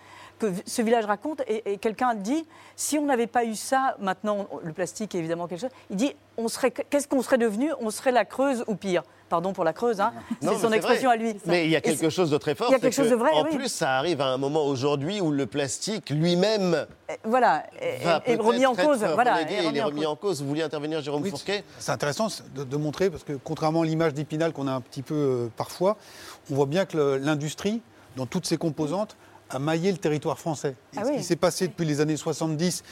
que 0.41 0.53
ce 0.66 0.82
village 0.82 1.05
raconte. 1.05 1.43
Et, 1.47 1.72
et 1.72 1.78
quelqu'un 1.78 2.14
dit, 2.14 2.45
si 2.74 2.99
on 2.99 3.07
n'avait 3.07 3.28
pas 3.28 3.45
eu 3.45 3.55
ça, 3.55 3.97
maintenant 4.01 4.49
le 4.64 4.72
plastique 4.72 5.14
est 5.14 5.18
évidemment 5.18 5.47
quelque 5.47 5.61
chose, 5.61 5.70
il 5.91 5.97
dit, 5.97 6.14
on 6.36 6.49
serait, 6.49 6.70
qu'est-ce 6.72 7.07
qu'on 7.07 7.22
serait 7.22 7.38
devenu? 7.38 7.70
On 7.80 7.91
serait 7.91 8.12
la 8.12 8.24
Creuse 8.24 8.64
ou 8.66 8.74
pire. 8.74 9.03
Pardon 9.28 9.53
pour 9.53 9.62
la 9.62 9.72
Creuse, 9.72 10.01
hein. 10.01 10.12
C'est 10.43 10.59
son 10.59 10.72
expression 10.72 11.09
vrai. 11.09 11.18
à 11.18 11.22
lui. 11.22 11.36
Mais 11.47 11.64
il 11.64 11.70
y 11.70 11.76
a 11.76 11.80
quelque 11.80 12.11
chose 12.11 12.30
de 12.30 12.38
très 12.38 12.57
fort. 12.57 12.66
Il 12.68 12.72
y 12.72 12.74
a 12.74 12.80
quelque 12.80 12.93
chose 12.93 13.07
que, 13.07 13.12
de 13.12 13.16
vrai, 13.16 13.30
En 13.32 13.45
oui. 13.45 13.55
plus, 13.55 13.68
ça 13.68 13.93
arrive 13.97 14.20
à 14.20 14.26
un 14.26 14.38
moment 14.38 14.64
aujourd'hui 14.64 15.20
où 15.20 15.30
le 15.30 15.47
plastique 15.47 16.11
lui-même 16.11 16.84
Voilà, 17.22 17.62
est, 17.80 18.34
remis 18.34 18.66
en 18.66 18.74
cause. 18.74 19.05
Voilà, 19.14 19.34
relégué, 19.34 19.59
il 19.68 19.76
est 19.76 19.82
remis 19.82 20.05
en 20.05 20.16
cause. 20.16 20.43
Vous 20.43 20.49
vouliez 20.49 20.64
intervenir, 20.64 21.01
Jérôme 21.01 21.22
Oui, 21.22 21.30
Fourquet? 21.30 21.62
C'est 21.78 21.93
intéressant 21.93 22.26
de, 22.57 22.64
de 22.64 22.76
montrer, 22.76 23.09
parce 23.09 23.22
que 23.22 23.34
contrairement 23.34 23.82
à 23.82 23.84
l'image 23.84 24.14
d'Épinal 24.14 24.53
qu'on 24.53 24.66
a 24.66 24.72
un 24.72 24.80
petit 24.80 25.03
peu 25.03 25.14
euh, 25.14 25.49
parfois, 25.57 25.97
on 26.51 26.57
voit 26.57 26.66
bien 26.66 26.84
que 26.84 27.20
l'industrie, 27.22 27.82
dans 28.16 28.26
toutes 28.26 28.47
ses 28.47 28.57
composantes, 28.57 29.16
a 29.51 29.59
maillé 29.59 29.92
le 29.92 29.98
territoire 29.98 30.38
français. 30.38 30.74
Ah 30.96 31.03
ce 31.05 31.11
oui. 31.11 31.16
qui 31.18 31.24
s'est 31.24 31.36
passé 31.36 31.68
depuis 31.68 31.84
les 31.86 32.01
années 32.01 32.16
70, 32.16 32.82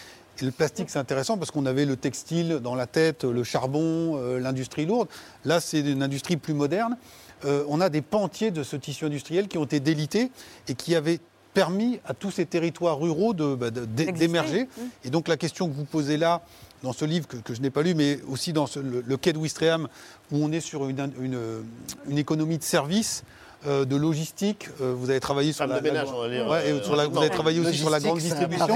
et 0.41 0.45
le 0.45 0.51
plastique 0.51 0.91
c'est 0.91 0.99
intéressant 0.99 1.37
parce 1.39 1.51
qu'on 1.51 1.67
avait 1.67 1.85
le 1.85 1.97
textile 1.97 2.61
dans 2.63 2.75
la 2.75 2.87
tête, 2.87 3.25
le 3.25 3.43
charbon, 3.45 4.17
euh, 4.19 4.39
l'industrie 4.39 4.87
lourde. 4.87 5.09
Là 5.45 5.61
c'est 5.61 5.81
une 5.81 6.03
industrie 6.03 6.37
plus 6.37 6.55
moderne. 6.55 6.97
Euh, 7.45 7.65
on 7.69 7.81
a 7.81 7.89
des 7.89 8.03
pans 8.03 8.23
entiers 8.23 8.51
de 8.51 8.63
ce 8.63 8.77
tissu 8.77 9.05
industriel 9.05 9.49
qui 9.49 9.59
ont 9.59 9.65
été 9.65 9.81
délités 9.81 10.31
et 10.69 10.75
qui 10.75 10.95
avaient 10.95 11.21
permis 11.55 11.99
à 12.05 12.15
tous 12.15 12.31
ces 12.31 12.47
territoires 12.47 12.99
ruraux 13.01 13.33
de, 13.35 13.55
bah, 13.55 13.71
d'émerger. 13.71 14.65
Mmh. 14.65 14.81
Et 15.05 15.11
donc 15.11 15.27
la 15.29 15.37
question 15.37 15.69
que 15.69 15.75
vous 15.75 15.85
posez 15.85 16.17
là, 16.17 16.43
dans 16.85 16.93
ce 16.93 17.05
livre 17.05 17.27
que, 17.27 17.37
que 17.37 17.55
je 17.55 17.61
n'ai 17.61 17.71
pas 17.71 17.83
lu, 17.83 17.95
mais 17.95 18.21
aussi 18.29 18.53
dans 18.53 18.67
ce- 18.67 18.79
le, 18.79 19.03
le 19.05 19.17
quai 19.17 19.33
de 19.33 19.39
Ouistreham, 19.39 19.89
où 20.31 20.37
on 20.37 20.53
est 20.53 20.61
sur 20.61 20.89
une, 20.89 21.11
une- 21.21 21.65
une 22.09 22.19
économie 22.19 22.59
de 22.59 22.63
services, 22.63 23.25
euh, 23.67 23.85
de 23.85 23.97
logistique. 23.97 24.69
Euh, 24.81 24.95
vous 24.97 25.11
avez 25.11 25.21
travaillé 25.21 25.53
sur 25.53 25.65
Femme 25.65 25.71
la, 25.71 25.81
de 25.81 25.83
ménage, 25.83 26.07
la- 26.09 26.15
on 26.15 26.21
va 26.21 26.29
dire, 26.29 26.47
Ouais, 26.49 26.63
euh, 26.67 26.83
sur 26.83 26.95
la- 26.97 27.07
vous 27.09 27.19
avez 27.19 27.31
travaillé 27.31 27.61
aussi 27.61 27.77
sur 27.77 27.91
la 27.91 27.99
grande 28.01 28.19
distribution. 28.19 28.67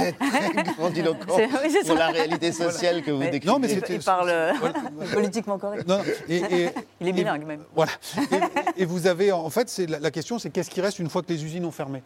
grandiloquent 0.79 1.37
oui, 1.65 1.77
pour 1.87 1.95
la 1.97 2.09
réalité 2.09 2.53
sociale 2.53 3.03
que 3.03 3.11
vous 3.11 3.19
Mais- 3.19 3.31
décrivez. 3.31 3.53
Non, 3.53 3.59
mais 3.59 3.71
Il, 3.73 3.83
il 3.89 4.01
parle 4.03 4.33
politiquement 5.13 5.59
correct. 5.59 5.87
Non, 5.87 5.99
non, 5.99 6.05
et- 6.29 6.37
et- 6.37 6.69
il 7.01 7.07
est 7.07 7.11
et- 7.11 7.13
bilingue 7.13 7.45
même. 7.47 7.63
Voilà. 7.75 7.93
Et, 8.77 8.83
et 8.83 8.85
vous 8.85 9.07
avez, 9.07 9.33
en 9.33 9.51
fait, 9.51 9.79
la, 9.89 9.99
la 9.99 10.11
question, 10.11 10.39
c'est 10.39 10.51
qu'est-ce 10.51 10.71
qui 10.71 10.81
reste 10.81 10.99
une 10.99 11.09
fois 11.11 11.23
que 11.23 11.33
les 11.33 11.45
usines 11.45 11.65
ont 11.65 11.71
fermé? 11.71 12.03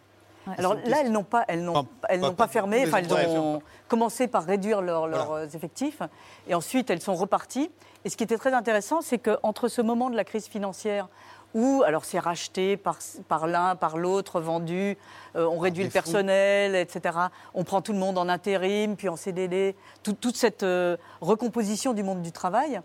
Alors 0.58 0.74
là, 0.86 0.98
elles 1.02 1.10
n'ont 1.10 1.24
pas, 1.24 1.44
elles 1.48 1.64
n'ont, 1.64 1.86
elles 2.08 2.20
pas- 2.20 2.26
n'ont 2.28 2.34
pas 2.34 2.46
pas 2.46 2.52
fermé. 2.52 2.84
Enfin, 2.86 2.98
elles 2.98 3.12
ont 3.36 3.60
commencé 3.88 4.28
par 4.28 4.44
réduire 4.44 4.80
leur- 4.80 5.08
leurs 5.08 5.54
effectifs, 5.56 6.00
et 6.48 6.54
ensuite 6.54 6.88
elles 6.90 7.00
sont 7.02 7.14
reparties. 7.16 7.68
Et 8.04 8.08
ce 8.10 8.16
qui 8.16 8.22
était 8.22 8.36
très 8.38 8.52
intéressant, 8.52 9.00
c'est 9.00 9.18
qu'entre 9.18 9.66
ce 9.66 9.82
moment 9.82 10.08
de 10.08 10.14
la 10.14 10.22
crise 10.22 10.46
financière 10.46 11.08
où 11.54 11.82
alors 11.86 12.04
c'est 12.04 12.18
racheté 12.18 12.76
par, 12.76 12.98
par 13.28 13.46
l'un, 13.46 13.76
par 13.76 13.96
l'autre, 13.96 14.40
vendu, 14.40 14.96
euh, 15.36 15.46
on 15.46 15.58
réduit 15.58 15.84
le 15.84 15.90
personnel, 15.90 16.74
etc. 16.74 17.16
On 17.54 17.64
prend 17.64 17.80
tout 17.80 17.92
le 17.92 17.98
monde 17.98 18.18
en 18.18 18.28
intérim, 18.28 18.96
puis 18.96 19.08
en 19.08 19.16
CDD, 19.16 19.74
tout- 20.02 20.12
toute 20.12 20.36
cette 20.36 20.62
euh, 20.64 20.96
recomposition 21.20 21.92
du 21.94 22.02
monde 22.02 22.22
du 22.22 22.32
travail. 22.32 22.80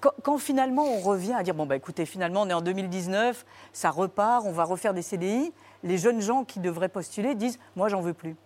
Quand, 0.00 0.10
quand 0.22 0.38
finalement 0.38 0.84
on 0.84 1.00
revient 1.00 1.32
à 1.34 1.42
dire 1.42 1.54
bon 1.54 1.64
bah 1.66 1.74
écoutez 1.76 2.04
finalement 2.04 2.42
on 2.42 2.48
est 2.48 2.52
en 2.52 2.60
2019, 2.60 3.46
ça 3.72 3.90
repart, 3.90 4.44
on 4.44 4.52
va 4.52 4.64
refaire 4.64 4.92
des 4.92 5.00
CDI, 5.02 5.52
les 5.84 5.96
jeunes 5.96 6.20
gens 6.20 6.44
qui 6.44 6.60
devraient 6.60 6.88
postuler 6.90 7.34
disent 7.34 7.58
moi 7.76 7.88
j'en 7.88 8.00
veux 8.02 8.12
plus. 8.14 8.36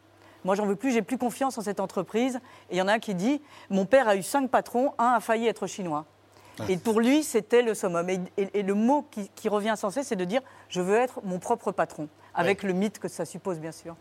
Moi 0.45 0.55
j'en 0.55 0.65
veux 0.65 0.77
plus, 0.77 0.93
j'ai 0.93 1.03
plus 1.03 1.19
confiance 1.19 1.59
en 1.59 1.61
cette 1.63 1.81
entreprise. 1.81 2.37
Et 2.71 2.77
il 2.77 2.79
y 2.79 2.83
en 2.83 2.89
a 2.89 2.93
un 2.95 2.99
qui 2.99 3.15
dit 3.15 3.43
mon 3.69 3.85
père 3.85 4.09
a 4.09 4.15
eu 4.17 4.23
cinq 4.23 4.49
patrons, 4.49 4.93
un 4.99 5.13
a 5.15 5.21
failli 5.21 5.47
être 5.49 5.67
chinois. 5.67 6.05
Et 6.69 6.77
pour 6.77 7.01
lui, 7.01 7.23
c'était 7.23 7.63
le 7.63 7.75
summum. 7.75 8.09
Et, 8.11 8.21
et- 8.37 8.59
et 8.59 8.63
le 8.63 8.75
mot 8.75 9.07
qui, 9.11 9.31
qui 9.35 9.49
revient 9.49 9.75
sans 9.77 9.91
cesse, 9.91 10.09
c'est 10.09 10.17
de 10.17 10.25
dire 10.25 10.43
je 10.69 10.81
veux 10.81 10.97
être 10.97 11.21
mon 11.25 11.39
propre 11.39 11.73
patron, 11.73 12.09
avec 12.35 12.63
le 12.63 12.73
mythe 12.73 12.99
que 12.99 13.09
ça 13.09 13.25
suppose, 13.25 13.59
bien 13.59 13.73
sûr. 13.73 13.97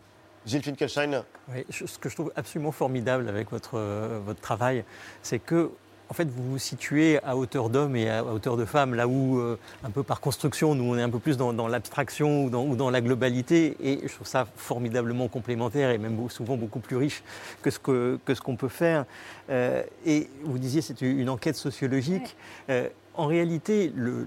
Gilles 0.46 0.62
Finkelstein. 0.62 1.24
Oui, 1.52 1.64
je- 1.68 1.86
ce 1.86 1.98
que 1.98 2.08
je 2.08 2.14
trouve 2.14 2.32
absolument 2.36 2.72
formidable 2.72 3.28
avec 3.28 3.50
votre, 3.50 3.76
euh, 3.76 4.20
votre 4.24 4.40
travail, 4.40 4.84
c'est 5.22 5.38
que 5.38 5.70
en 6.10 6.12
fait, 6.12 6.28
vous 6.28 6.50
vous 6.50 6.58
situez 6.58 7.22
à 7.22 7.36
hauteur 7.36 7.70
d'homme 7.70 7.94
et 7.94 8.10
à 8.10 8.24
hauteur 8.24 8.56
de 8.56 8.64
femme, 8.64 8.94
là 8.94 9.06
où, 9.06 9.38
euh, 9.38 9.56
un 9.84 9.90
peu 9.90 10.02
par 10.02 10.20
construction, 10.20 10.74
nous, 10.74 10.82
on 10.82 10.98
est 10.98 11.02
un 11.02 11.08
peu 11.08 11.20
plus 11.20 11.36
dans, 11.36 11.52
dans 11.52 11.68
l'abstraction 11.68 12.44
ou 12.44 12.50
dans, 12.50 12.66
ou 12.66 12.74
dans 12.74 12.90
la 12.90 13.00
globalité. 13.00 13.76
Et 13.80 14.00
je 14.02 14.12
trouve 14.12 14.26
ça 14.26 14.48
formidablement 14.56 15.28
complémentaire 15.28 15.90
et 15.90 15.98
même 15.98 16.28
souvent 16.28 16.56
beaucoup 16.56 16.80
plus 16.80 16.96
riche 16.96 17.22
que 17.62 17.70
ce 17.70 17.78
que, 17.78 18.18
que 18.24 18.34
ce 18.34 18.40
qu'on 18.40 18.56
peut 18.56 18.68
faire. 18.68 19.04
Euh, 19.50 19.84
et 20.04 20.28
vous 20.42 20.58
disiez, 20.58 20.82
c'est 20.82 21.00
une 21.00 21.28
enquête 21.28 21.56
sociologique. 21.56 22.36
Euh, 22.70 22.88
en 23.14 23.26
réalité, 23.26 23.92
le, 23.94 24.26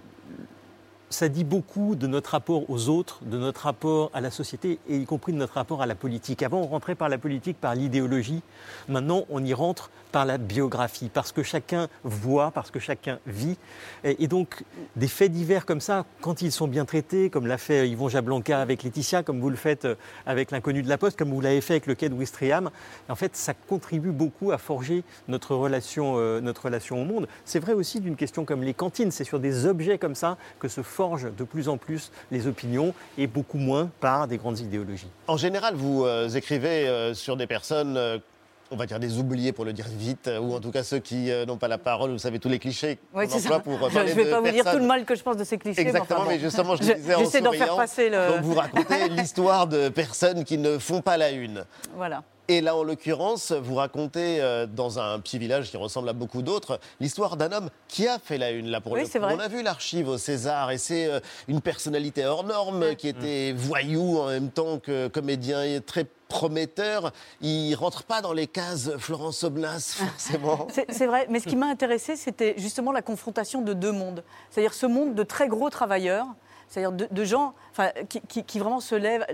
ça 1.09 1.27
dit 1.27 1.43
beaucoup 1.43 1.95
de 1.95 2.07
notre 2.07 2.31
rapport 2.31 2.69
aux 2.69 2.89
autres, 2.89 3.19
de 3.25 3.37
notre 3.37 3.61
rapport 3.61 4.09
à 4.13 4.21
la 4.21 4.31
société 4.31 4.79
et 4.87 4.97
y 4.97 5.05
compris 5.05 5.33
de 5.33 5.37
notre 5.37 5.55
rapport 5.55 5.81
à 5.81 5.85
la 5.85 5.95
politique. 5.95 6.43
Avant, 6.43 6.61
on 6.61 6.67
rentrait 6.67 6.95
par 6.95 7.09
la 7.09 7.17
politique, 7.17 7.57
par 7.59 7.75
l'idéologie. 7.75 8.41
Maintenant, 8.87 9.25
on 9.29 9.43
y 9.43 9.53
rentre 9.53 9.91
par 10.13 10.25
la 10.25 10.37
biographie, 10.37 11.09
parce 11.11 11.31
que 11.31 11.41
chacun 11.41 11.89
voit, 12.03 12.51
parce 12.51 12.69
que 12.69 12.79
chacun 12.79 13.19
vit. 13.25 13.57
Et, 14.03 14.27
donc, 14.27 14.63
des 14.95 15.07
faits 15.07 15.31
divers 15.31 15.65
comme 15.65 15.81
ça, 15.81 16.05
quand 16.21 16.43
ils 16.43 16.51
sont 16.51 16.67
bien 16.67 16.85
traités, 16.85 17.31
comme 17.31 17.47
l'a 17.47 17.57
fait 17.57 17.89
Yvon 17.89 18.09
Jablanca 18.09 18.61
avec 18.61 18.83
Laetitia, 18.83 19.23
comme 19.23 19.41
vous 19.41 19.49
le 19.49 19.55
faites 19.55 19.85
euh, 19.85 19.95
avec 20.27 20.51
l'inconnu 20.51 20.83
de 20.83 20.87
la 20.87 20.99
Poste, 20.99 21.17
comme 21.17 21.31
vous 21.31 21.41
l'avez 21.41 21.61
fait 21.61 21.73
avec 21.73 21.87
le 21.87 21.95
quai 21.95 22.09
de 22.09 22.13
Ouistreham, 22.13 22.69
en 23.09 23.15
fait, 23.15 23.35
ça 23.35 23.55
contribue 23.55 24.11
beaucoup 24.11 24.51
à 24.51 24.59
forger 24.59 25.03
notre 25.27 25.55
relation, 25.55 26.13
euh, 26.17 26.39
notre 26.41 26.65
relation 26.65 27.01
au 27.01 27.05
monde. 27.05 27.27
C'est 27.43 27.59
vrai 27.59 27.73
aussi 27.73 27.99
d'une 27.99 28.15
question 28.15 28.45
comme 28.45 28.61
les 28.61 28.75
cantines. 28.75 29.09
C'est 29.09 29.23
sur 29.23 29.39
des 29.39 29.65
objets 29.65 29.97
comme 29.97 30.15
ça 30.15 30.37
que 30.59 30.67
se 30.67 30.83
forgent 30.83 31.35
de 31.35 31.43
plus 31.43 31.69
en 31.69 31.77
plus 31.77 32.11
les 32.29 32.45
opinions 32.45 32.93
et 33.17 33.25
beaucoup 33.25 33.57
moins 33.57 33.89
par 33.99 34.27
des 34.27 34.37
grandes 34.37 34.59
idéologies. 34.59 35.09
En 35.25 35.37
général, 35.37 35.73
vous 35.73 36.05
euh, 36.05 36.29
écrivez 36.29 37.13
sur 37.15 37.35
des 37.35 37.47
personnes, 37.47 38.21
on 38.73 38.75
va 38.75 38.85
dire 38.87 38.99
des 38.99 39.19
oubliés 39.19 39.51
pour 39.51 39.65
le 39.65 39.71
dire 39.73 39.85
vite, 39.87 40.29
ou 40.41 40.53
en 40.55 40.59
tout 40.59 40.71
cas 40.71 40.83
ceux 40.83 40.97
qui 40.99 41.31
euh, 41.31 41.45
n'ont 41.45 41.57
pas 41.57 41.67
la 41.67 41.77
parole. 41.77 42.11
Vous 42.11 42.17
savez 42.17 42.39
tous 42.39 42.49
les 42.49 42.57
clichés 42.59 42.97
Oui, 43.13 43.27
qu'on 43.27 43.37
c'est 43.39 43.51
emploie 43.51 43.57
ça. 43.57 43.59
pour 43.77 43.89
Je 43.89 43.99
ne 43.99 44.03
vais 44.05 44.25
pas 44.31 44.41
vous 44.41 44.49
dire 44.49 44.65
tout 44.69 44.77
le 44.79 44.85
mal 44.85 45.05
que 45.05 45.15
je 45.15 45.21
pense 45.21 45.37
de 45.37 45.43
ces 45.43 45.57
clichés. 45.57 45.79
Exactement, 45.81 46.19
enfin 46.21 46.25
bon. 46.29 46.31
mais 46.35 46.39
justement, 46.39 46.75
je 46.75 46.83
Je- 46.83 46.93
disais 46.93 47.13
en 47.15 47.19
d'en 47.21 47.51
faire 47.51 47.67
souriant. 47.67 47.77
passer 47.77 48.09
le. 48.09 48.27
Donc 48.33 48.41
vous 48.41 48.53
racontez 48.55 49.09
l'histoire 49.09 49.67
de 49.67 49.89
personnes 49.89 50.43
qui 50.43 50.57
ne 50.57 50.77
font 50.79 51.01
pas 51.01 51.17
la 51.17 51.29
une. 51.31 51.63
Voilà. 51.95 52.23
Et 52.49 52.59
là, 52.59 52.75
en 52.75 52.83
l'occurrence, 52.83 53.53
vous 53.53 53.75
racontez 53.75 54.41
euh, 54.41 54.65
dans 54.65 54.99
un 54.99 55.17
petit 55.19 55.37
village 55.37 55.69
qui 55.71 55.77
ressemble 55.77 56.09
à 56.09 56.13
beaucoup 56.13 56.41
d'autres 56.41 56.79
l'histoire 56.99 57.37
d'un 57.37 57.51
homme 57.53 57.69
qui 57.87 58.05
a 58.07 58.19
fait 58.19 58.37
la 58.37 58.51
une 58.51 58.67
là 58.69 58.81
pour 58.81 58.91
Oui, 58.91 59.01
le 59.01 59.07
coup. 59.07 59.19
vrai. 59.19 59.33
On 59.35 59.39
a 59.39 59.47
vu 59.47 59.63
l'archive 59.63 60.09
au 60.09 60.17
César 60.17 60.69
et 60.71 60.77
c'est 60.77 61.05
euh, 61.07 61.19
une 61.47 61.61
personnalité 61.61 62.25
hors 62.25 62.43
norme 62.43 62.95
qui 62.95 63.07
était 63.07 63.53
voyou 63.55 64.19
en 64.19 64.27
même 64.27 64.49
temps 64.49 64.77
que 64.79 65.07
comédien 65.07 65.63
et 65.63 65.79
très 65.79 66.05
prometteur. 66.27 67.13
Il 67.39 67.75
rentre 67.75 68.03
pas 68.03 68.21
dans 68.21 68.33
les 68.33 68.47
cases 68.47 68.91
Florence 68.97 69.43
Obnas 69.43 69.95
forcément. 69.97 70.67
C'est 70.73 70.91
c'est 70.91 71.05
vrai, 71.07 71.27
mais 71.29 71.39
ce 71.39 71.47
qui 71.47 71.55
m'a 71.55 71.67
intéressé, 71.67 72.15
c'était 72.17 72.55
justement 72.57 72.91
la 72.91 73.01
confrontation 73.01 73.61
de 73.61 73.73
deux 73.73 73.91
mondes. 73.93 74.23
C'est-à-dire 74.49 74.73
ce 74.73 74.85
monde 74.85 75.15
de 75.15 75.23
très 75.23 75.47
gros 75.47 75.69
travailleurs, 75.69 76.25
c'est-à-dire 76.69 76.91
de, 76.91 77.07
de 77.09 77.23
gens 77.23 77.53
enfin, 77.71 77.89
qui, 78.09 78.21
qui- 78.21 78.43
qui 78.43 78.59
vraiment 78.59 78.79
se 78.79 78.95
lèvent. 78.95 79.25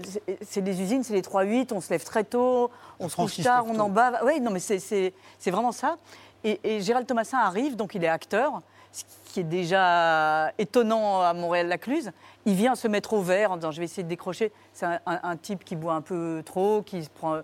C'est- 0.41 0.61
des 0.61 0.81
usines, 0.81 1.03
c'est 1.03 1.13
les 1.13 1.21
3-8, 1.21 1.71
on 1.73 1.81
se 1.81 1.89
lève 1.89 2.03
très 2.03 2.23
tôt, 2.23 2.69
on 2.99 3.09
se 3.09 3.15
couche 3.23 3.37
tard, 3.43 3.65
on 3.67 3.79
en 3.79 3.89
bave. 3.89 4.19
Oui, 4.25 4.39
non, 4.41 4.51
mais 4.51 4.59
c'est- 4.59 5.13
vraiment 5.47 5.71
ça. 5.71 5.97
Et, 6.43 6.59
et 6.63 6.81
Gérald 6.81 7.05
Thomasin 7.07 7.37
arrive, 7.39 7.75
donc 7.75 7.95
il 7.95 8.03
est 8.03 8.07
acteur, 8.07 8.61
ce 8.91 9.03
qui 9.33 9.41
est 9.41 9.43
déjà 9.43 10.51
étonnant 10.57 11.21
à 11.21 11.33
Montréal-Lacluse. 11.33 12.11
Il 12.45 12.55
vient 12.55 12.75
se 12.75 12.87
mettre 12.87 13.13
au 13.13 13.21
vert 13.21 13.51
en 13.51 13.57
disant 13.57 13.71
je 13.71 13.79
vais 13.79 13.85
essayer 13.85 14.03
de 14.03 14.07
décrocher. 14.07 14.51
C'est 14.73 14.85
un, 14.85 14.99
un- 15.05 15.19
un 15.23 15.35
type 15.37 15.63
qui 15.63 15.75
boit 15.75 15.93
un 15.93 16.01
peu 16.01 16.41
trop, 16.45 16.81
qui 16.81 17.03
se 17.03 17.09
prend 17.09 17.35
euh, 17.35 17.41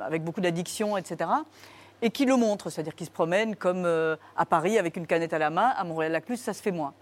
avec 0.00 0.22
beaucoup 0.24 0.40
d'addiction, 0.40 0.96
etc. 0.96 1.30
Et 2.02 2.10
qui 2.10 2.26
le 2.26 2.36
montre, 2.36 2.68
c'est-à-dire 2.68 2.94
qu'il 2.94 3.06
se 3.06 3.10
promène 3.10 3.56
comme 3.56 3.84
euh, 3.86 4.16
à 4.36 4.44
Paris 4.44 4.78
avec 4.78 4.96
une 4.96 5.06
canette 5.06 5.32
à 5.32 5.38
la 5.38 5.48
main. 5.48 5.68
À 5.76 5.82
Montréal-Lacluse, 5.84 6.40
ça 6.40 6.52
se 6.52 6.60
fait 6.60 6.70
moins. 6.70 6.92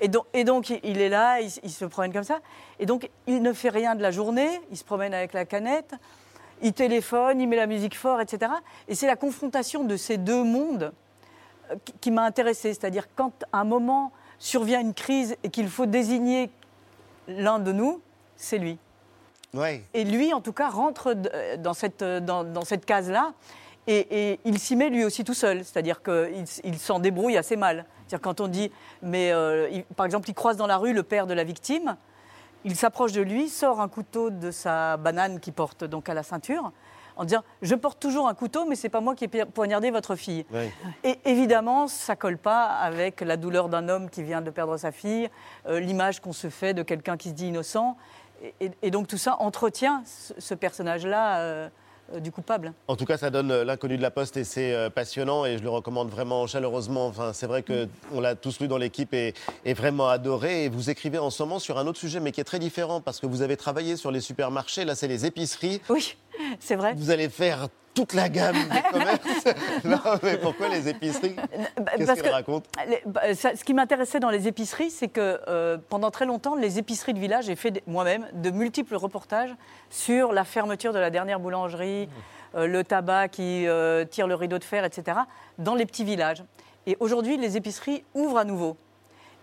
Et 0.00 0.08
donc, 0.08 0.24
et 0.32 0.42
donc, 0.42 0.70
il- 0.70 1.00
est 1.00 1.08
là, 1.08 1.40
il, 1.40 1.70
se 1.70 1.84
promène 1.84 2.12
comme 2.12 2.24
ça. 2.24 2.40
Et 2.80 2.86
donc, 2.86 3.08
il 3.28 3.40
ne 3.40 3.52
fait 3.52 3.68
rien 3.68 3.94
de 3.94 4.02
la 4.02 4.10
journée, 4.10 4.60
il 4.72 4.76
se 4.76 4.82
promène 4.84 5.14
avec 5.14 5.32
la 5.32 5.44
canette, 5.44 5.94
il 6.60 6.72
téléphone, 6.72 7.40
il 7.40 7.48
met 7.48 7.56
la 7.56 7.66
musique 7.68 7.96
fort, 7.96 8.20
etc. 8.20 8.50
Et 8.88 8.96
c'est 8.96 9.06
la 9.06 9.16
confrontation 9.16 9.84
de 9.84 9.96
ces 9.96 10.16
deux 10.18 10.42
mondes 10.42 10.92
euh, 11.70 11.76
qui, 11.84 11.92
qui 12.00 12.10
m'a 12.10 12.24
intéressée. 12.24 12.74
C'est-à-dire, 12.74 13.06
quand 13.14 13.32
à 13.52 13.60
un 13.60 13.64
moment 13.64 14.10
survient 14.40 14.80
une 14.80 14.94
crise 14.94 15.36
et 15.44 15.50
qu'il 15.50 15.68
faut 15.68 15.86
désigner 15.86 16.50
l'un 17.28 17.60
de 17.60 17.70
nous, 17.70 18.00
c'est 18.34 18.58
lui. 18.58 18.76
Et 19.94 20.02
lui, 20.04 20.32
en 20.34 20.40
tout 20.40 20.52
cas, 20.52 20.68
rentre 20.68 21.14
euh, 21.32 21.56
dans 21.58 21.74
cette, 21.74 22.02
dans, 22.02 22.42
dans 22.42 22.64
cette 22.64 22.84
case-là. 22.86 23.34
Et, 23.86 24.30
et 24.32 24.40
il 24.44 24.58
s'y 24.58 24.76
met 24.76 24.90
lui 24.90 25.04
aussi 25.04 25.24
tout 25.24 25.34
seul. 25.34 25.64
C'est-à-dire 25.64 26.02
qu'il 26.02 26.44
il 26.64 26.78
s'en 26.78 26.98
débrouille 27.00 27.36
assez 27.36 27.56
mal. 27.56 27.84
C'est-à-dire 28.06 28.22
quand 28.22 28.40
on 28.40 28.48
dit, 28.48 28.70
mais 29.02 29.32
euh, 29.32 29.68
il- 29.70 29.84
par 29.84 30.06
exemple, 30.06 30.28
il 30.30 30.34
croise 30.34 30.56
dans 30.56 30.66
la 30.68 30.76
rue 30.76 30.92
le 30.92 31.02
père 31.02 31.26
de 31.26 31.34
la 31.34 31.44
victime, 31.44 31.96
il 32.64 32.76
s'approche 32.76 33.12
de 33.12 33.22
lui, 33.22 33.48
sort 33.48 33.80
un 33.80 33.88
couteau 33.88 34.30
de 34.30 34.50
sa 34.52 34.96
banane 34.96 35.40
qu'il 35.40 35.52
porte 35.52 35.82
donc 35.82 36.08
à 36.08 36.14
la 36.14 36.22
ceinture, 36.22 36.70
en 37.16 37.24
disant 37.24 37.42
Je 37.60 37.74
porte 37.74 37.98
toujours 37.98 38.28
un 38.28 38.34
couteau, 38.34 38.66
mais 38.66 38.76
c'est 38.76 38.88
pas 38.88 39.00
moi 39.00 39.16
qui 39.16 39.24
ai 39.24 39.28
poignardé 39.46 39.90
votre 39.90 40.14
fille. 40.14 40.44
Et 41.02 41.18
évidemment, 41.24 41.88
ça 41.88 42.14
colle 42.14 42.38
pas 42.38 42.66
avec 42.66 43.20
la 43.20 43.36
douleur 43.36 43.68
d'un 43.68 43.88
homme 43.88 44.08
qui 44.10 44.22
vient 44.22 44.42
de 44.42 44.50
perdre 44.50 44.76
sa 44.76 44.92
fille, 44.92 45.28
euh, 45.66 45.80
l'image 45.80 46.20
qu'on 46.20 46.32
se 46.32 46.50
fait 46.50 46.72
de 46.72 46.82
quelqu'un 46.84 47.16
qui 47.16 47.30
se 47.30 47.34
dit 47.34 47.48
innocent. 47.48 47.96
Et, 48.60 48.90
donc 48.90 49.06
tout 49.08 49.18
ça 49.18 49.36
entretient 49.40 50.02
ce, 50.04 50.34
ce 50.38 50.54
personnage-là 50.54 51.38
euh, 51.38 51.68
du 52.20 52.32
coupable. 52.32 52.72
En 52.88 52.96
tout 52.96 53.04
cas, 53.04 53.16
ça 53.16 53.30
donne 53.30 53.50
euh, 53.50 53.64
l'inconnu 53.64 53.96
de 53.96 54.02
la 54.02 54.10
Poste 54.10 54.36
et 54.36 54.44
c'est 54.44 54.72
euh, 54.72 54.90
passionnant 54.90 55.44
et 55.44 55.58
je 55.58 55.62
le 55.62 55.70
recommande 55.70 56.10
vraiment 56.10 56.46
chaleureusement. 56.46 57.06
Enfin, 57.06 57.32
c'est 57.32 57.46
vrai 57.46 57.62
que 57.62 57.88
on 58.12 58.20
l'a 58.20 58.34
tous 58.34 58.60
lu 58.60 58.68
dans 58.68 58.78
l'équipe 58.78 59.12
et, 59.14 59.34
et 59.64 59.74
vraiment 59.74 60.08
adoré. 60.08 60.64
Et 60.64 60.68
vous 60.68 60.90
écrivez 60.90 61.18
en 61.18 61.30
ce 61.30 61.42
moment 61.42 61.58
sur 61.58 61.78
un 61.78 61.86
autre 61.86 61.98
sujet, 61.98 62.20
mais 62.20 62.32
qui 62.32 62.40
est 62.40 62.44
très 62.44 62.58
différent 62.58 63.00
parce 63.00 63.20
que 63.20 63.26
vous 63.26 63.42
avez 63.42 63.56
travaillé 63.56 63.96
sur 63.96 64.10
les 64.10 64.20
supermarchés. 64.20 64.84
Là, 64.84 64.94
c'est 64.94 65.08
les 65.08 65.26
épiceries. 65.26 65.80
Oui, 65.88 66.16
c'est 66.60 66.76
vrai. 66.76 66.94
Vous 66.96 67.10
allez 67.10 67.28
faire 67.28 67.68
toute 67.94 68.14
la 68.14 68.28
gamme 68.30 68.56
des 68.70 68.82
commerces. 68.90 69.44
non, 69.84 69.98
mais 70.22 70.38
pourquoi 70.38 70.68
les 70.68 70.88
épiceries? 70.88 71.34
Qu'est-ce 71.36 72.06
parce 72.06 72.20
qu'elles 72.20 72.30
que- 72.30 72.34
racontent 72.34 72.70
Les- 72.88 73.02
bah, 73.04 73.34
ça- 73.34 73.54
ce 73.54 73.62
qui 73.64 73.74
m'intéressait 73.74 74.18
dans 74.20 74.30
les 74.30 74.48
épiceries, 74.48 74.90
c'est 74.90 75.08
que 75.08 75.40
euh, 75.48 75.76
pendant 75.90 76.10
très 76.10 76.24
longtemps, 76.24 76.54
les 76.56 76.78
épiceries 76.78 77.12
de 77.12 77.18
village, 77.20 77.44
j'ai 77.46 77.56
fait 77.56 77.82
moi-même 77.86 78.26
de 78.32 78.50
multiples 78.50 78.96
reportages 78.96 79.54
sur 79.90 80.32
la 80.32 80.44
fermeture 80.44 80.92
de 80.94 80.98
la 80.98 81.10
dernière 81.10 81.38
boulangerie, 81.38 82.08
euh, 82.54 82.66
le 82.66 82.82
tabac 82.82 83.28
qui 83.28 83.66
euh, 83.66 84.04
tire 84.06 84.26
le 84.26 84.34
rideau 84.36 84.58
de 84.58 84.64
fer, 84.64 84.84
etc., 84.86 85.18
dans 85.58 85.74
les 85.74 85.84
petits 85.84 86.04
villages. 86.04 86.44
Et 86.86 86.96
aujourd'hui, 86.98 87.36
les 87.36 87.56
épiceries 87.58 88.04
ouvrent 88.14 88.38
à 88.38 88.44
nouveau. 88.44 88.76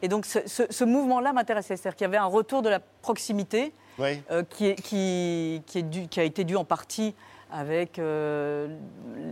Et 0.01 0.07
donc 0.07 0.25
ce, 0.25 0.39
ce- 0.47 0.63
ce 0.71 0.83
mouvement-là 0.83 1.33
m'intéressait, 1.33 1.75
c'est-à-dire 1.77 1.95
qu'il 1.97 2.05
y 2.05 2.07
avait 2.07 2.17
un 2.17 2.25
retour 2.25 2.61
de 2.61 2.69
la 2.69 2.79
proximité 2.79 3.73
Oui. 3.97 4.21
euh, 4.31 4.43
qui, 4.49 4.67
est- 4.67 4.75
qui- 4.81 5.61
qui 5.65 5.79
est 5.79 5.83
dû- 5.83 6.07
qui 6.07 6.19
a 6.19 6.23
été 6.23 6.43
dû 6.43 6.55
en 6.55 6.63
partie 6.65 7.13
avec 7.51 7.97
euh, 7.99 8.67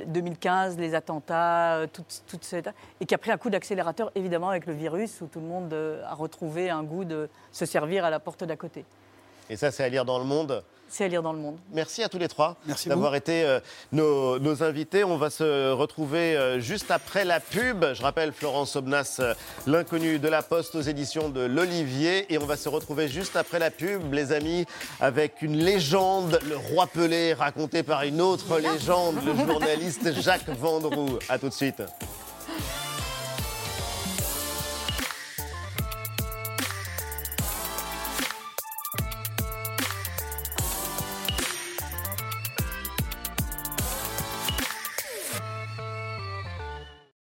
2015, 0.08 0.78
les 0.78 0.96
attentats, 0.96 1.78
euh, 1.78 1.88
toute, 1.92 2.24
toute 2.28 2.44
cette- 2.44 2.70
et 3.00 3.06
qui 3.06 3.14
a 3.14 3.18
pris 3.18 3.32
un 3.32 3.38
coup 3.38 3.50
d'accélérateur 3.50 4.12
évidemment 4.16 4.50
avec 4.50 4.66
le 4.66 4.74
virus 4.74 5.22
où 5.22 5.28
tout 5.28 5.40
le 5.40 5.46
monde 5.46 5.72
euh, 5.74 6.04
a 6.06 6.14
retrouvé 6.16 6.70
un 6.70 6.84
goût 6.84 7.06
de 7.06 7.30
se 7.52 7.66
servir 7.66 8.06
à 8.06 8.10
la 8.10 8.20
porte 8.20 8.44
d'à 8.44 8.56
côté. 8.56 8.86
Et 9.50 9.56
ça, 9.56 9.72
c'est 9.72 9.84
à 9.84 9.90
lire 9.90 10.04
dans 10.04 10.20
le 10.20 10.26
monde. 10.26 10.64
C'est 10.90 11.06
à 11.06 11.08
lire 11.08 11.22
dans 11.22 11.34
le 11.34 11.40
monde. 11.40 11.58
Merci 11.74 12.02
à 12.04 12.10
tous 12.10 12.18
les 12.18 12.28
trois 12.28 12.56
Merci 12.66 12.90
d'avoir 12.90 13.16
été 13.16 13.44
euh, 13.44 13.60
nos, 13.92 14.40
nos 14.40 14.64
invités. 14.64 15.04
On 15.04 15.18
va 15.18 15.30
se 15.30 15.72
retrouver 15.72 16.38
euh, 16.38 16.60
juste 16.60 16.92
après 16.92 17.26
la 17.26 17.40
pub. 17.40 17.86
Je 17.94 18.02
rappelle 18.02 18.32
Florence 18.32 18.76
Obnas, 18.76 19.18
euh, 19.20 19.34
l'inconnu 19.66 20.20
de 20.20 20.28
la 20.28 20.42
Poste 20.42 20.76
aux 20.76 20.82
éditions 20.82 21.30
de 21.30 21.42
l'Olivier. 21.42 22.32
Et 22.34 22.38
on 22.38 22.46
va 22.46 22.56
se 22.58 22.70
retrouver 22.70 23.08
juste 23.10 23.36
après 23.36 23.60
la 23.60 23.72
pub, 23.72 24.14
les 24.14 24.32
amis, 24.32 24.66
avec 25.00 25.42
une 25.42 25.58
légende, 25.58 26.40
le 26.48 26.56
roi 26.56 26.88
Pelé, 26.88 27.34
raconté 27.34 27.84
par 27.84 28.04
une 28.04 28.22
autre 28.22 28.60
légende, 28.60 29.18
le 29.26 29.36
journaliste 29.36 30.14
Jacques 30.22 30.50
Vendroux. 30.50 31.20
À 31.28 31.38
tout 31.38 31.50
de 31.50 31.54
suite. 31.54 31.82